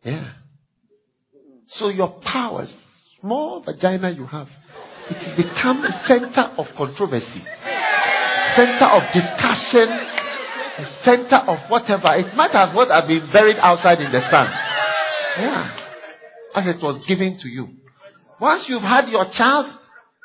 Yeah. 0.03 0.33
So 1.69 1.89
your 1.89 2.21
powers, 2.23 2.73
small 3.21 3.63
vagina 3.63 4.11
you 4.11 4.27
have, 4.27 4.49
it 5.09 5.17
has 5.17 5.37
become 5.37 5.85
a 5.85 5.93
center 6.07 6.53
of 6.59 6.67
controversy, 6.77 7.41
center 8.55 8.85
of 8.93 9.03
discussion, 9.13 9.89
a 9.89 10.85
center 11.03 11.41
of 11.49 11.59
whatever. 11.71 12.15
It 12.17 12.35
might 12.37 12.53
have 12.53 12.75
what 12.75 12.91
have 12.91 13.09
been 13.09 13.29
buried 13.33 13.57
outside 13.57 13.99
in 14.01 14.13
the 14.13 14.21
sun. 14.31 14.47
Yeah. 15.41 15.77
As 16.55 16.77
it 16.77 16.83
was 16.83 17.03
given 17.09 17.39
to 17.41 17.49
you. 17.49 17.69
Once 18.39 18.67
you've 18.69 18.83
had 18.83 19.09
your 19.09 19.25
child, 19.33 19.67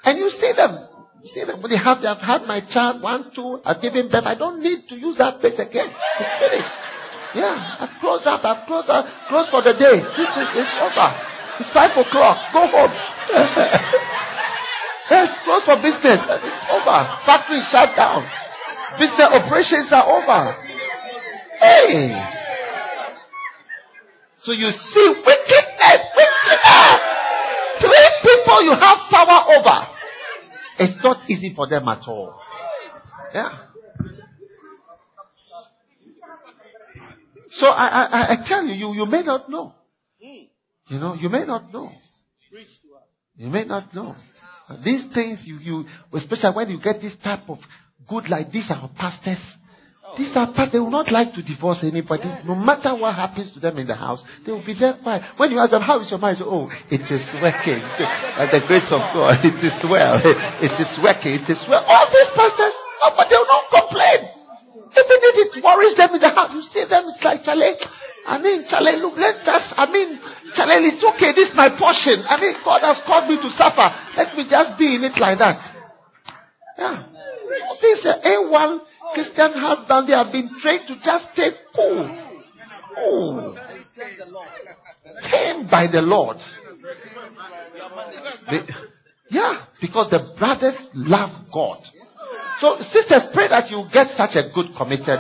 and 0.04 0.18
you 0.18 0.30
see 0.30 0.52
them, 0.56 0.89
you 1.24 1.30
see 1.34 1.44
they 1.44 1.78
have, 1.78 2.02
they 2.02 2.08
have 2.08 2.24
had 2.24 2.44
my 2.48 2.62
child, 2.72 3.02
one, 3.02 3.32
two, 3.36 3.60
I've 3.66 3.82
given 3.82 4.10
birth. 4.10 4.24
I 4.26 4.36
don't 4.36 4.64
need 4.64 4.88
to 4.90 4.96
use 4.96 5.18
that 5.18 5.40
place 5.40 5.60
again. 5.60 5.92
It's 6.20 6.34
finished. 6.40 6.78
Yeah, 7.36 7.78
I've 7.80 8.00
closed 8.02 8.26
up, 8.26 8.44
I've 8.44 8.66
closed 8.66 8.90
up, 8.90 9.06
closed 9.28 9.52
for 9.52 9.62
the 9.62 9.74
day. 9.78 10.02
It's, 10.02 10.36
it's 10.56 10.76
over. 10.82 11.10
It's 11.60 11.70
five 11.74 11.92
o'clock. 11.94 12.38
Go 12.54 12.66
home. 12.68 12.94
Yes, 15.10 15.34
closed 15.44 15.66
for 15.66 15.76
business. 15.82 16.22
It's 16.22 16.66
over. 16.70 16.98
Factory 17.26 17.58
shut 17.74 17.98
down. 17.98 18.30
Business 19.02 19.42
operations 19.42 19.90
are 19.90 20.06
over. 20.06 20.54
Hey. 21.58 22.14
So 24.38 24.52
you 24.54 24.70
see 24.70 25.08
wickedness, 25.26 26.02
wickedness. 26.14 27.02
Three 27.82 28.10
people 28.22 28.58
you 28.70 28.78
have 28.78 29.00
power 29.10 29.50
over. 29.58 29.99
It's 30.80 31.04
not 31.04 31.30
easy 31.30 31.54
for 31.56 31.68
them 31.68 31.88
at 31.88 32.08
all. 32.08 32.40
Yeah. 33.34 33.50
So 37.52 37.66
I, 37.68 37.88
I, 37.88 38.34
I 38.34 38.48
tell 38.48 38.64
you, 38.64 38.74
you, 38.74 38.94
you 39.02 39.06
may 39.06 39.24
not 39.24 39.50
know. 39.50 39.74
You 40.88 41.00
know, 41.00 41.14
you 41.16 41.30
may 41.30 41.46
not 41.46 41.72
know. 41.74 41.92
You 43.36 43.48
may 43.48 43.66
not 43.66 43.94
know. 43.94 44.16
These 44.84 45.06
things 45.14 45.42
you, 45.46 45.58
you, 45.60 45.86
especially 46.14 46.56
when 46.56 46.70
you 46.70 46.80
get 46.82 47.02
this 47.02 47.16
type 47.24 47.50
of 47.50 47.58
good 48.08 48.30
like 48.30 48.52
these 48.52 48.70
are 48.70 48.90
pastors. 48.98 49.40
These 50.18 50.34
are 50.36 50.47
pastors, 50.47 50.74
they 50.74 50.80
will 50.80 50.93
not 50.93 51.12
like 51.12 51.34
to 51.38 51.41
divorce 51.43 51.84
anybody. 51.84 52.28
No 52.45 52.55
matter 52.55 52.95
what 52.95 53.16
happens 53.16 53.51
to 53.53 53.60
them 53.60 53.78
in 53.78 53.88
the 53.88 53.95
house, 53.95 54.24
they 54.45 54.51
will 54.51 54.66
be 54.66 54.74
there 54.74 54.97
quiet. 55.01 55.22
When 55.38 55.51
you 55.51 55.60
ask 55.60 55.72
them, 55.72 55.82
how 55.82 55.99
is 56.01 56.10
your 56.10 56.20
marriage? 56.20 56.41
Oh, 56.41 56.68
it 56.89 57.05
is 57.05 57.24
working. 57.38 57.80
By 57.80 58.49
the 58.49 58.62
grace 58.66 58.89
of 58.89 59.01
God, 59.14 59.38
it 59.45 59.60
is 59.62 59.78
well. 59.86 60.18
It 60.64 60.76
is 60.76 60.91
working. 61.03 61.39
It 61.39 61.47
is 61.47 61.62
well. 61.70 61.86
All 61.86 62.07
these 62.10 62.32
pastors, 62.34 62.76
oh, 63.05 63.14
but 63.14 63.30
they 63.30 63.38
will 63.38 63.51
not 63.51 63.66
complain. 63.70 64.39
Even 64.89 65.18
if 65.22 65.36
it 65.45 65.64
worries 65.64 65.95
them 65.95 66.18
in 66.18 66.22
the 66.22 66.34
house, 66.34 66.49
you 66.57 66.66
see 66.66 66.82
them, 66.89 67.05
it's 67.05 67.22
like, 67.22 67.45
Charlie, 67.45 67.78
I 68.26 68.41
mean, 68.41 68.66
Charlie, 68.66 68.97
look, 68.97 69.14
let 69.16 69.45
us, 69.45 69.74
I 69.78 69.86
mean, 69.86 70.18
Charlie, 70.57 70.89
it's 70.89 71.05
okay. 71.14 71.32
This 71.38 71.53
is 71.53 71.55
my 71.55 71.70
portion. 71.78 72.26
I 72.26 72.41
mean, 72.41 72.57
God 72.66 72.82
has 72.82 72.97
called 73.05 73.30
me 73.30 73.38
to 73.38 73.49
suffer. 73.53 73.86
Let 74.18 74.34
me 74.34 74.49
just 74.49 74.78
be 74.82 74.97
in 74.97 75.05
it 75.05 75.18
like 75.22 75.38
that. 75.38 75.62
Yeah. 76.78 77.05
This 77.82 78.05
A1 78.05 78.80
Christian 79.14 79.53
husband, 79.53 80.07
they 80.07 80.14
have 80.14 80.32
been 80.32 80.49
trained 80.62 80.88
to 80.88 80.95
just 81.03 81.26
take 81.36 81.53
cool. 81.76 82.26
Cool. 82.95 83.57
Tamed 85.32 85.70
by 85.70 85.88
the 85.91 86.01
Lord. 86.01 86.38
They, 88.49 88.60
yeah, 89.30 89.66
because 89.82 90.10
the 90.10 90.34
brothers 90.38 90.76
love 90.93 91.30
God. 91.53 91.84
So, 92.62 92.78
sisters, 92.82 93.28
pray 93.34 93.47
that 93.47 93.70
you 93.70 93.86
get 93.93 94.07
such 94.18 94.36
a 94.36 94.51
good, 94.53 94.76
committed 94.78 95.20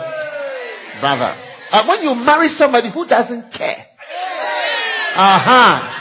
brother. 0.99 1.35
And 1.71 1.87
when 1.87 2.01
you 2.01 2.15
marry 2.15 2.49
somebody 2.49 2.91
who 2.91 3.07
doesn't 3.07 3.53
care, 3.53 3.85
uh-huh. 5.15 5.95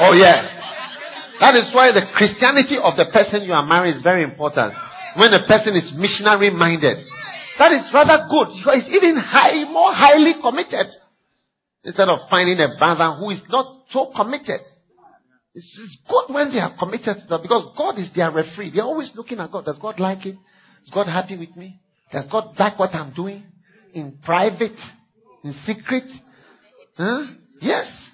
Oh 0.00 0.12
yeah. 0.14 0.61
That 1.42 1.58
is 1.58 1.74
why 1.74 1.90
the 1.90 2.06
Christianity 2.14 2.78
of 2.78 2.94
the 2.94 3.10
person 3.10 3.42
you 3.42 3.50
are 3.52 3.66
marrying 3.66 3.98
is 3.98 4.02
very 4.06 4.22
important. 4.22 4.78
When 5.18 5.34
a 5.34 5.42
person 5.42 5.74
is 5.74 5.90
missionary 5.90 6.54
minded, 6.54 7.02
that 7.58 7.74
is 7.74 7.90
rather 7.92 8.30
good. 8.30 8.54
He's 8.62 8.86
even 8.94 9.18
high, 9.18 9.66
more 9.66 9.90
highly 9.92 10.38
committed. 10.40 10.86
Instead 11.82 12.08
of 12.08 12.30
finding 12.30 12.62
a 12.62 12.78
brother 12.78 13.18
who 13.18 13.30
is 13.34 13.42
not 13.50 13.90
so 13.90 14.12
committed. 14.14 14.62
It's 15.52 15.98
good 16.08 16.32
when 16.32 16.52
they 16.52 16.60
are 16.60 16.78
committed 16.78 17.18
to 17.18 17.26
that 17.28 17.42
because 17.42 17.74
God 17.76 17.98
is 17.98 18.10
their 18.14 18.30
referee. 18.30 18.70
They're 18.72 18.84
always 18.84 19.10
looking 19.16 19.40
at 19.40 19.50
God. 19.50 19.64
Does 19.64 19.78
God 19.82 19.98
like 19.98 20.24
it? 20.24 20.36
Is 20.84 20.90
God 20.94 21.08
happy 21.08 21.36
with 21.36 21.56
me? 21.56 21.80
Does 22.12 22.24
God 22.30 22.54
like 22.56 22.78
what 22.78 22.94
I'm 22.94 23.12
doing? 23.14 23.42
In 23.92 24.16
private? 24.24 24.78
In 25.42 25.54
secret? 25.66 26.06
Huh? 26.96 27.26
Yes. 27.60 28.11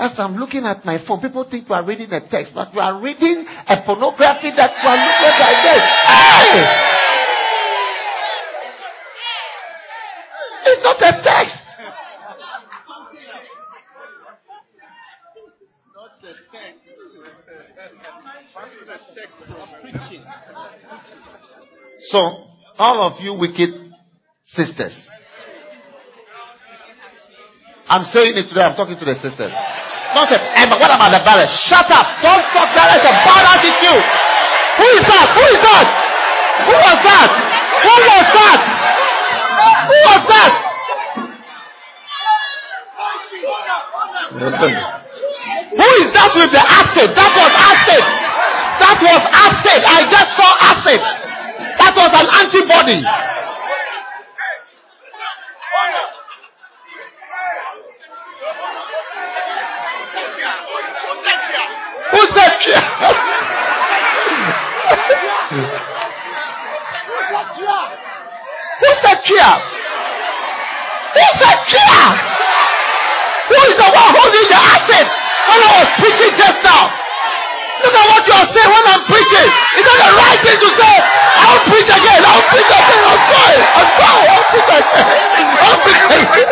As 0.00 0.12
I'm 0.16 0.36
looking 0.36 0.64
at 0.64 0.82
my 0.86 0.96
phone, 1.06 1.20
people 1.20 1.44
think 1.44 1.68
we 1.68 1.74
are 1.74 1.84
reading 1.84 2.10
a 2.10 2.26
text, 2.26 2.52
but 2.54 2.72
we 2.72 2.80
are 2.80 3.02
reading 3.02 3.44
a 3.68 3.82
pornography 3.84 4.50
that 4.56 4.72
we 4.80 4.88
are 4.88 4.96
looking 4.96 5.36
at 5.44 5.60
this. 5.60 5.82
Hey! 6.08 6.56
It's 10.72 10.82
not 10.82 10.96
a 11.02 11.22
text. 11.22 11.60
So, 22.08 22.18
all 22.78 23.02
of 23.02 23.20
you 23.20 23.34
wicked 23.34 23.68
sisters. 24.46 24.96
I'm 27.86 28.06
saying 28.06 28.38
it 28.38 28.48
today. 28.48 28.62
I'm 28.62 28.76
talking 28.76 28.98
to 28.98 29.04
the 29.04 29.14
sisters. 29.16 29.52
Don't 30.14 30.26
say, 30.26 30.38
Emma, 30.58 30.74
what 30.74 30.90
about 30.90 31.10
the 31.14 31.22
brother? 31.22 31.46
Shut 31.46 31.86
up. 31.86 32.06
Don't 32.18 32.42
talk 32.50 32.70
that. 32.74 32.98
It's 32.98 33.06
a 33.06 33.14
bad 33.14 33.44
attitude. 33.46 34.04
Who 34.80 34.86
is 34.98 35.04
that? 35.06 35.26
Who 35.38 35.44
is 35.46 35.60
that? 35.62 35.86
Who 36.66 36.74
was 36.74 36.98
that? 37.06 37.30
Who 37.80 37.94
was 38.10 38.26
that? 38.34 38.60
Who 39.86 39.98
was 40.10 40.22
that? 40.30 40.52
Who 45.70 45.88
is 46.02 46.08
that 46.14 46.30
with 46.34 46.50
the 46.50 46.64
acid? 46.64 47.08
That 47.14 47.32
was 47.38 47.52
acid. 47.54 48.02
That 48.82 48.98
was 48.98 49.22
acid. 49.30 49.80
I 49.86 49.98
just 50.10 50.30
saw 50.34 50.50
acid. 50.74 51.00
That 51.78 51.92
was 51.94 52.10
an 52.18 52.26
antibody. 52.42 53.00
Who 62.20 62.26
said 62.36 62.52
said 69.00 69.18
cheer? 69.24 69.52
Who 71.16 71.24
said 71.40 71.58
cheer? 71.64 72.00
Who 73.48 73.56
is 73.56 73.76
the 73.80 73.88
one 73.88 74.12
holding 74.12 74.46
the 74.52 74.60
acid 74.60 75.06
when 75.48 75.58
I 75.64 75.70
was 75.80 75.88
preaching 75.96 76.32
just 76.36 76.60
now? 76.60 76.92
Look 77.80 77.96
at 77.96 78.04
what 78.04 78.20
you 78.28 78.34
are 78.36 78.48
saying 78.52 78.68
when 78.68 78.84
I'm 78.84 79.04
preaching. 79.08 79.48
Is 79.80 79.84
that 79.88 79.96
the 80.04 80.12
right 80.12 80.40
thing 80.44 80.60
to 80.60 80.70
say? 80.76 80.96
I'll 81.40 81.64
preach 81.72 81.88
again. 81.88 82.20
I'll 82.20 82.44
preach 82.52 82.68
again. 82.68 83.00
I'm 83.00 83.22
sorry. 83.32 83.58
I'm 83.64 83.90
sorry. 83.96 84.28
I'll 84.28 84.44
preach 84.52 84.70
again. 84.76 85.08
I'll 85.64 85.80
preach 85.80 86.04
again. 86.04 86.44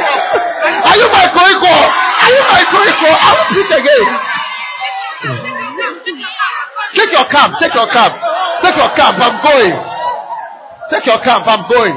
Are 0.88 0.96
you 0.96 1.08
my 1.12 1.28
Koiko? 1.28 1.74
Are 1.76 2.32
you 2.32 2.42
my 2.56 2.62
Koiko? 2.72 3.08
I'll 3.12 3.44
preach 3.52 3.72
again. 3.76 4.08
Take 6.08 7.12
your 7.12 7.28
camp. 7.28 7.52
Take 7.60 7.74
your 7.74 7.88
camp. 7.92 8.14
Take 8.64 8.76
your 8.76 8.88
camp. 8.96 9.20
I'm 9.20 9.36
going. 9.44 9.76
Take 10.88 11.04
your 11.04 11.20
camp. 11.20 11.44
I'm 11.44 11.68
going. 11.68 11.92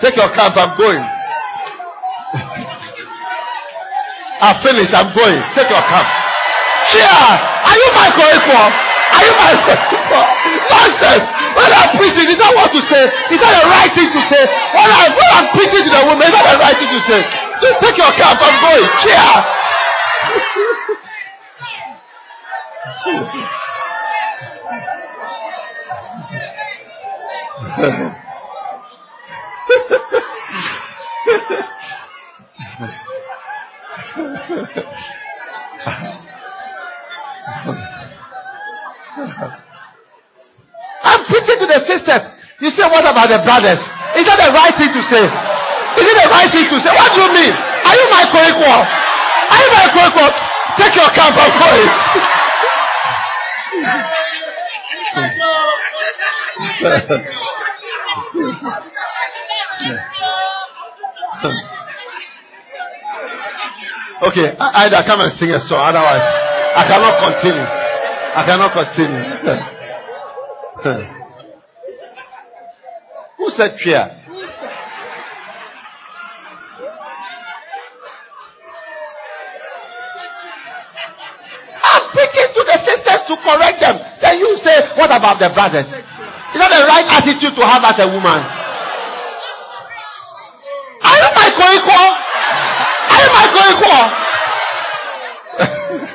Take 0.00 0.14
your 0.16 0.30
camp. 0.30 0.54
I'm 0.54 0.78
going. 0.78 1.02
I 4.38 4.54
finish. 4.62 4.94
I'm 4.94 5.10
going. 5.18 5.42
Take 5.58 5.66
your 5.70 5.82
camp. 5.82 6.06
Cheer. 6.94 7.10
Are 7.10 7.74
you 7.74 7.88
my 7.96 8.08
Koiko? 8.14 8.54
Are 8.54 9.24
you 9.24 9.34
my 9.34 9.54
Koiko? 9.66 10.20
Nonsense. 10.70 11.26
When 11.58 11.70
I'm 11.74 11.90
preaching, 11.98 12.28
is 12.30 12.38
that 12.38 12.52
what 12.54 12.70
to 12.70 12.80
say? 12.86 13.02
Is 13.34 13.38
that 13.42 13.52
the 13.62 13.66
right 13.66 13.90
thing 13.94 14.10
to 14.14 14.20
say? 14.30 14.42
When, 14.74 14.90
I'm, 14.90 15.10
when 15.14 15.30
I'm 15.42 15.48
preaching 15.54 15.82
to 15.86 15.90
the 15.90 16.02
woman, 16.06 16.26
is 16.28 16.34
that 16.34 16.46
the 16.54 16.58
right 16.58 16.76
thing 16.78 16.90
to 16.90 17.00
say? 17.02 17.20
Just 17.62 17.82
take 17.82 17.98
your 17.98 18.12
camp. 18.14 18.38
I'm 18.38 18.58
going. 18.62 18.86
Cheer. 19.02 20.70
I'm 23.04 23.12
preaching 41.28 41.60
to 41.60 41.66
the 41.68 41.84
sisters. 41.84 42.24
You 42.60 42.70
say, 42.70 42.88
what 42.88 43.04
about 43.04 43.28
the 43.28 43.44
brothers? 43.44 43.76
Is 44.16 44.24
that 44.24 44.40
the 44.40 44.48
right 44.48 44.72
thing 44.80 44.88
to 44.96 45.02
say? 45.04 45.20
Is 45.20 46.08
it 46.08 46.16
the 46.24 46.28
right 46.32 46.48
thing 46.48 46.64
to 46.72 46.80
say? 46.80 46.88
What 46.88 47.12
do 47.12 47.20
you 47.20 47.28
mean? 47.36 47.52
Are 47.52 47.96
you 48.00 48.06
my 48.08 48.24
co-equal? 48.32 48.80
Are 48.80 49.60
you 49.60 49.68
my 49.76 49.92
co-equal? 49.92 50.32
Take 50.80 50.96
your 50.96 51.12
camp 51.12 51.36
and 51.36 51.52
go. 51.52 52.33
okay, 64.22 64.56
either 64.58 65.02
come 65.06 65.20
and 65.20 65.32
sing 65.32 65.50
a 65.50 65.60
song, 65.60 65.80
otherwise 65.90 66.22
I 66.76 66.84
cannot 66.86 67.18
continue. 67.18 67.66
I 68.34 68.42
cannot 68.46 68.72
continue. 68.74 69.24
Who 73.38 73.50
said 73.50 73.76
fear? 73.82 74.23
Preaching 82.14 82.48
to 82.54 82.62
the 82.62 82.78
sisters 82.86 83.26
to 83.26 83.34
correct 83.42 83.82
them. 83.82 83.98
Then 84.22 84.38
you 84.38 84.56
say, 84.62 84.78
what 84.96 85.10
about 85.10 85.42
the 85.42 85.50
brothers? 85.50 85.90
Is 85.90 86.58
that 86.62 86.70
the 86.70 86.86
right 86.86 87.04
attitude 87.10 87.58
to 87.58 87.64
have 87.66 87.82
as 87.82 87.98
a 87.98 88.06
woman? 88.06 88.40
Are 91.02 91.18
you 91.18 91.30
my 91.34 91.50
co-equal? 91.58 92.06
Are 93.10 93.20
you 93.20 93.30
my 93.34 93.46
co-equal? 93.50 94.02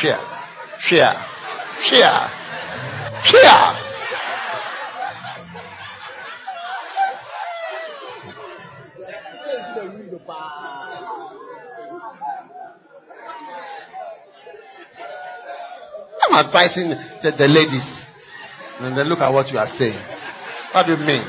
share, 0.00 0.18
share, 0.80 1.14
share, 1.80 2.30
share. 3.24 3.83
I'm 16.34 16.46
advising 16.46 16.88
the, 16.90 17.30
the 17.38 17.46
ladies. 17.46 17.86
And 18.80 18.98
then 18.98 19.08
look 19.08 19.20
at 19.20 19.32
what 19.32 19.46
you 19.52 19.58
are 19.58 19.68
saying. 19.78 19.98
What 20.72 20.86
do 20.86 20.92
you 20.92 20.98
mean? 20.98 21.22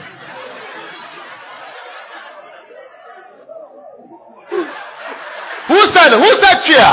Who 5.68 5.80
said, 5.94 6.10
who 6.10 6.30
said 6.42 6.58
fear? 6.66 6.90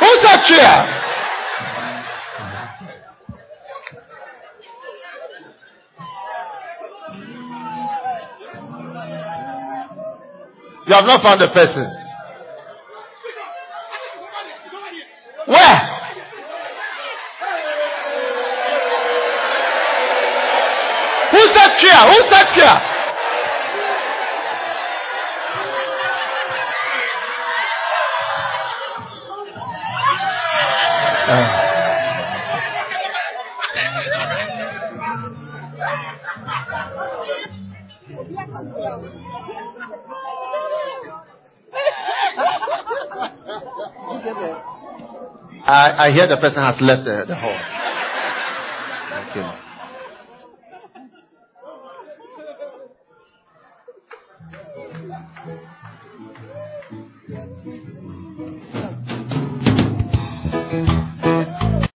Who 0.00 0.10
said 0.20 0.40
fear? 0.46 1.00
You 10.86 10.94
have 10.96 11.04
not 11.04 11.22
found 11.22 11.40
the 11.40 11.48
person. 11.54 11.99
I, 46.00 46.10
hear 46.12 46.26
the 46.26 46.36
person 46.36 46.62
has 46.62 46.80
left 46.80 47.04
the, 47.04 47.24
the 47.28 47.36
hall. 47.36 47.58
Okay. 49.30 49.69